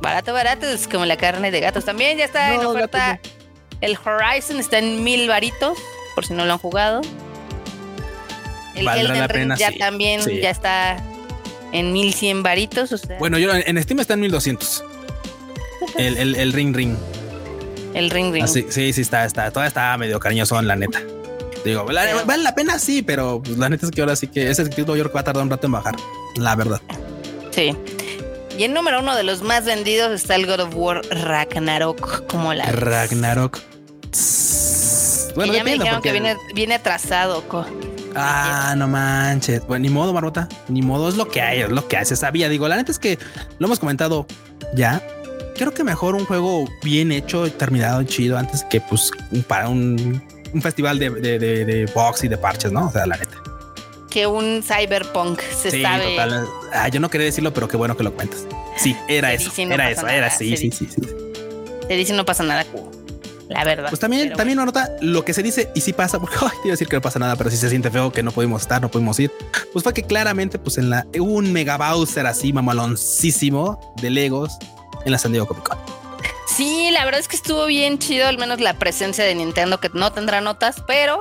Barato, 0.00 0.32
barato. 0.32 0.66
Es 0.66 0.86
como 0.86 1.04
la 1.06 1.16
carne 1.16 1.50
de 1.50 1.60
gatos. 1.60 1.84
También 1.84 2.18
ya 2.18 2.24
está 2.24 2.54
en 2.54 2.64
oferta. 2.64 3.20
El 3.80 3.98
Horizon 3.98 4.60
está 4.60 4.78
en 4.78 5.02
mil 5.02 5.28
varitos, 5.28 5.76
por 6.14 6.24
si 6.24 6.32
no 6.32 6.44
lo 6.44 6.52
han 6.52 6.58
jugado. 6.58 7.00
El 8.76 8.86
Elden 8.86 9.28
Ring 9.28 9.54
ya 9.56 9.72
también 9.76 10.20
ya 10.40 10.50
está 10.50 11.02
en 11.72 11.92
1100 11.92 12.44
varitos. 12.44 12.92
O 12.92 12.98
sea. 12.98 13.18
Bueno, 13.18 13.38
yo 13.38 13.50
en 13.52 13.82
Steam 13.82 13.98
está 13.98 14.14
en 14.14 14.20
1200. 14.20 14.84
El, 15.96 16.16
el, 16.16 16.34
el 16.34 16.52
ring 16.52 16.74
ring. 16.74 16.96
El 17.94 18.10
ring 18.10 18.32
ring. 18.32 18.46
sí, 18.46 18.66
sí, 18.70 19.00
está, 19.00 19.24
está, 19.24 19.50
todavía 19.50 19.68
está 19.68 19.96
medio 19.98 20.18
cariñoso 20.18 20.58
en 20.58 20.66
la 20.66 20.76
neta. 20.76 21.00
Digo, 21.64 21.84
vale, 21.84 22.42
la 22.42 22.54
pena, 22.54 22.78
sí, 22.78 23.02
pero 23.02 23.40
pues, 23.42 23.56
la 23.56 23.68
neta 23.68 23.86
es 23.86 23.92
que 23.92 24.00
ahora 24.00 24.16
sí 24.16 24.26
que 24.26 24.50
ese 24.50 24.64
título 24.64 24.96
yo 24.96 25.04
creo 25.04 25.12
que 25.12 25.14
va 25.14 25.20
a 25.20 25.24
tardar 25.24 25.44
un 25.44 25.50
rato 25.50 25.66
en 25.66 25.72
bajar. 25.72 25.94
La 26.36 26.56
verdad. 26.56 26.80
Sí. 27.50 27.76
Y 28.58 28.64
el 28.64 28.74
número 28.74 29.00
uno 29.00 29.14
de 29.14 29.22
los 29.22 29.42
más 29.42 29.64
vendidos 29.64 30.10
está 30.12 30.34
el 30.34 30.46
God 30.46 30.60
of 30.60 30.74
War 30.74 31.02
Ragnarok, 31.10 32.26
como 32.26 32.52
la. 32.52 32.66
Ragnarok. 32.66 33.60
Bueno, 35.34 35.52
ya 35.52 35.64
me 35.64 35.72
dijeron 35.74 36.02
que 36.02 36.12
viene, 36.12 36.36
viene 36.54 36.74
atrasado. 36.74 37.44
Ah, 38.14 38.74
no 38.76 38.88
manches. 38.88 39.66
Bueno, 39.66 39.84
ni 39.84 39.88
modo, 39.88 40.12
Barbota. 40.12 40.48
Ni 40.68 40.82
modo, 40.82 41.08
es 41.08 41.16
lo 41.16 41.28
que 41.28 41.40
hay, 41.40 41.60
es 41.60 41.70
lo 41.70 41.88
que 41.88 41.96
hay. 41.96 42.04
Se 42.04 42.16
sabía. 42.16 42.48
Digo, 42.48 42.68
la 42.68 42.76
neta 42.76 42.92
es 42.92 42.98
que 42.98 43.18
lo 43.58 43.66
hemos 43.66 43.78
comentado 43.78 44.26
ya 44.74 45.02
creo 45.56 45.72
que 45.72 45.84
mejor 45.84 46.14
un 46.14 46.24
juego 46.24 46.68
bien 46.82 47.12
hecho, 47.12 47.50
terminado, 47.52 48.02
chido, 48.04 48.38
antes 48.38 48.64
que 48.64 48.80
pues 48.80 49.10
para 49.46 49.68
un, 49.68 50.22
un 50.52 50.62
festival 50.62 50.98
de, 50.98 51.10
de, 51.10 51.38
de, 51.38 51.86
box 51.94 52.24
y 52.24 52.28
de 52.28 52.36
parches, 52.36 52.72
¿no? 52.72 52.86
O 52.86 52.92
sea, 52.92 53.06
la 53.06 53.16
neta. 53.16 53.36
Que 54.10 54.26
un 54.26 54.62
cyberpunk 54.62 55.40
se 55.40 55.70
sí, 55.70 55.82
Total. 55.82 56.46
Ah, 56.72 56.88
yo 56.88 57.00
no 57.00 57.08
quería 57.08 57.26
decirlo, 57.26 57.52
pero 57.54 57.68
qué 57.68 57.76
bueno 57.76 57.96
que 57.96 58.04
lo 58.04 58.12
cuentas. 58.12 58.46
Sí, 58.76 58.96
era 59.08 59.32
eso. 59.32 59.50
era 59.56 59.90
eso, 59.90 60.06
era 60.06 60.30
sí, 60.30 60.56
sí, 60.56 60.70
sí, 60.70 60.86
sí, 60.86 61.00
Te 61.88 61.96
dice 61.96 62.12
no 62.12 62.24
pasa 62.24 62.42
nada, 62.42 62.66
La 63.48 63.64
verdad. 63.64 63.88
Pues 63.88 64.00
también, 64.00 64.32
también 64.32 64.58
una 64.58 64.66
nota, 64.66 64.90
lo 65.00 65.24
que 65.24 65.32
se 65.32 65.42
dice 65.42 65.70
y 65.74 65.80
sí 65.80 65.92
pasa, 65.92 66.18
porque 66.20 66.36
ay, 66.40 66.50
te 66.50 66.68
iba 66.68 66.72
a 66.72 66.72
decir 66.72 66.88
que 66.88 66.96
no 66.96 67.02
pasa 67.02 67.18
nada, 67.18 67.36
pero 67.36 67.50
si 67.50 67.56
se 67.56 67.70
siente 67.70 67.90
feo 67.90 68.12
que 68.12 68.22
no 68.22 68.32
pudimos 68.32 68.62
estar, 68.62 68.82
no 68.82 68.90
pudimos 68.90 69.18
ir. 69.18 69.30
Pues 69.72 69.82
fue 69.82 69.94
que 69.94 70.02
claramente, 70.02 70.58
pues 70.58 70.76
en 70.76 70.90
la 70.90 71.06
un 71.18 71.52
mega 71.52 71.78
Bowser 71.78 72.26
así 72.26 72.52
mamaloncísimo 72.52 73.94
de 74.00 74.10
Legos 74.10 74.58
en 75.04 75.12
la 75.12 75.18
San 75.18 75.32
Diego 75.32 75.46
Comic 75.46 75.68
Con. 75.68 75.78
Sí, 76.46 76.90
la 76.90 77.04
verdad 77.04 77.20
es 77.20 77.28
que 77.28 77.36
estuvo 77.36 77.64
bien 77.64 77.98
chido, 77.98 78.28
al 78.28 78.36
menos 78.36 78.60
la 78.60 78.74
presencia 78.74 79.24
de 79.24 79.34
Nintendo, 79.34 79.80
que 79.80 79.88
no 79.94 80.12
tendrá 80.12 80.42
notas, 80.42 80.82
pero 80.86 81.18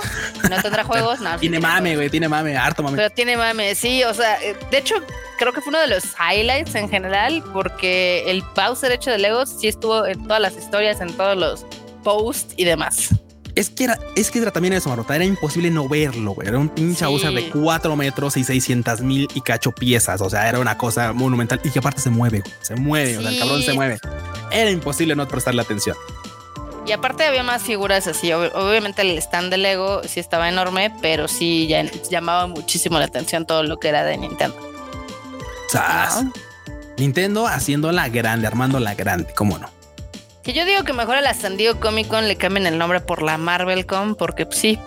no 0.50 0.62
tendrá 0.62 0.84
juegos. 0.86 1.22
No, 1.22 1.38
tiene 1.38 1.60
mame, 1.60 1.96
güey, 1.96 2.10
tiene 2.10 2.28
mame, 2.28 2.58
harto 2.58 2.84
mame. 2.84 2.98
Pero 2.98 3.10
tiene 3.12 3.38
mame, 3.38 3.74
sí, 3.76 4.04
o 4.04 4.14
sea, 4.14 4.42
eh, 4.44 4.58
de 4.70 4.78
hecho, 4.78 4.96
creo 5.38 5.54
que 5.54 5.62
fue 5.62 5.70
uno 5.70 5.80
de 5.80 5.88
los 5.88 6.04
highlights 6.20 6.76
en 6.76 6.90
general, 6.90 7.44
porque 7.54 8.30
el 8.30 8.44
Bowser 8.56 8.92
hecho 8.92 9.10
de 9.10 9.20
Legos 9.20 9.56
sí 9.60 9.70
estuvo 9.70 10.06
en 10.06 10.28
todas 10.28 10.42
las 10.42 10.58
historias, 10.58 11.00
en 11.00 11.16
todos 11.16 11.38
los 11.38 11.66
posts 12.04 12.54
y 12.58 12.66
demás. 12.66 13.10
Es 13.56 13.70
que 13.70 13.84
era, 13.86 14.00
es 14.16 14.32
que 14.32 14.40
era 14.40 14.52
también 14.52 14.74
eso, 14.74 14.90
Marota. 14.90 15.16
Era 15.16 15.26
imposible 15.26 15.70
no 15.70 15.88
verlo, 15.88 16.32
güey. 16.32 16.48
Era 16.48 16.58
un 16.58 16.70
pinche 16.70 17.06
sí. 17.06 17.36
de 17.36 17.50
4 17.50 17.96
metros 17.96 18.38
y 18.38 18.44
600 18.44 19.02
mil 19.02 19.28
y 19.34 19.42
cacho 19.42 19.72
piezas. 19.72 20.22
O 20.22 20.30
sea, 20.30 20.48
era 20.48 20.60
una 20.60 20.78
cosa 20.78 21.14
monumental 21.14 21.60
y 21.64 21.70
que 21.70 21.80
aparte 21.80 22.02
se 22.02 22.10
mueve, 22.10 22.44
se 22.62 22.76
mueve. 22.76 23.18
O 23.18 23.22
sea, 23.22 23.32
el 23.32 23.40
cabrón 23.40 23.62
se 23.62 23.74
mueve. 23.74 24.00
Era 24.52 24.70
imposible 24.70 25.16
no 25.16 25.28
prestarle 25.28 25.62
atención. 25.62 25.98
Y 26.86 26.94
aparte 26.94 27.26
había 27.26 27.44
más 27.44 27.62
figuras 27.62 28.08
así. 28.08 28.32
Obviamente 28.34 29.02
el 29.02 29.18
stand 29.18 29.52
de 29.52 29.58
Lego 29.58 30.02
sí 30.04 30.20
estaba 30.20 30.50
enorme, 30.50 30.94
pero 31.02 31.28
sí 31.28 31.68
ya 31.68 31.84
llamaba 32.10 32.48
muchísimo 32.48 32.98
la 33.00 33.06
atención 33.06 33.46
todo 33.46 33.64
lo 33.64 33.78
que 33.80 33.90
era 33.90 34.04
de 34.04 34.18
Nintendo. 34.18 34.58
¿Sabes? 35.70 36.26
Nintendo 36.98 37.48
haciéndola 37.48 38.10
grande, 38.10 38.48
armándola 38.48 38.96
grande, 38.96 39.34
cómo 39.36 39.58
no. 39.58 39.70
Que 40.44 40.54
yo 40.54 40.66
digo 40.66 40.84
que 40.84 40.94
mejor 40.94 41.16
a 41.16 41.22
la 41.22 41.34
San 41.34 41.56
Diego 41.58 41.80
Comic 41.80 42.08
Con 42.08 42.28
le 42.28 42.36
cambien 42.36 42.66
el 42.66 42.78
nombre 42.78 43.00
por 43.00 43.22
la 43.22 43.38
Marvel 43.38 43.86
Con, 43.86 44.16
porque 44.16 44.46
pues, 44.46 44.58
sí, 44.58 44.80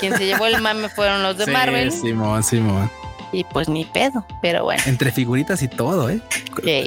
quien 0.00 0.16
se 0.16 0.26
llevó 0.26 0.46
el 0.46 0.60
mame 0.60 0.88
fueron 0.88 1.22
los 1.22 1.36
de 1.36 1.46
Marvel. 1.46 1.90
Simón, 1.90 2.42
Simón. 2.42 2.90
Y 3.32 3.44
pues 3.44 3.68
ni 3.68 3.84
pedo, 3.86 4.26
pero 4.42 4.64
bueno. 4.64 4.82
Entre 4.86 5.10
figuritas 5.10 5.62
y 5.62 5.68
todo, 5.68 6.10
¿eh? 6.10 6.20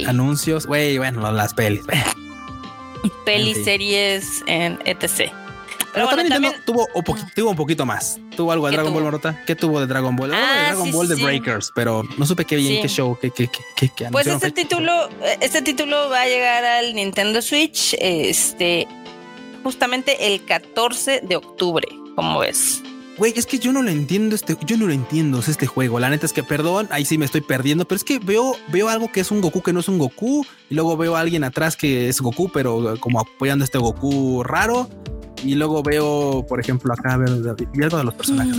Anuncios, 0.07 0.67
güey, 0.67 0.97
bueno, 0.97 1.31
las 1.31 1.53
pelis. 1.53 1.81
Pelis, 3.25 3.63
series, 3.63 4.43
en 4.47 4.79
etc. 4.85 5.31
Pero, 5.95 6.09
también, 6.09 6.53
tuvo, 6.65 6.87
un 7.49 7.55
poquito 7.55 7.85
más. 7.85 8.19
Tuvo 8.35 8.51
algo 8.51 8.67
de 8.67 8.73
Dragon 8.73 8.93
Ball 8.93 9.03
Marota. 9.03 9.43
¿Qué 9.47 9.55
tuvo 9.55 9.79
de 9.79 9.87
Dragon 9.87 10.15
Ball? 10.15 10.33
Ah, 10.33 10.65
Dragon 10.67 10.91
Ball 10.91 11.07
de 11.07 11.15
Breakers, 11.15 11.71
pero 11.73 12.03
no 12.17 12.25
supe 12.25 12.45
qué 12.45 12.57
bien, 12.57 12.81
qué 12.81 12.87
show, 12.87 13.17
qué, 13.19 13.31
qué, 13.31 13.49
qué, 13.75 13.89
qué 13.95 14.09
Pues 14.11 14.27
este 14.27 14.51
título, 14.51 15.09
este 15.39 15.61
título 15.61 16.09
va 16.09 16.21
a 16.21 16.27
llegar 16.27 16.63
al 16.65 16.93
Nintendo 16.93 17.41
Switch, 17.41 17.95
este, 17.99 18.87
justamente 19.63 20.27
el 20.27 20.45
14 20.45 21.21
de 21.21 21.35
octubre, 21.37 21.87
como 22.15 22.39
ves. 22.39 22.83
Güey, 23.17 23.33
es 23.35 23.45
que 23.45 23.59
yo 23.59 23.71
no 23.71 23.81
lo 23.81 23.89
entiendo 23.89 24.35
este, 24.35 24.57
yo 24.65 24.77
no 24.77 24.87
lo 24.87 24.93
entiendo 24.93 25.39
este 25.39 25.67
juego. 25.67 25.99
La 25.99 26.09
neta 26.09 26.25
es 26.25 26.33
que 26.33 26.43
perdón, 26.43 26.87
ahí 26.91 27.05
sí 27.05 27.17
me 27.17 27.25
estoy 27.25 27.41
perdiendo, 27.41 27.85
pero 27.85 27.95
es 27.97 28.03
que 28.03 28.19
veo, 28.19 28.55
veo 28.71 28.89
algo 28.89 29.11
que 29.11 29.21
es 29.21 29.31
un 29.31 29.39
Goku 29.39 29.61
que 29.61 29.71
no 29.71 29.79
es 29.79 29.87
un 29.87 29.97
Goku, 29.97 30.45
y 30.69 30.75
luego 30.75 30.97
veo 30.97 31.15
a 31.15 31.21
alguien 31.21 31.43
atrás 31.43 31.77
que 31.77 32.09
es 32.09 32.19
Goku, 32.19 32.49
pero 32.49 32.95
como 32.99 33.21
apoyando 33.21 33.63
a 33.63 33.65
este 33.65 33.77
Goku 33.77 34.43
raro. 34.43 34.89
Y 35.43 35.53
luego 35.55 35.83
veo, 35.83 36.45
por 36.47 36.59
ejemplo, 36.59 36.91
acá, 36.91 37.19
y 37.73 37.83
algo 37.83 37.97
de 37.97 38.03
los 38.03 38.13
personajes. 38.15 38.57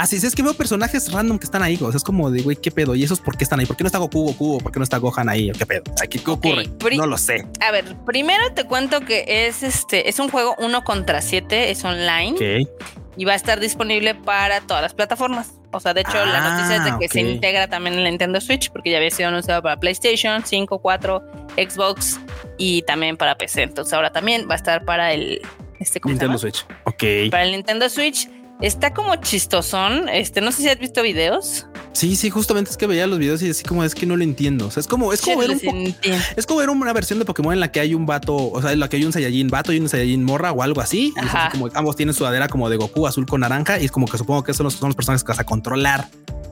Ah, 0.00 0.06
sí, 0.06 0.14
es 0.16 0.32
que 0.34 0.42
veo 0.44 0.54
personajes 0.54 1.10
random 1.10 1.38
que 1.40 1.44
están 1.44 1.60
ahí. 1.62 1.76
O 1.80 1.90
sea, 1.90 1.96
es 1.96 2.04
como 2.04 2.30
de, 2.30 2.42
güey, 2.42 2.56
¿qué 2.56 2.70
pedo? 2.70 2.94
¿Y 2.94 3.02
esos 3.02 3.20
por 3.20 3.36
qué 3.36 3.42
están 3.42 3.58
ahí? 3.58 3.66
¿Por 3.66 3.76
qué 3.76 3.82
no 3.82 3.88
está 3.88 3.98
Goku, 3.98 4.26
Goku? 4.26 4.56
¿O 4.56 4.58
por 4.58 4.70
qué 4.70 4.78
no 4.78 4.84
está 4.84 4.98
Gohan 4.98 5.28
ahí? 5.28 5.50
¿Qué 5.50 5.66
pedo? 5.66 5.82
¿Qué, 6.08 6.20
ocurre? 6.30 6.70
no 6.96 7.06
lo 7.06 7.18
sé. 7.18 7.44
A 7.60 7.72
ver, 7.72 7.96
primero 8.06 8.52
te 8.54 8.62
cuento 8.62 9.00
que 9.00 9.24
es 9.26 9.64
este, 9.64 10.08
es 10.08 10.20
un 10.20 10.28
juego 10.28 10.54
uno 10.58 10.84
contra 10.84 11.20
siete, 11.20 11.70
es 11.72 11.84
online. 11.84 12.68
Y 13.16 13.24
va 13.24 13.32
a 13.32 13.36
estar 13.36 13.58
disponible 13.58 14.14
para 14.14 14.60
todas 14.60 14.82
las 14.82 14.94
plataformas. 14.94 15.50
O 15.72 15.80
sea, 15.80 15.92
de 15.94 16.02
hecho, 16.02 16.24
la 16.24 16.40
noticia 16.48 16.76
es 16.76 16.84
de 16.84 16.90
Ah, 16.90 16.98
que 17.00 17.08
se 17.08 17.20
ok. 17.24 17.30
integra 17.30 17.66
también 17.66 17.94
en 17.94 18.04
la 18.04 18.10
Nintendo 18.10 18.40
Switch, 18.40 18.70
porque 18.70 18.92
ya 18.92 18.98
había 18.98 19.10
sido 19.10 19.28
anunciado 19.30 19.60
para 19.62 19.80
PlayStation 19.80 20.44
5, 20.46 20.78
4, 20.78 21.22
Xbox 21.56 22.20
y 22.56 22.82
también 22.82 23.16
para 23.16 23.36
PC. 23.36 23.64
Entonces 23.64 23.92
ahora 23.92 24.10
también 24.12 24.46
va 24.48 24.54
a 24.54 24.56
estar 24.56 24.84
para 24.84 25.12
el 25.12 25.40
este 25.80 26.00
¿cómo 26.00 26.12
se 26.12 26.14
Nintendo? 26.14 26.38
Switch. 26.38 26.64
Ok. 26.84 27.30
Para 27.32 27.42
el 27.44 27.50
Nintendo 27.52 27.88
Switch. 27.88 28.28
Está 28.60 28.92
como 28.92 29.14
chistosón. 29.16 30.08
Este, 30.08 30.40
no 30.40 30.50
sé 30.50 30.62
si 30.62 30.68
has 30.68 30.78
visto 30.78 31.00
videos. 31.02 31.66
Sí, 31.92 32.16
sí, 32.16 32.28
justamente 32.30 32.70
es 32.70 32.76
que 32.76 32.86
veía 32.86 33.06
los 33.06 33.18
videos 33.18 33.40
y 33.42 33.50
así 33.50 33.64
como 33.64 33.84
es 33.84 33.94
que 33.94 34.04
no 34.06 34.16
lo 34.16 34.24
entiendo. 34.24 34.66
O 34.66 34.70
sea, 34.70 34.80
es 34.80 34.86
como, 34.86 35.12
es 35.12 35.20
como 35.20 35.38
ver 35.38 35.50
un 35.50 35.94
es 36.36 36.46
como 36.46 36.60
ver 36.60 36.70
una 36.70 36.92
versión 36.92 37.18
de 37.18 37.24
Pokémon 37.24 37.52
en 37.52 37.60
la 37.60 37.70
que 37.72 37.80
hay 37.80 37.94
un 37.94 38.04
vato, 38.06 38.34
o 38.36 38.60
sea, 38.60 38.72
en 38.72 38.80
la 38.80 38.88
que 38.88 38.96
hay 38.96 39.04
un 39.04 39.12
Saiyajin 39.12 39.48
vato 39.48 39.72
y 39.72 39.78
un 39.80 39.88
Saiyajin 39.88 40.24
morra 40.24 40.52
o 40.52 40.62
algo 40.62 40.80
así. 40.80 41.12
Y 41.16 41.18
así 41.20 41.36
como 41.52 41.68
ambos 41.74 41.96
tienen 41.96 42.14
sudadera 42.14 42.48
como 42.48 42.68
de 42.68 42.76
Goku 42.76 43.06
azul 43.06 43.26
con 43.26 43.40
naranja 43.40 43.80
y 43.80 43.84
es 43.84 43.90
como 43.92 44.06
que 44.06 44.18
supongo 44.18 44.42
que 44.42 44.50
esos 44.52 44.58
son 44.58 44.64
los, 44.64 44.74
son 44.74 44.88
los 44.88 44.96
personajes 44.96 45.22
que 45.24 45.28
vas 45.32 45.38
a 45.40 45.44
controlar. 45.44 46.08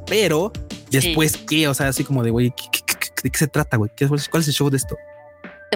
Pero 0.07 0.53
después, 0.91 1.37
¿qué? 1.37 1.67
O 1.69 1.75
sea, 1.75 1.89
así 1.89 2.05
como 2.05 2.23
de, 2.23 2.31
güey, 2.31 2.51
¿qué- 2.57 2.69
qué- 2.71 2.83
qué- 2.87 3.11
¿de 3.25 3.31
qué 3.31 3.39
se 3.39 3.49
trata, 3.49 3.77
güey? 3.77 3.91
¿Qué- 3.97 4.07
¿Cuál 4.09 4.43
es 4.43 4.49
el 4.49 4.55
show 4.55 4.71
de 4.71 4.77
esto? 4.77 4.97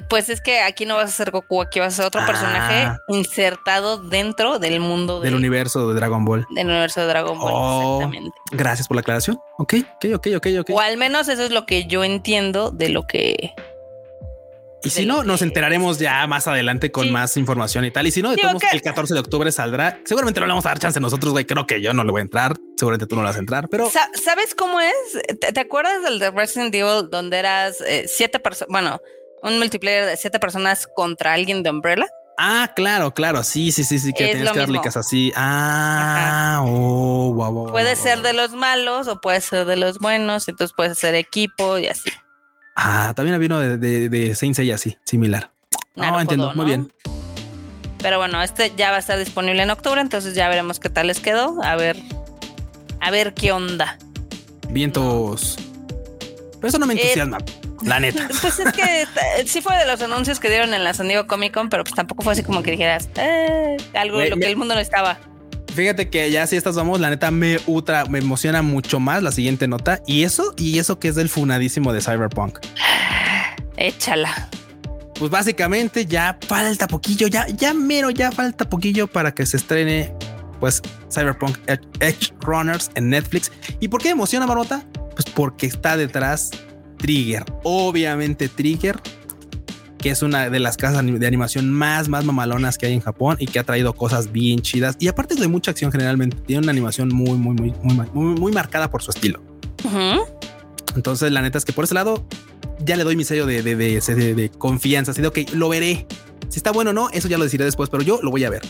Pues 0.09 0.29
es 0.29 0.41
que 0.41 0.61
aquí 0.61 0.87
no 0.87 0.95
vas 0.97 1.11
a 1.11 1.13
ser 1.13 1.31
Goku, 1.33 1.61
aquí 1.63 1.81
vas 1.81 1.95
a 1.95 1.97
ser 1.97 2.07
otro 2.07 2.21
Ah. 2.23 2.27
personaje 2.27 2.89
insertado 3.09 3.99
dentro 3.99 4.59
del 4.59 4.79
mundo 4.81 5.21
Del 5.21 5.33
de- 5.33 5.37
universo 5.37 5.89
de 5.89 5.95
Dragon 5.95 6.25
Ball. 6.25 6.47
del 6.55 6.67
universo 6.69 7.01
de 7.01 7.07
Dragon 7.09 7.39
Ball. 7.39 7.53
Oh. 7.55 7.97
Exactamente. 7.99 8.37
Gracias 8.53 8.87
por 8.89 8.97
la 8.97 9.01
aclaración. 9.01 9.39
Ok, 9.59 9.75
ok, 9.97 10.07
ok, 10.15 10.27
ok, 10.37 10.47
ok. 10.61 10.71
O 10.71 10.81
al 10.81 10.97
menos 10.97 11.29
eso 11.29 11.43
es 11.43 11.51
lo 11.51 11.67
que 11.67 11.87
yo 11.87 12.05
entiendo 12.05 12.71
de 12.71 12.89
lo 12.89 13.07
que. 13.07 13.53
Y 14.83 14.89
si 14.89 15.05
no, 15.05 15.25
nos 15.25 15.43
enteraremos 15.43 15.99
ya 15.99 16.27
más 16.27 16.47
adelante 16.47 16.91
con 16.91 17.05
Sí. 17.05 17.11
más 17.11 17.37
información 17.37 17.85
y 17.85 17.91
tal. 17.91 18.07
Y 18.07 18.13
si 18.13 18.23
no, 18.23 18.31
de 18.31 18.39
todos 18.39 18.63
el 18.73 18.81
14 18.81 19.13
de 19.13 19.21
octubre 19.21 19.53
saldrá. 19.53 19.99
Seguramente 20.07 20.41
no 20.41 20.47
le 20.47 20.53
vamos 20.53 20.65
a 20.65 20.71
dar 20.71 20.79
chance 20.79 20.99
nosotros, 21.01 21.33
güey. 21.33 21.45
Creo 21.45 21.67
que 21.67 21.83
yo 21.83 21.93
no 21.93 22.03
le 22.03 22.11
voy 22.13 22.21
a 22.21 22.23
entrar. 22.23 22.55
Seguramente 22.79 23.07
tú 23.07 23.15
no 23.17 23.23
le 23.23 23.27
vas 23.29 23.37
a 23.37 23.41
entrar, 23.41 23.69
pero 23.69 23.91
Sa- 23.91 24.09
¿Sabes 24.25 24.55
cómo 24.55 24.81
es? 24.81 24.95
¿Te, 25.39 25.53
te 25.53 25.61
acuerdas 25.61 26.03
del 26.03 26.19
de 26.19 26.31
Resident 26.31 26.75
Evil 26.75 27.11
donde 27.11 27.39
eras 27.39 27.83
eh, 27.83 28.07
siete 28.09 28.39
personas? 28.41 28.69
Bueno, 28.71 29.01
un 29.43 29.59
multiplayer 29.59 30.07
de 30.07 30.17
siete 30.17 30.39
personas 30.39 30.87
contra 30.95 31.33
alguien 31.35 31.63
de 31.63 31.71
Umbrella. 31.71 32.07
ah, 32.39 32.73
claro, 32.75 33.13
claro. 33.13 33.43
Sí, 33.43 33.71
sí, 33.73 33.85
sí, 33.85 33.99
sí, 33.99 34.13
que 34.13 34.25
Es 34.27 34.31
tienes 34.33 34.51
que 34.53 34.59
dar 34.59 34.69
mismo. 34.69 34.81
licas 34.83 34.97
así. 34.97 35.33
Ah, 35.37 36.63
oh, 36.65 37.33
wow, 37.35 37.53
wow, 37.53 37.71
Puede 37.73 37.95
wow, 37.95 38.03
ser 38.03 38.23
de 38.23 38.33
los 38.33 38.53
malos 38.53 39.09
o 39.09 39.21
puede 39.21 39.41
ser 39.41 39.67
de 39.67 39.77
los 39.77 39.99
buenos, 39.99 40.49
entonces 40.49 40.75
puedes 40.77 40.93
hacer 40.93 41.15
equipo 41.15 41.77
y 41.79 41.87
así. 41.89 42.11
Ah, 42.77 43.13
también 43.15 43.35
había 43.35 43.47
uno 43.47 43.59
de, 43.61 43.77
de, 43.77 44.09
de 44.09 44.35
Saint 44.35 44.57
Seiya 44.57 44.77
así, 44.77 44.97
similar. 45.05 45.51
No, 45.97 46.03
Naruhodo, 46.05 46.21
entiendo. 46.23 46.47
Muy 46.55 46.57
¿no? 46.57 46.65
bien. 46.65 46.93
Pero 47.99 48.17
bueno, 48.17 48.43
este 48.43 48.73
ya 48.77 48.91
va 48.91 48.97
a 48.97 49.01
estar 49.01 49.19
disponible 49.19 49.63
en 49.63 49.69
octubre, 49.71 50.01
entonces 50.01 50.35
ya 50.35 50.49
veremos 50.49 50.81
qué 50.81 50.89
tal 50.89 51.09
les 51.09 51.21
quedó. 51.21 51.63
A 51.63 51.77
ver, 51.77 51.99
a 53.01 53.11
ver 53.11 53.35
qué 53.35 53.53
onda. 53.53 53.99
Vientos. 54.71 55.59
Pero 56.55 56.69
eso 56.69 56.79
no 56.79 56.87
me 56.87 56.95
Eh, 56.95 57.01
entusiasma, 57.03 57.39
la 57.83 58.01
neta. 58.01 58.29
Pues 58.41 58.59
es 58.59 58.73
que 58.73 59.03
eh, 59.03 59.07
sí 59.47 59.61
fue 59.63 59.77
de 59.77 59.87
los 59.87 60.01
anuncios 60.03 60.41
que 60.41 60.49
dieron 60.49 60.73
en 60.75 60.85
la 60.85 60.95
San 60.95 61.09
Diego 61.09 61.27
Comic 61.27 61.53
Con, 61.55 61.69
pero 61.69 61.85
pues 61.85 61.95
tampoco 61.95 62.23
fue 62.23 62.33
así 62.35 62.43
como 62.43 62.63
que 62.63 62.71
dijeras 62.73 63.09
"Eh", 63.17 63.77
algo 63.95 64.17
Güey, 64.17 64.31
lo 64.31 64.37
me- 64.37 64.43
que 64.43 64.49
el 64.51 64.57
mundo 64.57 64.75
no 64.75 64.81
estaba. 64.81 65.19
Fíjate 65.75 66.11
que 66.11 66.31
ya 66.33 66.47
si 66.49 66.57
estas 66.57 66.75
vamos, 66.75 66.99
la 67.01 67.11
neta 67.11 67.31
me 67.31 67.59
ultra, 67.67 68.05
me 68.07 68.19
emociona 68.19 68.61
mucho 68.61 68.99
más 68.99 69.23
la 69.23 69.31
siguiente 69.31 69.69
nota. 69.69 70.01
Y 70.07 70.25
eso, 70.25 70.53
y 70.57 70.79
eso 70.81 70.99
que 70.99 71.09
es 71.09 71.15
del 71.15 71.29
funadísimo 71.29 71.93
de 71.93 72.01
Cyberpunk. 72.01 72.59
Échala. 73.77 74.49
Pues 75.19 75.31
básicamente 75.31 76.07
ya 76.07 76.39
falta 76.47 76.87
poquillo, 76.89 77.27
ya, 77.29 77.47
ya 77.49 77.75
mero, 77.75 78.11
ya 78.11 78.33
falta 78.33 78.69
poquillo 78.69 79.07
para 79.07 79.33
que 79.33 79.45
se 79.47 79.59
estrene 79.59 80.13
pues 80.61 80.83
Cyberpunk 81.13 81.57
Edge- 81.67 82.33
Runners 82.41 82.91
en 82.95 83.11
Netflix. 83.11 83.51
¿Y 83.81 83.89
por 83.89 84.03
qué 84.03 84.11
emociona, 84.11 84.47
Marmota? 84.47 84.83
Pues 85.15 85.25
porque 85.35 85.67
está 85.67 85.97
detrás 85.97 86.51
Trigger. 87.01 87.45
Obviamente 87.65 88.49
Trigger, 88.49 89.01
que 89.99 90.11
es 90.11 90.23
una 90.23 90.49
de 90.51 90.59
las 90.61 90.77
casas 90.77 91.05
de 91.05 91.27
animación 91.27 91.71
más, 91.71 92.09
más 92.09 92.25
mamalonas 92.25 92.79
que 92.79 92.87
hay 92.87 92.95
en 92.95 93.01
Japón 93.01 93.37
y 93.41 93.47
que 93.47 93.59
ha 93.59 93.65
traído 93.65 93.93
cosas 93.95 94.33
bien 94.33 94.61
chidas. 94.61 94.97
Y 94.99 95.09
aparte 95.09 95.35
es 95.35 95.41
de 95.41 95.49
mucha 95.49 95.71
acción 95.73 95.93
generalmente. 95.93 96.37
Tiene 96.47 96.63
una 96.63 96.73
animación 96.73 97.09
muy, 97.09 97.39
muy, 97.39 97.55
muy, 97.55 97.73
muy, 97.83 98.07
muy, 98.13 98.41
muy 98.41 98.53
marcada 98.53 98.91
por 98.91 99.03
su 99.03 99.11
estilo. 99.11 99.43
Entonces, 100.97 101.31
la 101.33 101.43
neta 101.43 101.59
es 101.59 101.65
que 101.65 101.73
por 101.73 101.85
ese 101.85 101.95
lado 101.95 102.25
ya 102.85 102.97
le 102.97 103.05
doy 103.05 103.15
mi 103.17 103.25
sello 103.25 103.47
de, 103.47 103.63
de, 103.63 103.75
de- 103.77 104.51
confianza. 104.51 105.13
Así 105.13 105.21
de, 105.23 105.29
ok, 105.29 105.39
lo 105.55 105.69
veré. 105.69 106.07
Si 106.49 106.59
está 106.59 106.73
bueno 106.73 106.91
o 106.91 106.93
no, 106.95 107.11
eso 107.11 107.29
ya 107.29 107.39
lo 107.39 107.45
decidiré 107.45 107.65
después, 107.67 107.89
pero 107.91 108.03
yo 108.03 108.21
lo 108.23 108.31
voy 108.31 108.45
a 108.45 108.51
ver. 108.51 108.63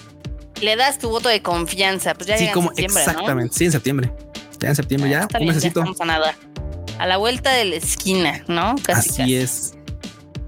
Le 0.61 0.77
das 0.77 0.99
tu 0.99 1.09
voto 1.09 1.29
de 1.31 1.41
confianza, 1.41 2.13
pues 2.15 2.27
ya 2.27 2.35
sí, 2.37 2.41
llega 2.41 2.51
en 2.51 2.55
como 2.55 2.69
septiembre, 2.69 3.03
¿no? 3.05 3.11
exactamente. 3.11 3.57
Sí, 3.57 3.65
en 3.65 3.73
septiembre. 3.73 4.13
Ya 4.61 4.69
en 4.69 4.77
septiembre, 4.77 5.09
Ah, 5.09 5.13
ya 5.13 5.23
un 5.23 5.29
bien, 5.29 5.41
ya 5.47 5.47
mesecito. 5.55 5.81
estamos 5.81 6.01
a 6.03 6.05
nada. 6.05 6.35
A 6.99 7.07
la 7.07 7.17
vuelta 7.17 7.51
de 7.53 7.65
la 7.65 7.77
esquina, 7.77 8.45
¿no? 8.49 8.75
Casi, 8.83 9.11
Así 9.11 9.19
casi. 9.19 9.37
es. 9.37 9.75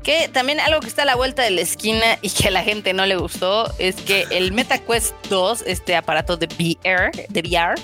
Que 0.03 0.29
también 0.29 0.59
algo 0.59 0.81
que 0.81 0.89
está 0.89 1.03
a 1.03 1.05
la 1.07 1.15
vuelta 1.15 1.43
de 1.43 1.51
la 1.51 1.61
esquina 1.61 2.19
y 2.23 2.31
que 2.31 2.49
a 2.49 2.51
la 2.51 2.65
gente 2.65 2.93
no 2.93 3.07
le 3.07 3.17
gustó 3.17 3.73
es 3.79 3.95
que 3.97 4.27
el 4.31 4.53
MetaQuest 4.53 5.15
2, 5.29 5.63
este 5.67 5.95
aparato 5.95 6.37
de 6.37 6.47
VR, 6.47 7.13
de 7.29 7.41
VR, 7.41 7.81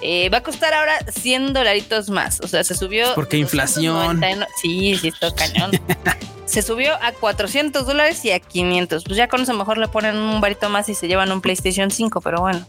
eh, 0.00 0.30
va 0.30 0.38
a 0.38 0.42
costar 0.42 0.72
ahora 0.72 0.98
100 1.08 1.52
dolaritos 1.52 2.08
más. 2.10 2.40
O 2.42 2.48
sea, 2.48 2.64
se 2.64 2.74
subió. 2.74 3.14
Porque 3.14 3.36
inflación. 3.36 3.94
299 4.20 4.46
Sí, 4.60 4.96
sí, 4.96 5.08
está 5.08 5.32
cañón. 5.34 5.72
se 6.46 6.62
subió 6.62 6.94
a 7.02 7.12
400 7.12 7.86
dólares 7.86 8.24
y 8.24 8.30
a 8.32 8.40
500. 8.40 9.04
Pues 9.04 9.16
ya 9.16 9.28
con 9.28 9.42
eso 9.42 9.52
mejor 9.52 9.78
le 9.78 9.88
ponen 9.88 10.16
un 10.16 10.40
varito 10.40 10.68
más 10.70 10.88
y 10.88 10.94
se 10.94 11.06
llevan 11.06 11.30
un 11.32 11.40
PlayStation 11.42 11.90
5, 11.90 12.20
pero 12.22 12.40
bueno. 12.40 12.66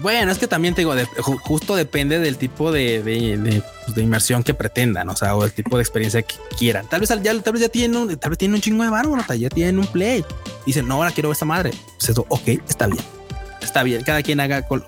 Bueno, 0.00 0.30
es 0.32 0.38
que 0.38 0.46
también 0.46 0.74
te 0.74 0.82
digo, 0.82 0.94
de- 0.94 1.06
ju- 1.06 1.38
justo 1.40 1.74
depende 1.76 2.18
del 2.18 2.36
tipo 2.36 2.70
de, 2.72 3.02
de, 3.02 3.62
pues, 3.84 3.94
de 3.96 4.02
inmersión 4.02 4.42
que 4.42 4.54
pretendan, 4.54 5.08
o 5.08 5.16
sea, 5.16 5.34
o 5.34 5.44
el 5.44 5.52
tipo 5.52 5.76
de 5.76 5.82
experiencia 5.82 6.22
que 6.22 6.34
quieran. 6.58 6.86
Tal 6.88 7.00
vez 7.00 7.08
ya, 7.22 7.40
tal 7.40 7.52
vez 7.52 7.62
ya 7.62 7.68
tienen 7.68 7.96
un, 7.96 8.16
tal 8.16 8.30
vez 8.30 8.38
tienen 8.38 8.54
un 8.56 8.60
chingo 8.60 8.84
de 8.84 8.90
barro, 8.90 9.16
ya 9.34 9.48
tienen 9.48 9.78
un 9.78 9.86
play. 9.86 10.24
Dicen, 10.66 10.86
no, 10.86 10.94
ahora 10.96 11.10
quiero 11.10 11.32
esta 11.32 11.44
madre. 11.44 11.70
Pues 11.98 12.16
ok, 12.18 12.48
está 12.68 12.86
bien. 12.86 13.02
Está 13.60 13.82
bien. 13.82 14.02
Cada 14.02 14.22
quien 14.22 14.40
haga, 14.40 14.66
ahora 14.68 14.84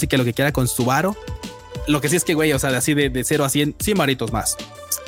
sí 0.00 0.06
que 0.06 0.16
lo 0.18 0.24
que 0.24 0.32
quiera 0.32 0.50
con 0.52 0.66
su 0.66 0.84
varo. 0.84 1.16
Lo 1.86 2.00
que 2.00 2.08
sí 2.08 2.16
es 2.16 2.24
que, 2.24 2.34
güey, 2.34 2.52
o 2.52 2.58
sea, 2.58 2.70
de 2.70 2.78
así 2.78 2.94
de, 2.94 3.10
de 3.10 3.24
0 3.24 3.44
a 3.44 3.48
100, 3.48 3.76
100 3.78 3.98
varitos 3.98 4.32
más. 4.32 4.56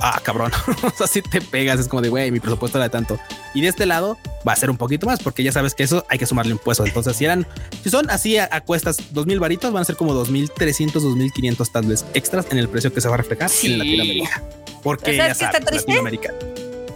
Ah, 0.01 0.21
cabrón. 0.23 0.53
o 0.83 0.91
sea, 0.91 1.07
si 1.07 1.23
te 1.23 1.41
pegas, 1.41 1.81
es 1.81 1.89
como 1.89 2.03
de, 2.03 2.09
güey, 2.11 2.31
mi 2.31 2.41
presupuesto 2.41 2.77
era 2.79 2.85
de 2.85 2.91
tanto. 2.91 3.19
Y 3.55 3.63
de 3.63 3.69
este 3.69 3.87
lado 3.87 4.19
va 4.47 4.53
a 4.53 4.57
ser 4.57 4.69
un 4.71 4.77
poquito 4.77 5.07
más, 5.07 5.23
porque 5.23 5.43
ya 5.43 5.53
sabes 5.53 5.75
que 5.75 5.85
eso 5.85 6.05
hay 6.11 6.19
que 6.19 6.27
sumarle 6.27 6.53
impuestos. 6.53 6.87
Entonces, 6.87 7.17
si 7.17 7.25
eran, 7.25 7.47
si 7.83 7.89
son 7.91 8.11
así 8.11 8.37
a, 8.37 8.49
a 8.53 8.61
cuestas 8.61 8.99
2000 9.13 9.41
varitos, 9.41 9.73
van 9.73 9.83
a 9.83 9.85
ser 9.85 9.97
como 9.97 10.13
2300, 10.13 11.03
2500 11.03 11.73
tal 11.73 11.87
vez 11.87 12.05
extras 12.15 12.47
en 12.51 12.59
el 12.59 12.69
precio 12.69 12.93
que 12.93 13.01
se 13.01 13.09
va 13.09 13.15
a 13.15 13.19
reflejar 13.19 13.49
Sí. 13.49 13.73
en 13.73 13.79
Latinoamérica. 13.79 14.43
Porque 14.83 15.17
¿Sabes 15.17 15.19
ya 15.19 15.35
sabes, 15.35 15.55
está 15.57 15.67
triste? 15.67 15.87
Latinoamérica. 15.93 16.35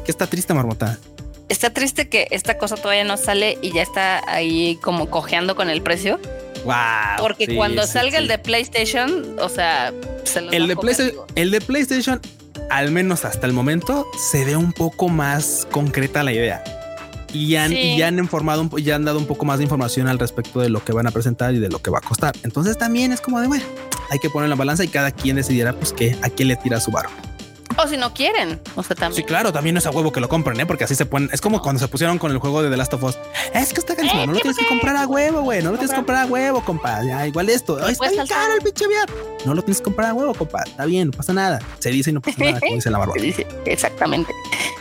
¿Qué 0.05 0.11
está 0.11 0.27
triste, 0.27 0.53
Marmota? 0.53 0.99
Está 1.49 1.71
triste 1.71 2.09
que 2.09 2.29
esta 2.31 2.59
cosa 2.59 2.77
todavía 2.77 3.03
no 3.05 3.17
sale 3.17 3.59
y 3.63 3.73
ya 3.73 3.83
está 3.83 4.23
ahí 4.31 4.79
como 4.83 5.11
cojeando 5.11 5.57
con 5.57 5.69
el 5.71 5.83
precio. 5.83 6.21
Wow. 6.65 6.75
Porque 7.19 7.47
sí, 7.47 7.57
cuando 7.57 7.83
sí, 7.87 7.93
salga 7.93 8.13
sí. 8.13 8.17
el 8.19 8.29
de 8.29 8.39
PlayStation, 8.39 9.39
o 9.41 9.49
sea, 9.49 9.93
se 10.25 10.41
los 10.41 10.53
el 10.53 10.69
de, 10.69 10.77
PlayStation, 10.77 11.25
el 11.35 11.51
de 11.51 11.61
PlayStation, 11.61 12.21
al 12.71 12.91
menos 12.91 13.25
hasta 13.25 13.47
el 13.47 13.53
momento, 13.53 14.07
se 14.19 14.45
ve 14.45 14.57
un 14.57 14.73
poco 14.73 15.09
más 15.09 15.67
concreta 15.71 16.23
la 16.23 16.33
idea. 16.33 16.63
Y 17.33 17.55
han, 17.55 17.73
y 17.73 17.97
ya 17.97 18.09
han 18.09 18.19
informado, 18.19 18.77
ya 18.79 18.97
han 18.97 19.05
dado 19.05 19.19
un 19.19 19.27
poco 19.27 19.45
más 19.45 19.59
de 19.59 19.65
información 19.65 20.09
al 20.09 20.19
respecto 20.19 20.61
de 20.61 20.69
lo 20.69 20.85
que 20.85 20.93
van 20.93 21.07
a 21.07 21.13
presentar 21.13 21.55
y 21.55 21.61
de 21.61 21.69
lo 21.69 21.81
que 21.81 21.91
va 21.91 21.99
a 21.99 22.03
costar. 22.03 22.35
Entonces 22.43 22.77
también 22.77 23.13
es 23.13 23.21
como 23.21 23.41
de, 23.41 23.47
bueno, 23.47 23.65
hay 24.11 24.19
que 24.19 24.29
poner 24.31 24.49
la 24.49 24.57
balanza 24.57 24.83
y 24.83 24.89
cada 24.89 25.13
quien 25.13 25.37
decidiera 25.37 25.73
pues 25.73 25.93
que 25.93 26.17
a 26.23 26.29
quién 26.29 26.49
le 26.49 26.57
tira 26.57 26.81
su 26.81 26.91
varo. 26.91 27.09
O 27.77 27.87
si 27.89 27.97
no 27.97 28.13
quieren, 28.13 28.61
o 28.75 28.83
sea, 28.83 28.97
también. 28.97 29.23
Sí, 29.23 29.25
claro, 29.25 29.53
también 29.53 29.75
no 29.75 29.79
es 29.79 29.87
a 29.87 29.91
huevo 29.91 30.13
que 30.13 30.21
lo 30.21 30.29
compren, 30.29 30.59
¿eh? 30.61 30.67
porque 30.67 30.85
así 30.85 30.95
se 30.95 31.07
ponen. 31.07 31.31
Es 31.33 31.41
como 31.41 31.63
cuando 31.63 31.79
se 31.81 31.89
pusieron 31.89 32.19
con 32.19 32.31
el 32.33 32.39
juego 32.39 32.63
de 32.63 32.71
The 32.71 32.77
Last 32.77 32.93
of 32.95 33.03
Us. 33.05 33.19
Es 33.55 33.73
que 33.73 33.81
está 33.81 33.97
carísimo, 33.97 34.23
Eh, 34.23 34.27
no 34.27 34.33
lo 34.33 34.39
¿qué 34.39 34.43
tienes 34.43 34.59
que 34.59 34.69
comprar 34.69 34.97
a 34.97 35.07
huevo, 35.07 35.43
güey. 35.43 35.63
No 35.63 35.71
lo 35.71 35.77
tienes 35.79 35.91
que 35.91 35.97
Comprar. 35.97 36.27
comprar 36.27 36.43
a 36.43 36.45
huevo, 36.47 36.65
compa. 36.65 37.03
Ya, 37.05 37.27
igual 37.27 37.49
esto. 37.49 37.79
Ay, 37.83 37.93
está 37.93 38.09
bien 38.11 38.27
caro 38.27 38.55
el 38.55 38.61
pinche 38.63 38.87
VR. 38.87 39.13
No 39.47 39.55
lo 39.55 39.63
tienes 39.63 39.79
que 39.79 39.85
comprar 39.85 40.11
a 40.11 40.15
huevo, 40.15 40.35
compa. 40.35 40.63
Está 40.67 40.85
bien, 40.85 41.09
no 41.09 41.13
pasa 41.17 41.33
nada. 41.33 41.61
Se 41.79 41.91
dice 41.91 42.11
y 42.11 42.13
no 42.13 42.21
pasa 42.21 42.37
nada, 42.39 42.61
como 42.61 42.75
dice 42.75 42.91
la 42.91 42.99
barba. 42.99 43.15
Se 43.17 43.21
dice, 43.23 43.47
Exactamente. 43.67 44.33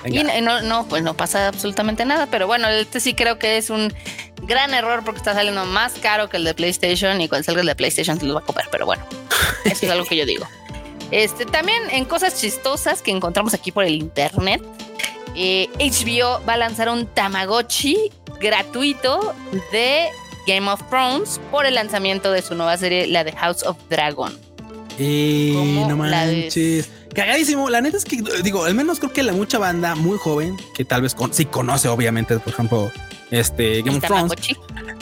Y 0.05 0.23
no, 0.41 0.61
no, 0.61 0.85
pues 0.87 1.03
no 1.03 1.13
pasa 1.13 1.47
absolutamente 1.47 2.05
nada, 2.05 2.27
pero 2.27 2.47
bueno, 2.47 2.67
este 2.69 2.99
sí 2.99 3.13
creo 3.13 3.37
que 3.37 3.57
es 3.57 3.69
un 3.69 3.93
gran 4.43 4.73
error 4.73 5.03
porque 5.03 5.17
está 5.19 5.33
saliendo 5.33 5.65
más 5.65 5.93
caro 6.01 6.29
que 6.29 6.37
el 6.37 6.43
de 6.45 6.53
PlayStation 6.53 7.19
y 7.21 7.27
cuando 7.27 7.43
salga 7.45 7.61
el 7.61 7.67
de 7.67 7.75
PlayStation 7.75 8.17
se 8.19 8.25
los 8.25 8.35
va 8.35 8.39
a 8.39 8.43
comer, 8.45 8.65
pero 8.71 8.85
bueno, 8.85 9.03
eso 9.65 9.85
es 9.85 9.91
algo 9.91 10.05
que 10.05 10.15
yo 10.15 10.25
digo. 10.25 10.47
Este, 11.11 11.45
también 11.45 11.81
en 11.91 12.05
cosas 12.05 12.39
chistosas 12.39 13.01
que 13.01 13.11
encontramos 13.11 13.53
aquí 13.53 13.71
por 13.71 13.83
el 13.83 13.95
internet, 13.95 14.61
eh, 15.35 15.67
HBO 15.79 16.43
va 16.45 16.53
a 16.53 16.57
lanzar 16.57 16.89
un 16.89 17.05
Tamagotchi 17.07 18.11
gratuito 18.39 19.33
de 19.71 20.07
Game 20.47 20.69
of 20.69 20.81
Thrones 20.89 21.39
por 21.51 21.65
el 21.65 21.75
lanzamiento 21.75 22.31
de 22.31 22.41
su 22.41 22.55
nueva 22.55 22.77
serie, 22.77 23.07
la 23.07 23.23
de 23.23 23.31
House 23.33 23.63
of 23.63 23.77
Dragon. 23.89 24.37
Eh, 24.97 25.51
¿Cómo 25.55 25.87
no 25.87 25.97
manches. 25.97 26.89
Cagadísimo. 27.13 27.69
La 27.69 27.81
neta 27.81 27.97
es 27.97 28.05
que, 28.05 28.21
digo, 28.43 28.65
al 28.65 28.75
menos 28.75 28.99
creo 28.99 29.11
que 29.11 29.23
la 29.23 29.33
mucha 29.33 29.57
banda 29.57 29.95
muy 29.95 30.17
joven, 30.17 30.57
que 30.75 30.85
tal 30.85 31.01
vez 31.01 31.15
con, 31.15 31.33
sí 31.33 31.45
conoce, 31.45 31.87
obviamente, 31.87 32.37
por 32.39 32.53
ejemplo, 32.53 32.91
este 33.31 33.81
Game 33.81 33.97
of 33.97 34.03
Thrones. 34.03 34.33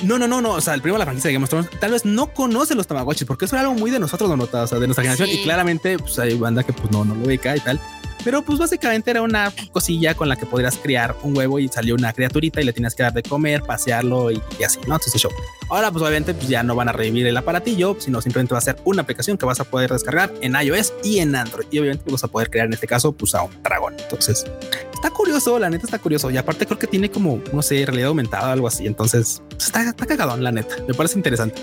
No, 0.03 0.17
no, 0.17 0.27
no, 0.27 0.41
no. 0.41 0.51
O 0.51 0.61
sea, 0.61 0.73
el 0.73 0.81
primo 0.81 0.95
de 0.95 0.99
la 0.99 1.05
franquicia 1.05 1.29
de 1.29 1.33
Game 1.33 1.43
of 1.43 1.49
Thrones 1.49 1.69
tal 1.79 1.91
vez 1.91 2.05
no 2.05 2.27
conoce 2.27 2.75
los 2.75 2.87
Tamagotchis 2.87 3.27
porque 3.27 3.45
eso 3.45 3.55
era 3.55 3.61
algo 3.61 3.73
muy 3.73 3.91
de 3.91 3.99
nosotros, 3.99 4.29
no 4.29 4.37
notado, 4.37 4.65
o 4.65 4.67
sea, 4.67 4.79
de 4.79 4.87
nuestra 4.87 5.03
generación. 5.03 5.29
Y 5.29 5.43
claramente, 5.43 5.97
pues 5.97 6.19
hay 6.19 6.37
banda 6.37 6.63
que 6.63 6.73
pues 6.73 6.91
no, 6.91 7.05
no 7.05 7.15
lo 7.15 7.25
ubica 7.25 7.55
y 7.55 7.59
tal. 7.59 7.79
Pero 8.27 8.41
pues 8.41 8.59
básicamente 8.59 9.09
era 9.09 9.21
una 9.21 9.53
cosilla 9.71 10.13
con 10.13 10.27
la 10.27 10.35
que 10.35 10.45
podrías 10.45 10.75
criar 10.75 11.15
un 11.23 11.37
huevo 11.37 11.59
y 11.59 11.69
salió 11.69 11.95
una 11.95 12.11
criaturita 12.11 12.59
y 12.59 12.65
le 12.65 12.73
tienes 12.73 12.93
que 12.93 13.01
dar 13.01 13.13
de 13.13 13.23
comer, 13.23 13.61
pasearlo 13.61 14.31
y, 14.31 14.41
así, 14.65 14.81
¿no? 14.85 14.95
Entonces 14.95 15.21
show. 15.21 15.31
Ahora 15.69 15.91
pues 15.91 16.03
obviamente 16.03 16.33
pues 16.33 16.49
ya 16.49 16.61
no 16.61 16.75
van 16.75 16.89
a 16.89 16.91
revivir 16.91 17.25
el 17.25 17.37
aparatillo, 17.37 17.95
sino 18.01 18.21
simplemente 18.21 18.53
va 18.53 18.57
a 18.57 18.61
ser 18.61 18.81
una 18.83 19.03
aplicación 19.03 19.37
que 19.37 19.45
vas 19.45 19.61
a 19.61 19.63
poder 19.63 19.93
descargar 19.93 20.33
en 20.41 20.55
iOS 20.61 20.91
y 21.05 21.19
en 21.19 21.37
Android. 21.37 21.67
Y 21.71 21.79
obviamente 21.79 22.11
vas 22.11 22.25
a 22.25 22.27
poder 22.27 22.49
crear 22.49 22.67
en 22.67 22.73
este 22.73 22.85
caso 22.85 23.13
pues 23.13 23.33
a 23.33 23.43
un 23.43 23.63
dragón. 23.63 23.95
Entonces 23.97 24.45
está 24.93 25.09
curioso, 25.09 25.57
la 25.57 25.69
neta 25.69 25.85
está 25.85 25.97
curioso. 25.97 26.29
Y 26.29 26.35
aparte 26.35 26.65
creo 26.65 26.79
que 26.79 26.87
tiene 26.87 27.09
como, 27.09 27.41
no 27.53 27.61
sé, 27.61 27.85
realidad 27.85 28.09
aumentada 28.09 28.49
o 28.49 28.51
algo 28.51 28.67
así. 28.67 28.87
Entonces 28.87 29.41
pues, 29.51 29.67
está, 29.67 29.83
está 29.83 30.05
cagadón, 30.05 30.43
la 30.43 30.51
neta. 30.51 30.75
Me 30.85 30.93
parece 30.93 31.17
interesante. 31.17 31.61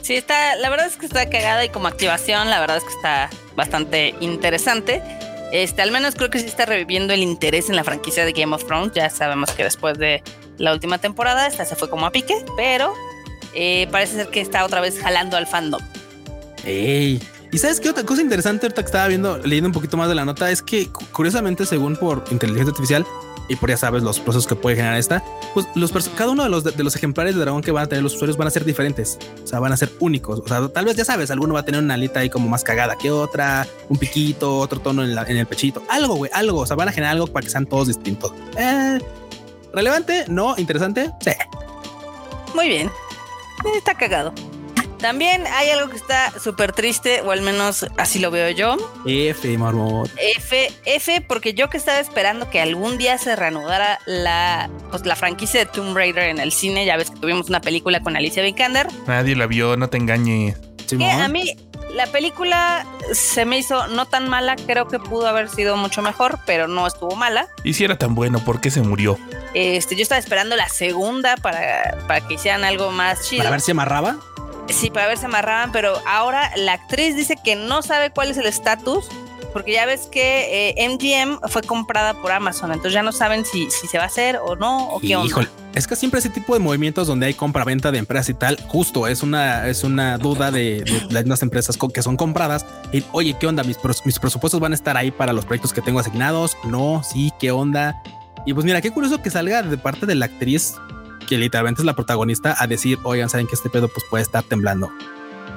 Sí, 0.00 0.16
está, 0.16 0.56
la 0.56 0.70
verdad 0.70 0.86
es 0.86 0.96
que 0.96 1.04
está 1.04 1.28
cagada 1.28 1.62
y 1.66 1.68
como 1.68 1.86
activación, 1.86 2.48
la 2.48 2.60
verdad 2.60 2.78
es 2.78 2.84
que 2.84 2.94
está 2.94 3.28
bastante 3.54 4.14
interesante. 4.20 5.02
Este, 5.52 5.82
al 5.82 5.90
menos 5.90 6.14
creo 6.14 6.30
que 6.30 6.38
sí 6.38 6.46
está 6.46 6.64
reviviendo 6.64 7.12
el 7.12 7.22
interés 7.22 7.68
en 7.68 7.76
la 7.76 7.84
franquicia 7.84 8.24
de 8.24 8.32
Game 8.32 8.54
of 8.54 8.64
Thrones. 8.66 8.92
Ya 8.94 9.10
sabemos 9.10 9.50
que 9.52 9.64
después 9.64 9.98
de 9.98 10.22
la 10.58 10.72
última 10.72 10.98
temporada, 10.98 11.46
esta 11.46 11.64
se 11.64 11.76
fue 11.76 11.90
como 11.90 12.06
a 12.06 12.12
pique, 12.12 12.36
pero 12.56 12.94
eh, 13.54 13.88
parece 13.90 14.16
ser 14.16 14.28
que 14.28 14.40
está 14.40 14.64
otra 14.64 14.80
vez 14.80 14.98
jalando 15.00 15.36
al 15.36 15.46
fandom. 15.46 15.80
Ey. 16.64 17.20
Y 17.52 17.58
sabes 17.58 17.80
qué 17.80 17.90
otra 17.90 18.04
cosa 18.04 18.22
interesante 18.22 18.66
ahorita 18.66 18.82
que 18.82 18.86
estaba 18.86 19.08
viendo, 19.08 19.38
leyendo 19.38 19.68
un 19.68 19.72
poquito 19.72 19.96
más 19.96 20.08
de 20.08 20.14
la 20.14 20.24
nota, 20.24 20.50
es 20.50 20.62
que 20.62 20.88
curiosamente, 21.12 21.66
según 21.66 21.96
por 21.96 22.24
inteligencia 22.30 22.70
artificial, 22.70 23.04
y 23.50 23.56
por 23.56 23.68
ya 23.68 23.76
sabes 23.76 24.04
los 24.04 24.20
procesos 24.20 24.46
que 24.46 24.54
puede 24.54 24.76
generar 24.76 24.96
esta, 24.96 25.24
pues 25.54 25.66
los 25.74 25.90
cada 26.10 26.30
uno 26.30 26.44
de 26.44 26.48
los, 26.48 26.62
de, 26.62 26.84
los 26.84 26.94
ejemplares 26.94 27.34
de 27.34 27.40
dragón 27.40 27.62
que 27.62 27.72
van 27.72 27.82
a 27.82 27.86
tener 27.88 28.04
los 28.04 28.14
usuarios 28.14 28.36
van 28.36 28.46
a 28.46 28.50
ser 28.52 28.64
diferentes, 28.64 29.18
o 29.42 29.46
sea, 29.46 29.58
van 29.58 29.72
a 29.72 29.76
ser 29.76 29.90
únicos, 29.98 30.38
o 30.38 30.46
sea, 30.46 30.68
tal 30.68 30.84
vez 30.84 30.94
ya 30.94 31.04
sabes, 31.04 31.32
alguno 31.32 31.54
va 31.54 31.60
a 31.60 31.64
tener 31.64 31.82
una 31.82 31.94
alita 31.94 32.20
ahí 32.20 32.30
como 32.30 32.48
más 32.48 32.62
cagada 32.62 32.94
que 32.94 33.10
otra, 33.10 33.66
un 33.88 33.98
piquito, 33.98 34.56
otro 34.56 34.78
tono 34.78 35.02
en, 35.02 35.18
el 35.18 35.46
pechito, 35.48 35.82
algo, 35.88 36.14
güey, 36.14 36.30
algo, 36.32 36.60
o 36.60 36.66
sea, 36.66 36.76
van 36.76 36.90
a 36.90 36.92
generar 36.92 37.14
algo 37.14 37.26
para 37.26 37.42
que 37.42 37.50
sean 37.50 37.66
todos 37.66 37.88
distintos. 37.88 38.32
Eh, 38.56 39.00
relevante, 39.72 40.26
no, 40.28 40.54
interesante, 40.56 41.10
sí. 41.20 41.32
Muy 42.54 42.68
bien, 42.68 42.88
está 43.76 43.94
cagado. 43.94 44.32
También 45.00 45.46
hay 45.46 45.70
algo 45.70 45.90
que 45.90 45.96
está 45.96 46.32
súper 46.38 46.72
triste, 46.72 47.22
o 47.22 47.30
al 47.30 47.42
menos 47.42 47.86
así 47.96 48.18
lo 48.18 48.30
veo 48.30 48.50
yo. 48.50 48.76
F, 49.06 49.56
marmot. 49.56 50.10
F, 50.16 50.72
F, 50.84 51.20
porque 51.26 51.54
yo 51.54 51.70
que 51.70 51.78
estaba 51.78 52.00
esperando 52.00 52.50
que 52.50 52.60
algún 52.60 52.98
día 52.98 53.16
se 53.16 53.34
reanudara 53.34 53.98
la, 54.06 54.68
pues, 54.90 55.06
la 55.06 55.16
franquicia 55.16 55.60
de 55.60 55.66
Tomb 55.66 55.96
Raider 55.96 56.24
en 56.24 56.38
el 56.38 56.52
cine. 56.52 56.84
Ya 56.84 56.96
ves 56.96 57.10
que 57.10 57.18
tuvimos 57.18 57.48
una 57.48 57.60
película 57.60 58.00
con 58.00 58.16
Alicia 58.16 58.42
Vikander. 58.42 58.88
Nadie 59.06 59.36
la 59.36 59.46
vio, 59.46 59.76
no 59.76 59.88
te 59.88 59.96
engañes. 59.96 60.56
a 61.00 61.28
mí 61.28 61.54
la 61.94 62.06
película 62.06 62.86
se 63.12 63.44
me 63.44 63.58
hizo 63.58 63.88
no 63.88 64.06
tan 64.06 64.28
mala, 64.28 64.56
creo 64.56 64.86
que 64.86 64.98
pudo 64.98 65.26
haber 65.26 65.48
sido 65.48 65.76
mucho 65.76 66.02
mejor, 66.02 66.38
pero 66.46 66.68
no 66.68 66.86
estuvo 66.86 67.16
mala. 67.16 67.48
Y 67.64 67.74
si 67.74 67.84
era 67.84 67.96
tan 67.96 68.14
bueno, 68.14 68.38
¿por 68.44 68.60
qué 68.60 68.70
se 68.70 68.82
murió? 68.82 69.18
Este, 69.54 69.96
yo 69.96 70.02
estaba 70.02 70.18
esperando 70.18 70.56
la 70.56 70.68
segunda 70.68 71.36
para, 71.36 71.98
para 72.06 72.26
que 72.26 72.34
hicieran 72.34 72.64
algo 72.64 72.92
más 72.92 73.28
chido. 73.28 73.40
¿Para 73.40 73.50
ver 73.50 73.60
si 73.60 73.72
amarraba? 73.72 74.16
Sí, 74.72 74.90
para 74.90 75.08
ver 75.08 75.18
si 75.18 75.24
amarraban, 75.24 75.72
pero 75.72 75.94
ahora 76.06 76.50
la 76.56 76.74
actriz 76.74 77.16
dice 77.16 77.36
que 77.42 77.56
no 77.56 77.82
sabe 77.82 78.10
cuál 78.10 78.30
es 78.30 78.36
el 78.36 78.46
estatus, 78.46 79.08
porque 79.52 79.72
ya 79.72 79.84
ves 79.84 80.08
que 80.10 80.74
MGM 80.78 81.32
eh, 81.32 81.48
fue 81.48 81.62
comprada 81.62 82.14
por 82.14 82.30
Amazon, 82.32 82.70
entonces 82.70 82.92
ya 82.92 83.02
no 83.02 83.12
saben 83.12 83.44
si, 83.44 83.68
se 83.70 83.98
va 83.98 84.04
a 84.04 84.06
hacer 84.06 84.38
o 84.42 84.56
no, 84.56 84.88
o 84.90 85.00
qué 85.00 85.16
onda. 85.16 85.28
Híjole, 85.28 85.48
es 85.74 85.86
que 85.86 85.96
siempre 85.96 86.20
ese 86.20 86.30
tipo 86.30 86.54
de 86.54 86.60
movimientos 86.60 87.06
donde 87.06 87.26
hay 87.26 87.34
compra-venta 87.34 87.90
de 87.90 87.98
empresas 87.98 88.28
y 88.28 88.34
tal, 88.34 88.58
justo 88.68 89.06
es 89.06 89.22
una, 89.22 89.66
es 89.66 89.84
una 89.84 90.18
duda 90.18 90.50
de, 90.50 90.84
las 91.10 91.42
empresas 91.42 91.76
que 91.92 92.02
son 92.02 92.16
compradas. 92.16 92.64
Oye, 93.12 93.36
¿qué 93.38 93.46
onda? 93.46 93.64
Mis, 93.64 93.78
mis 94.04 94.18
presupuestos 94.18 94.60
van 94.60 94.72
a 94.72 94.74
estar 94.74 94.96
ahí 94.96 95.10
para 95.10 95.32
los 95.32 95.44
proyectos 95.44 95.72
que 95.72 95.82
tengo 95.82 95.98
asignados. 95.98 96.56
No, 96.64 97.02
sí, 97.02 97.32
¿qué 97.38 97.50
onda? 97.50 98.02
Y 98.46 98.54
pues 98.54 98.64
mira, 98.64 98.80
qué 98.80 98.90
curioso 98.90 99.20
que 99.20 99.30
salga 99.30 99.62
de 99.62 99.76
parte 99.76 100.06
de 100.06 100.14
la 100.14 100.26
actriz 100.26 100.74
que 101.30 101.38
literalmente 101.38 101.80
es 101.80 101.86
la 101.86 101.94
protagonista, 101.94 102.56
a 102.58 102.66
decir, 102.66 102.98
oigan, 103.04 103.30
saben 103.30 103.46
que 103.46 103.54
este 103.54 103.70
pedo 103.70 103.86
pues 103.86 104.04
puede 104.10 104.22
estar 104.22 104.42
temblando. 104.42 104.90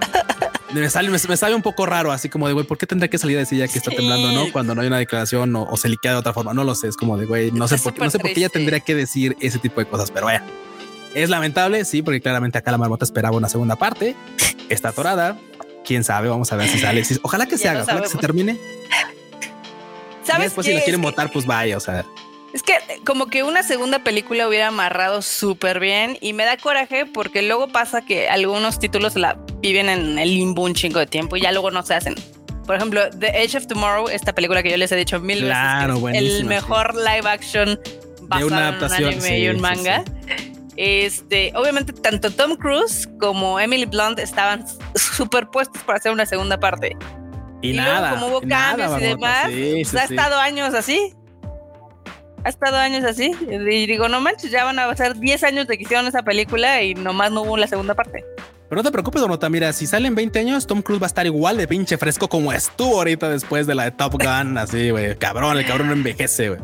me 0.72 0.88
sale, 0.88 1.10
me, 1.10 1.18
sale 1.18 1.56
un 1.56 1.64
poco 1.64 1.88
raro, 1.88 2.12
así 2.12 2.30
como 2.30 2.46
de 2.48 2.54
güey, 2.54 2.64
¿por 2.68 2.78
qué 2.78 2.86
tendría 2.86 3.10
que 3.10 3.18
salir 3.18 3.38
a 3.38 3.40
decir 3.40 3.58
ya 3.58 3.68
que 3.68 3.80
está 3.80 3.90
temblando, 3.90 4.32
no? 4.32 4.52
Cuando 4.52 4.76
no 4.76 4.82
hay 4.82 4.88
una 4.88 5.00
declaración 5.00 5.56
o, 5.56 5.76
se 5.76 5.90
liquea 5.90 6.12
de 6.12 6.18
otra 6.18 6.32
forma, 6.32 6.54
no 6.54 6.64
lo 6.64 6.76
sé. 6.76 6.90
Es 6.90 6.96
como 6.96 7.18
de 7.18 7.26
güey, 7.26 7.52
no 7.52 7.68
sé 7.68 7.80
por 7.80 7.96
qué, 7.96 8.02
no 8.02 8.12
sé 8.12 8.20
por 8.20 8.32
qué 8.32 8.42
ella 8.42 8.50
tendría 8.50 8.82
que 8.82 8.94
decir 8.94 9.36
ese 9.40 9.58
tipo 9.58 9.80
de 9.80 9.88
cosas, 9.88 10.12
pero 10.12 10.28
vaya, 10.28 10.44
es 11.16 11.32
lamentable, 11.32 11.86
sí, 11.86 12.04
porque 12.04 12.22
claramente 12.22 12.60
acá 12.60 12.70
la 12.70 12.78
marmota 12.78 13.04
esperaba 13.04 13.36
una 13.36 13.50
segunda 13.50 13.76
parte. 13.76 14.16
Está 14.70 14.90
atorada. 14.90 15.40
Quién 15.84 16.04
sabe, 16.04 16.30
vamos 16.30 16.52
a 16.52 16.56
ver 16.56 16.70
si 16.70 16.78
sale. 16.78 17.04
Ojalá 17.24 17.48
que 17.48 17.58
se 17.58 17.68
haga, 17.68 17.82
ojalá 17.82 18.02
que 18.02 18.10
se 18.10 18.18
termine. 18.20 18.60
¿Sabes? 20.24 20.46
después, 20.46 20.68
si 20.68 20.74
la 20.74 20.82
quieren 20.82 21.02
votar, 21.02 21.32
pues 21.32 21.48
vaya, 21.48 21.78
o 21.78 21.80
sea. 21.80 22.06
Es 22.54 22.62
que 22.62 22.74
como 23.04 23.28
que 23.28 23.42
una 23.42 23.64
segunda 23.64 24.00
película 24.00 24.48
hubiera 24.48 24.68
amarrado 24.68 25.24
súper 25.24 25.80
bien 25.80 26.20
y 26.22 26.34
me 26.34 26.46
da 26.46 26.56
coraje 26.56 27.08
porque 27.08 27.42
luego 27.42 27.68
pasa 27.68 28.06
que 28.06 28.30
algunos 28.30 28.80
títulos 28.80 29.16
la 29.16 29.40
viven 29.60 29.90
en 29.90 30.20
el 30.20 30.30
limbo 30.30 30.64
un 30.64 30.76
chingo 30.76 31.00
de 31.00 31.08
tiempo 31.08 31.36
y 31.36 31.42
ya 31.42 31.52
luego 31.52 31.72
no 31.72 31.82
se 31.82 31.96
hacen. 31.96 32.14
Por 32.68 32.76
ejemplo, 32.76 33.10
The 33.10 33.30
Age 33.30 33.58
of 33.58 33.68
Tomorrow, 33.68 34.08
esta 34.08 34.34
película 34.34 34.62
que 34.62 34.70
yo 34.70 34.78
les 34.78 34.92
he 34.92 34.96
dicho 34.96 35.20
mil 35.20 35.40
claro, 35.40 36.00
veces, 36.00 36.22
el 36.22 36.46
mejor 36.46 36.96
live 36.96 37.28
action 37.28 37.80
basado 38.22 38.48
una 38.48 38.68
adaptación, 38.70 39.14
en 39.14 39.18
un 39.18 39.24
anime 39.24 39.40
y 39.40 39.50
un 39.50 39.60
manga. 39.60 40.04
Este, 40.76 41.52
obviamente 41.56 41.92
tanto 41.94 42.32
Tom 42.32 42.56
Cruise 42.56 43.08
como 43.20 43.60
Emily 43.60 43.86
Blunt 43.86 44.20
estaban 44.20 44.66
superpuestos 44.96 45.82
para 45.84 45.98
hacer 45.98 46.12
una 46.12 46.28
segunda 46.28 46.60
parte. 46.60 46.96
Y, 47.64 47.74
nada. 47.74 48.12
como 48.12 48.28
hubo 48.28 48.42
cambios 48.42 49.02
y 49.02 49.04
demás, 49.06 49.46
pues 49.46 49.96
ha 49.96 50.04
estado 50.04 50.38
años 50.40 50.74
así 50.76 51.14
ha 52.44 52.50
estado 52.50 52.78
años 52.78 53.04
así. 53.04 53.32
Y 53.50 53.86
digo, 53.88 54.08
no 54.10 54.22
manches, 54.22 54.52
ya 54.52 54.64
van 54.64 54.80
a 54.80 54.96
ser 54.96 55.18
10 55.18 55.44
años 55.44 55.68
de 55.68 55.78
que 55.78 55.84
hicieron 55.84 56.08
esa 56.08 56.24
película 56.24 56.82
y 56.82 56.94
nomás 56.96 57.32
no 57.32 57.42
hubo 57.42 57.58
la 57.58 57.68
segunda 57.68 57.96
parte. 57.96 58.24
Pero 58.70 58.82
no 58.82 58.84
te 58.84 58.92
preocupes, 58.92 59.22
Donota. 59.22 59.50
Mira, 59.50 59.72
si 59.72 59.86
salen 59.86 60.16
20 60.16 60.40
años, 60.40 60.66
Tom 60.66 60.82
Cruise 60.82 61.02
va 61.02 61.06
a 61.06 61.08
estar 61.08 61.26
igual 61.26 61.58
de 61.58 61.68
pinche 61.68 61.98
fresco 61.98 62.28
como 62.28 62.52
estuvo 62.54 62.96
ahorita 62.98 63.30
después 63.30 63.68
de 63.68 63.76
la 63.76 63.84
de 63.84 63.92
Top 63.92 64.14
Gun. 64.14 64.58
así, 64.58 64.90
güey. 64.90 65.16
Cabrón, 65.18 65.58
el 65.58 65.66
cabrón 65.66 65.88
no 65.88 65.94
envejece, 65.94 66.50
güey. 66.50 66.62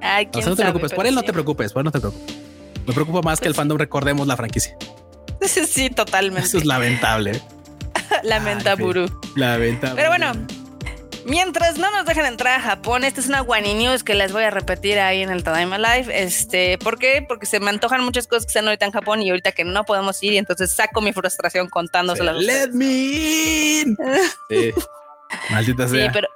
Ay, 0.00 0.28
no 0.32 0.54
te 0.54 0.62
preocupes. 0.62 0.92
Por 0.92 1.06
él 1.06 1.14
no 1.14 1.22
te 1.22 1.32
preocupes. 1.32 1.72
Por 1.72 1.80
él 1.80 1.84
no 1.86 1.90
te 1.90 2.00
preocupes. 2.00 2.36
Me 2.86 2.94
preocupa 2.94 3.20
más 3.22 3.40
que 3.40 3.48
el 3.48 3.54
fandom 3.54 3.76
recordemos 3.78 4.26
la 4.26 4.36
franquicia. 4.36 4.76
Sí, 5.46 5.88
totalmente. 5.90 6.46
Eso 6.46 6.58
es 6.58 6.64
lamentable. 6.64 7.40
Lamentable. 8.22 9.06
Lamentable. 9.36 9.96
Pero 9.96 10.08
bueno, 10.08 10.32
Mientras 11.24 11.78
no 11.78 11.90
nos 11.90 12.06
dejan 12.06 12.26
entrar 12.26 12.58
a 12.58 12.62
Japón, 12.62 13.04
esta 13.04 13.20
es 13.20 13.28
una 13.28 13.40
Guani 13.40 13.74
News 13.74 14.02
que 14.02 14.14
les 14.14 14.32
voy 14.32 14.44
a 14.44 14.50
repetir 14.50 14.98
ahí 14.98 15.22
en 15.22 15.30
el 15.30 15.44
Tadaima 15.44 15.78
Live. 15.78 16.06
Este, 16.22 16.78
¿por 16.78 16.98
qué? 16.98 17.24
Porque 17.26 17.46
se 17.46 17.60
me 17.60 17.70
antojan 17.70 18.02
muchas 18.04 18.26
cosas 18.26 18.44
que 18.44 18.50
están 18.50 18.66
ahorita 18.66 18.86
en 18.86 18.92
Japón 18.92 19.22
y 19.22 19.30
ahorita 19.30 19.52
que 19.52 19.64
no 19.64 19.84
podemos 19.84 20.22
ir, 20.22 20.32
y 20.32 20.38
entonces 20.38 20.72
saco 20.72 21.00
mi 21.00 21.12
frustración 21.12 21.68
contándoselas. 21.68 22.36
Let 22.36 22.70
me 22.70 22.86
in. 23.82 23.96
sí. 24.48 24.72
Maldita 25.50 25.86
sea. 25.88 26.06
Sí, 26.06 26.10
pero, 26.12 26.28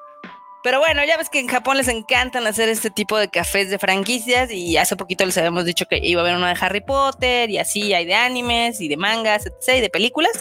pero 0.63 0.79
bueno, 0.79 1.03
ya 1.05 1.17
ves 1.17 1.31
que 1.31 1.39
en 1.41 1.49
Japón 1.49 1.79
les 1.79 1.89
encantan 1.89 2.47
hacer 2.47 2.69
este 2.69 2.91
tipo 2.91 3.17
de 3.17 3.29
cafés 3.29 3.71
de 3.71 3.79
franquicias 3.79 4.51
y 4.51 4.77
hace 4.77 4.97
poquito 4.97 5.25
les 5.25 5.39
habíamos 5.39 5.65
dicho 5.65 5.87
que 5.89 5.99
iba 6.03 6.21
a 6.21 6.25
haber 6.25 6.37
una 6.37 6.53
de 6.53 6.59
Harry 6.61 6.83
Potter 6.83 7.49
y 7.49 7.59
así 7.59 7.95
hay 7.95 8.05
de 8.05 8.15
animes 8.15 8.81
y 8.81 8.89
de 8.89 8.99
mangas, 8.99 9.47
etc. 9.47 9.79
y 9.79 9.81
de 9.81 9.89
películas. 9.91 10.33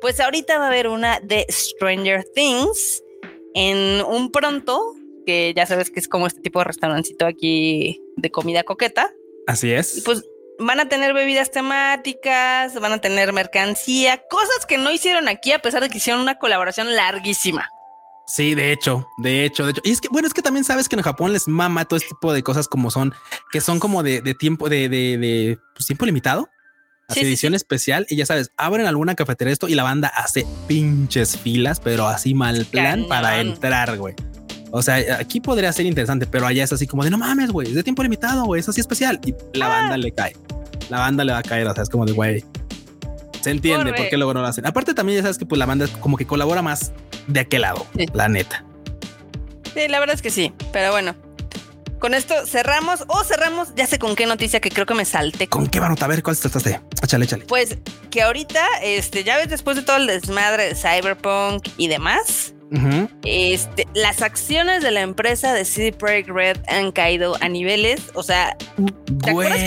Pues 0.00 0.18
ahorita 0.18 0.58
va 0.58 0.64
a 0.64 0.68
haber 0.68 0.88
una 0.88 1.20
de 1.20 1.46
Stranger 1.48 2.24
Things 2.34 3.02
en 3.54 4.04
un 4.04 4.30
pronto, 4.30 4.94
que 5.26 5.52
ya 5.54 5.66
sabes 5.66 5.90
que 5.90 6.00
es 6.00 6.08
como 6.08 6.26
este 6.26 6.40
tipo 6.40 6.58
de 6.58 6.64
restaurancito 6.64 7.26
aquí 7.26 8.00
de 8.16 8.30
comida 8.30 8.62
coqueta. 8.64 9.10
Así 9.46 9.72
es. 9.72 10.02
pues 10.04 10.24
van 10.58 10.80
a 10.80 10.88
tener 10.88 11.14
bebidas 11.14 11.50
temáticas, 11.50 12.78
van 12.78 12.92
a 12.92 13.00
tener 13.00 13.32
mercancía, 13.32 14.22
cosas 14.28 14.66
que 14.66 14.78
no 14.78 14.90
hicieron 14.90 15.28
aquí 15.28 15.52
a 15.52 15.60
pesar 15.60 15.82
de 15.82 15.88
que 15.88 15.98
hicieron 15.98 16.22
una 16.22 16.38
colaboración 16.38 16.94
larguísima. 16.94 17.68
Sí, 18.26 18.54
de 18.54 18.72
hecho, 18.72 19.08
de 19.18 19.44
hecho, 19.44 19.64
de 19.64 19.72
hecho. 19.72 19.80
Y 19.84 19.90
es 19.90 20.00
que, 20.00 20.08
bueno, 20.08 20.28
es 20.28 20.34
que 20.34 20.42
también 20.42 20.64
sabes 20.64 20.88
que 20.88 20.96
en 20.96 21.02
Japón 21.02 21.32
les 21.32 21.48
mama 21.48 21.84
todo 21.84 21.96
este 21.96 22.10
tipo 22.10 22.32
de 22.32 22.42
cosas 22.42 22.68
como 22.68 22.90
son, 22.90 23.12
que 23.50 23.60
son 23.60 23.80
como 23.80 24.02
de, 24.02 24.20
tiempo, 24.34 24.68
de, 24.68 24.88
de, 24.88 25.58
pues, 25.74 25.86
tiempo 25.86 26.06
limitado 26.06 26.48
edición 27.16 27.54
especial 27.54 28.06
y 28.08 28.16
ya 28.16 28.26
sabes, 28.26 28.52
abren 28.56 28.86
alguna 28.86 29.14
cafetería 29.14 29.52
esto 29.52 29.68
y 29.68 29.74
la 29.74 29.82
banda 29.82 30.08
hace 30.08 30.46
pinches 30.66 31.36
filas, 31.36 31.80
pero 31.80 32.06
así 32.08 32.34
mal 32.34 32.64
plan 32.66 33.06
para 33.08 33.40
entrar, 33.40 33.96
güey. 33.98 34.14
O 34.70 34.80
sea, 34.80 35.18
aquí 35.18 35.40
podría 35.40 35.72
ser 35.72 35.86
interesante, 35.86 36.26
pero 36.26 36.46
allá 36.46 36.64
es 36.64 36.72
así 36.72 36.86
como 36.86 37.04
de 37.04 37.10
no 37.10 37.18
mames, 37.18 37.50
güey, 37.50 37.68
es 37.68 37.74
de 37.74 37.82
tiempo 37.82 38.02
limitado, 38.02 38.44
güey, 38.44 38.60
es 38.60 38.68
así 38.68 38.80
especial 38.80 39.20
y 39.24 39.34
la 39.56 39.66
ah. 39.66 39.68
banda 39.68 39.96
le 39.98 40.12
cae. 40.12 40.34
La 40.88 40.98
banda 40.98 41.24
le 41.24 41.32
va 41.32 41.38
a 41.38 41.42
caer, 41.42 41.66
o 41.66 41.74
sea, 41.74 41.82
es 41.82 41.88
como 41.88 42.06
de 42.06 42.12
güey. 42.12 42.44
Se 43.40 43.50
entiende 43.50 43.92
por 43.92 44.08
qué 44.08 44.16
luego 44.16 44.34
no 44.34 44.40
lo 44.40 44.46
hacen. 44.46 44.64
Aparte 44.66 44.94
también 44.94 45.18
ya 45.18 45.22
sabes 45.22 45.36
que 45.36 45.46
pues 45.46 45.58
la 45.58 45.66
banda 45.66 45.86
como 46.00 46.16
que 46.16 46.26
colabora 46.26 46.62
más 46.62 46.92
de 47.26 47.40
aquel 47.40 47.62
lado, 47.62 47.86
la 48.14 48.28
neta. 48.28 48.64
Sí, 49.74 49.88
la 49.88 50.00
verdad 50.00 50.14
es 50.14 50.22
que 50.22 50.30
sí, 50.30 50.52
pero 50.72 50.92
bueno. 50.92 51.14
Con 52.02 52.14
esto 52.14 52.34
cerramos 52.46 53.04
o 53.06 53.22
cerramos, 53.22 53.68
ya 53.76 53.86
sé 53.86 54.00
con 54.00 54.16
qué 54.16 54.26
noticia 54.26 54.58
que 54.58 54.70
creo 54.70 54.86
que 54.86 54.94
me 54.94 55.04
salté. 55.04 55.46
¿Con 55.46 55.68
qué 55.68 55.78
barota? 55.78 56.06
A 56.06 56.08
ver, 56.08 56.20
¿cuál 56.24 56.36
trataste? 56.36 56.80
Échale, 57.00 57.26
échale. 57.26 57.44
Pues 57.46 57.78
que 58.10 58.22
ahorita, 58.22 58.66
este, 58.82 59.22
ya 59.22 59.36
ves, 59.36 59.48
después 59.48 59.76
de 59.76 59.82
todo 59.82 59.98
el 59.98 60.08
desmadre 60.08 60.64
de 60.64 60.74
Cyberpunk 60.74 61.68
y 61.76 61.86
demás, 61.86 62.54
este, 63.24 63.86
las 63.94 64.20
acciones 64.20 64.82
de 64.82 64.90
la 64.90 65.02
empresa 65.02 65.54
de 65.54 65.64
CD 65.64 65.92
Projekt 65.92 66.28
Red 66.30 66.56
han 66.66 66.90
caído 66.90 67.36
a 67.40 67.48
niveles, 67.48 68.00
o 68.14 68.24
sea, 68.24 68.56
¿Te 69.22 69.30
acuerdas 69.30 69.60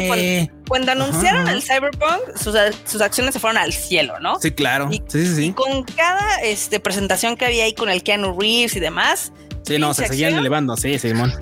cuando 0.67 0.91
Ajá, 0.91 1.01
anunciaron 1.01 1.47
el 1.47 1.61
Cyberpunk, 1.61 2.35
sus, 2.35 2.53
sus 2.83 2.99
acciones 2.99 3.33
se 3.33 3.39
fueron 3.39 3.57
al 3.57 3.71
cielo, 3.71 4.19
¿no? 4.19 4.41
Sí, 4.41 4.51
claro. 4.51 4.89
Y- 4.91 5.01
Sí, 5.07 5.25
sí, 5.25 5.35
sí. 5.35 5.53
Con 5.53 5.83
cada 5.83 6.41
este, 6.43 6.81
presentación 6.81 7.37
que 7.37 7.45
había 7.45 7.63
ahí 7.63 7.73
con 7.73 7.89
el 7.89 8.03
Keanu 8.03 8.37
Reeves 8.37 8.75
y 8.75 8.81
demás, 8.81 9.31
Sí, 9.65 9.79
no, 9.79 9.93
se 9.93 10.07
seguían 10.07 10.35
elevando. 10.35 10.77
Sí, 10.77 10.99
Simón. 10.99 11.33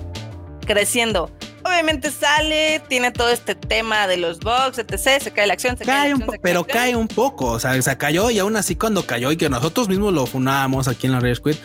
Creciendo. 0.64 1.30
Obviamente 1.64 2.10
sale, 2.10 2.80
tiene 2.88 3.10
todo 3.10 3.30
este 3.30 3.54
tema 3.54 4.06
de 4.06 4.18
los 4.18 4.38
bugs, 4.40 4.78
etc. 4.78 5.22
Se 5.22 5.30
cae 5.30 5.46
la 5.46 5.54
acción, 5.54 5.78
se 5.78 5.84
cae, 5.84 5.94
Cae 5.94 6.08
la 6.10 6.14
un 6.16 6.22
acción, 6.22 6.26
poco, 6.26 6.32
se 6.32 6.38
pero 6.40 6.60
acción. 6.60 6.78
cae 6.78 6.96
un 6.96 7.08
poco. 7.08 7.46
O 7.52 7.58
sea, 7.60 7.80
se 7.80 7.96
cayó 7.96 8.30
y 8.30 8.38
aún 8.38 8.56
así 8.56 8.76
cuando 8.76 9.06
cayó 9.06 9.32
y 9.32 9.36
que 9.36 9.48
nosotros 9.48 9.88
mismos 9.88 10.12
lo 10.12 10.26
funábamos 10.26 10.88
aquí 10.88 11.06
en 11.06 11.12
la 11.12 11.20
Red 11.20 11.36
Squid, 11.36 11.56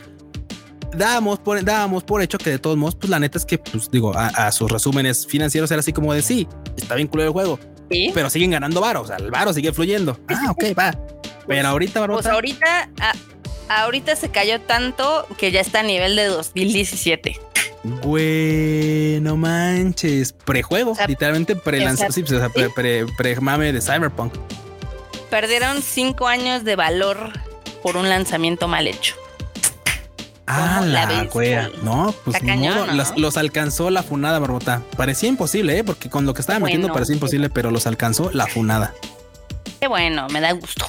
dábamos 0.95 1.39
por, 1.39 1.63
dábamos 1.63 2.03
por 2.03 2.21
hecho 2.21 2.37
que 2.37 2.49
de 2.49 2.59
todos 2.59 2.77
modos, 2.77 2.95
pues 2.95 3.09
la 3.09 3.19
neta 3.19 3.37
es 3.37 3.45
que, 3.45 3.57
pues 3.57 3.91
digo, 3.91 4.15
a, 4.17 4.27
a 4.27 4.51
sus 4.51 4.71
resúmenes 4.71 5.27
financieros 5.27 5.69
era 5.71 5.79
así 5.81 5.93
como 5.93 6.13
de 6.13 6.21
sí, 6.21 6.47
está 6.77 6.95
bien 6.95 7.07
culero 7.07 7.27
el 7.27 7.33
juego, 7.33 7.59
Sí. 7.91 8.11
pero 8.13 8.29
siguen 8.29 8.51
ganando 8.51 8.81
varo. 8.81 9.01
O 9.01 9.07
sea, 9.07 9.17
el 9.17 9.31
varo 9.31 9.51
sigue 9.53 9.73
fluyendo. 9.73 10.19
Ah, 10.29 10.51
ok, 10.51 10.63
va. 10.77 10.95
Pero 11.47 11.67
ahorita, 11.67 11.93
Pues 11.99 12.07
Barbota, 12.07 12.31
ahorita, 12.33 12.89
a- 13.01 13.81
ahorita 13.83 14.15
se 14.15 14.29
cayó 14.29 14.61
tanto 14.61 15.25
que 15.37 15.51
ya 15.51 15.59
está 15.61 15.79
a 15.79 15.83
nivel 15.83 16.15
de 16.15 16.25
2017. 16.25 17.39
Güey, 17.83 19.19
no 19.21 19.37
manches. 19.37 20.33
Prejuego, 20.33 20.91
O 20.91 20.95
sea, 20.95 21.07
literalmente 21.07 21.55
pre 21.55 21.79
sí, 22.13 22.21
pues, 22.21 22.33
o 22.33 22.39
sea, 22.39 22.49
pre, 22.49 22.69
pre, 22.69 23.05
pre- 23.17 23.39
mame 23.39 23.71
de 23.71 23.81
Cyberpunk. 23.81 24.33
Perdieron 25.29 25.81
cinco 25.81 26.27
años 26.27 26.63
de 26.63 26.75
valor 26.75 27.31
por 27.83 27.97
un 27.97 28.09
lanzamiento 28.09 28.67
mal 28.67 28.87
hecho. 28.87 29.15
Ah, 30.47 30.77
¿Cómo 30.79 30.87
la 30.91 31.05
la? 31.05 31.69
No, 31.83 32.13
pues 32.25 32.41
ni 32.41 32.57
modo. 32.57 32.87
¿no? 32.87 32.93
Los, 32.93 33.15
los 33.17 33.37
alcanzó 33.37 33.91
la 33.91 34.01
funada, 34.01 34.39
Barbota. 34.39 34.81
Parecía 34.97 35.29
imposible, 35.29 35.77
¿eh? 35.77 35.83
Porque 35.83 36.09
con 36.09 36.25
lo 36.25 36.33
que 36.33 36.41
estaba 36.41 36.57
metiendo 36.59 36.87
Bueno. 36.87 36.93
parecía 36.95 37.13
imposible, 37.13 37.51
pero 37.51 37.69
los 37.69 37.85
alcanzó 37.85 38.31
la 38.33 38.47
funada. 38.47 38.95
Qué 39.79 39.87
bueno, 39.87 40.27
me 40.29 40.41
da 40.41 40.51
gusto. 40.53 40.87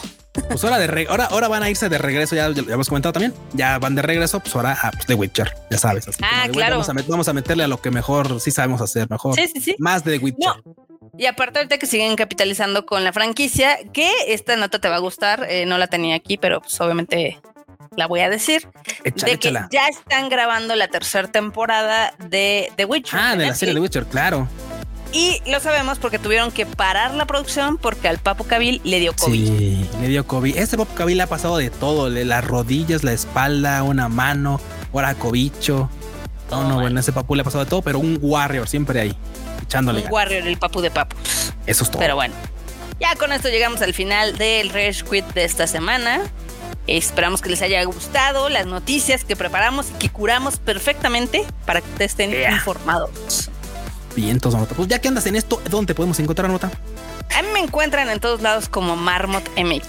Pues 0.49 0.62
ahora, 0.64 0.78
de 0.78 0.87
re- 0.87 1.07
ahora, 1.09 1.24
ahora 1.26 1.49
van 1.49 1.62
a 1.62 1.70
irse 1.70 1.89
de 1.89 1.99
regreso, 1.99 2.37
ya, 2.37 2.49
ya 2.51 2.62
hemos 2.74 2.89
comentado 2.89 3.12
también. 3.12 3.35
Ya 3.53 3.78
van 3.78 3.95
de 3.97 4.03
regreso, 4.03 4.39
pues 4.41 4.55
ahora 4.55 4.78
a 4.81 4.91
pues, 4.93 5.07
The 5.07 5.14
Witcher, 5.14 5.53
ya 5.70 5.78
sabes. 5.78 6.07
así 6.07 6.18
Ah, 6.22 6.43
como 6.43 6.53
claro. 6.55 6.72
Vamos 6.76 6.89
a, 6.89 6.93
met- 6.95 7.07
vamos 7.09 7.28
a 7.28 7.33
meterle 7.33 7.64
a 7.64 7.68
lo 7.68 7.81
que 7.81 7.91
mejor 7.91 8.41
sí 8.41 8.51
sabemos 8.51 8.81
hacer, 8.81 9.09
mejor. 9.11 9.35
Sí, 9.35 9.49
sí, 9.53 9.61
sí. 9.61 9.76
Más 9.78 10.05
de 10.05 10.18
The 10.18 10.24
Witcher. 10.24 10.49
No. 10.64 10.74
Y 11.18 11.26
aparte 11.26 11.59
ahorita 11.59 11.78
que 11.78 11.87
siguen 11.87 12.14
capitalizando 12.14 12.87
con 12.87 13.03
la 13.03 13.12
franquicia, 13.12 13.76
que 13.93 14.09
esta 14.28 14.57
nota 14.57 14.78
te 14.78 14.89
va 14.89 14.97
a 14.97 15.01
gustar, 15.01 15.47
eh, 15.51 15.66
no 15.66 15.76
la 15.78 15.89
tenía 15.89 16.14
aquí, 16.14 16.37
pero 16.39 16.61
pues 16.61 16.81
obviamente 16.81 17.41
la 17.97 18.07
voy 18.07 18.20
a 18.20 18.31
decir, 18.31 18.68
Échale, 19.05 19.33
de 19.33 19.39
que 19.39 19.49
échala. 19.49 19.68
ya 19.72 19.89
están 19.89 20.28
grabando 20.28 20.76
la 20.76 20.87
tercera 20.87 21.26
temporada 21.28 22.14
de 22.28 22.70
The 22.76 22.85
Witcher. 22.85 23.18
Ah, 23.20 23.35
de 23.37 23.47
la 23.49 23.55
serie 23.55 23.74
de 23.74 23.81
Witcher, 23.81 24.05
claro. 24.07 24.47
Y 25.12 25.42
lo 25.46 25.58
sabemos 25.61 25.98
porque 25.98 26.18
tuvieron 26.18 26.52
que 26.52 26.66
parar 26.66 27.14
la 27.14 27.26
producción 27.26 27.78
porque 27.78 28.08
al 28.08 28.18
Papo 28.18 28.44
Cabil 28.44 28.80
le 28.84 29.00
dio 29.00 29.12
COVID. 29.14 29.58
Sí, 29.58 29.90
le 30.00 30.08
dio 30.08 30.26
COVID. 30.26 30.56
Este 30.56 30.76
Bob 30.76 30.92
Cabil 30.94 31.20
ha 31.20 31.26
pasado 31.26 31.56
de 31.56 31.70
todo: 31.70 32.08
las 32.08 32.44
rodillas, 32.44 33.02
la 33.02 33.12
espalda, 33.12 33.82
una 33.82 34.08
mano, 34.08 34.61
ahora 34.92 35.14
cobicho. 35.14 35.90
No, 36.50 36.68
no, 36.68 36.80
bueno, 36.80 36.98
ese 36.98 37.12
papu 37.12 37.36
le 37.36 37.42
ha 37.42 37.44
pasado 37.44 37.64
de 37.64 37.70
todo, 37.70 37.80
pero 37.82 38.00
un 38.00 38.18
Warrior 38.20 38.66
siempre 38.68 39.00
ahí, 39.00 39.16
echándole. 39.62 39.98
Un 39.98 40.04
ganas. 40.04 40.12
Warrior, 40.12 40.46
el 40.48 40.58
Papu 40.58 40.80
de 40.80 40.90
Papu. 40.90 41.16
Eso 41.64 41.84
es 41.84 41.90
todo. 41.90 42.00
Pero 42.00 42.16
bueno, 42.16 42.34
ya 43.00 43.14
con 43.14 43.32
esto 43.32 43.48
llegamos 43.48 43.82
al 43.82 43.94
final 43.94 44.36
del 44.36 44.70
Rage 44.70 45.04
Quit 45.08 45.26
de 45.26 45.44
esta 45.44 45.68
semana. 45.68 46.20
Esperamos 46.88 47.40
que 47.40 47.50
les 47.50 47.62
haya 47.62 47.84
gustado 47.84 48.48
las 48.48 48.66
noticias 48.66 49.24
que 49.24 49.36
preparamos 49.36 49.90
y 49.90 49.92
que 49.94 50.08
curamos 50.08 50.56
perfectamente 50.58 51.44
para 51.66 51.82
que 51.82 52.04
estén 52.04 52.30
Yeah. 52.30 52.52
informados. 52.52 53.48
Vientos, 54.14 54.52
Marmota. 54.52 54.74
Pues 54.74 54.88
ya 54.88 55.00
que 55.00 55.08
andas 55.08 55.26
en 55.26 55.36
esto, 55.36 55.61
¿dónde 55.70 55.88
te 55.88 55.94
podemos 55.94 56.18
encontrar, 56.20 56.50
Nota? 56.50 56.70
A 57.36 57.42
mí 57.42 57.48
me 57.52 57.61
encuentran 57.61 58.08
en 58.11 58.20
todos 58.20 58.42
lados 58.42 58.68
como 58.68 58.96
Marmot 58.96 59.48
MX. 59.56 59.86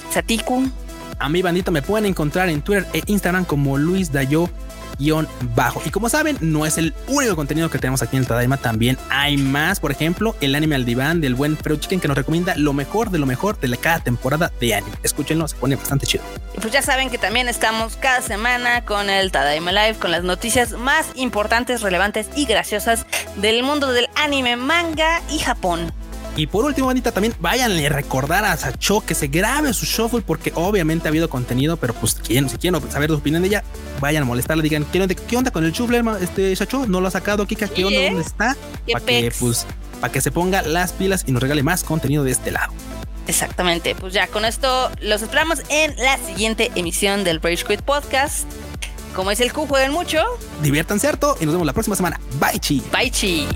A 1.19 1.29
mi 1.29 1.41
bandita 1.41 1.69
me 1.71 1.81
pueden 1.81 2.05
encontrar 2.07 2.49
en 2.49 2.61
Twitter 2.61 2.87
e 2.93 3.03
Instagram 3.05 3.45
como 3.45 3.77
Luis 3.77 4.11
Dayo 4.11 4.49
bajo. 5.55 5.81
Y 5.85 5.89
como 5.89 6.09
saben, 6.09 6.37
no 6.41 6.65
es 6.65 6.77
el 6.77 6.93
único 7.07 7.35
contenido 7.35 7.69
que 7.69 7.79
tenemos 7.79 8.01
aquí 8.01 8.15
en 8.17 8.23
el 8.23 8.27
Tadaima. 8.27 8.57
También 8.57 8.97
hay 9.09 9.37
más. 9.37 9.79
Por 9.79 9.91
ejemplo, 9.91 10.35
el 10.41 10.55
anime 10.55 10.75
al 10.75 10.85
diván 10.85 11.21
del 11.21 11.35
buen 11.35 11.57
Freud 11.57 11.79
Chicken 11.79 11.99
que 11.99 12.07
nos 12.07 12.17
recomienda 12.17 12.53
lo 12.55 12.73
mejor 12.73 13.09
de 13.09 13.19
lo 13.19 13.25
mejor 13.25 13.59
de 13.59 13.67
la- 13.67 13.77
cada 13.77 13.99
temporada 13.99 14.51
de 14.59 14.75
anime. 14.75 14.95
Escúchenlo, 15.03 15.47
se 15.47 15.55
pone 15.55 15.75
bastante 15.75 16.05
chido. 16.05 16.23
Y 16.55 16.59
pues 16.59 16.71
ya 16.73 16.81
saben 16.81 17.09
que 17.09 17.17
también 17.17 17.47
estamos 17.49 17.95
cada 17.97 18.21
semana 18.21 18.85
con 18.85 19.09
el 19.09 19.31
Tadaima 19.31 19.71
Live, 19.71 19.95
con 19.95 20.11
las 20.11 20.23
noticias 20.23 20.73
más 20.73 21.07
importantes, 21.15 21.81
relevantes 21.81 22.27
y 22.35 22.45
graciosas 22.45 23.05
del 23.37 23.63
mundo 23.63 23.91
del 23.91 24.07
anime, 24.15 24.55
manga 24.55 25.21
y 25.29 25.39
Japón. 25.39 25.91
Y 26.35 26.47
por 26.47 26.63
último, 26.63 26.87
bandita, 26.87 27.11
también 27.11 27.35
váyanle 27.39 27.87
a 27.87 27.89
recordar 27.89 28.45
a 28.45 28.55
Sacho 28.55 29.01
que 29.01 29.15
se 29.15 29.27
grabe 29.27 29.73
su 29.73 29.85
shuffle 29.85 30.21
porque 30.21 30.53
obviamente 30.55 31.07
ha 31.07 31.09
habido 31.09 31.29
contenido, 31.29 31.77
pero 31.77 31.93
pues 31.93 32.15
quieren, 32.15 32.49
si 32.49 32.57
quieren 32.57 32.81
saber 32.89 33.09
su 33.09 33.17
opinión 33.17 33.41
de 33.41 33.49
ella, 33.49 33.63
vayan 33.99 34.23
a 34.23 34.25
molestarle, 34.25 34.63
digan, 34.63 34.85
¿qué 34.85 35.01
onda, 35.01 35.13
qué 35.13 35.37
onda 35.37 35.51
con 35.51 35.65
el 35.65 35.73
shuffle, 35.73 36.01
este 36.21 36.55
Sacho? 36.55 36.85
¿No 36.87 37.01
lo 37.01 37.09
ha 37.09 37.11
sacado, 37.11 37.45
Kika? 37.45 37.67
¿Qué 37.67 37.83
onda? 37.83 37.99
¿eh? 37.99 38.05
¿Dónde 38.07 38.21
está? 38.21 38.55
Para 38.91 39.05
que, 39.05 39.31
pues, 39.37 39.65
para 39.99 40.13
que 40.13 40.21
se 40.21 40.31
ponga 40.31 40.61
las 40.61 40.93
pilas 40.93 41.25
y 41.27 41.31
nos 41.33 41.41
regale 41.41 41.63
más 41.63 41.83
contenido 41.83 42.23
de 42.23 42.31
este 42.31 42.51
lado. 42.51 42.71
Exactamente, 43.27 43.93
pues 43.95 44.13
ya 44.13 44.27
con 44.27 44.45
esto 44.45 44.89
los 44.99 45.21
esperamos 45.21 45.61
en 45.69 45.95
la 45.97 46.17
siguiente 46.17 46.71
emisión 46.75 47.23
del 47.23 47.41
Rage 47.41 47.65
Quit 47.65 47.81
Podcast. 47.81 48.47
Como 49.15 49.31
es 49.31 49.39
el 49.39 49.51
Q, 49.51 49.67
jueguen 49.67 49.91
mucho. 49.91 50.19
Diviértanse 50.61 51.07
harto 51.07 51.37
y 51.39 51.45
nos 51.45 51.53
vemos 51.53 51.65
la 51.65 51.73
próxima 51.73 51.95
semana. 51.95 52.19
Bye, 52.39 52.59
chi. 52.59 52.81
Bye, 52.91 53.11
chi. 53.11 53.47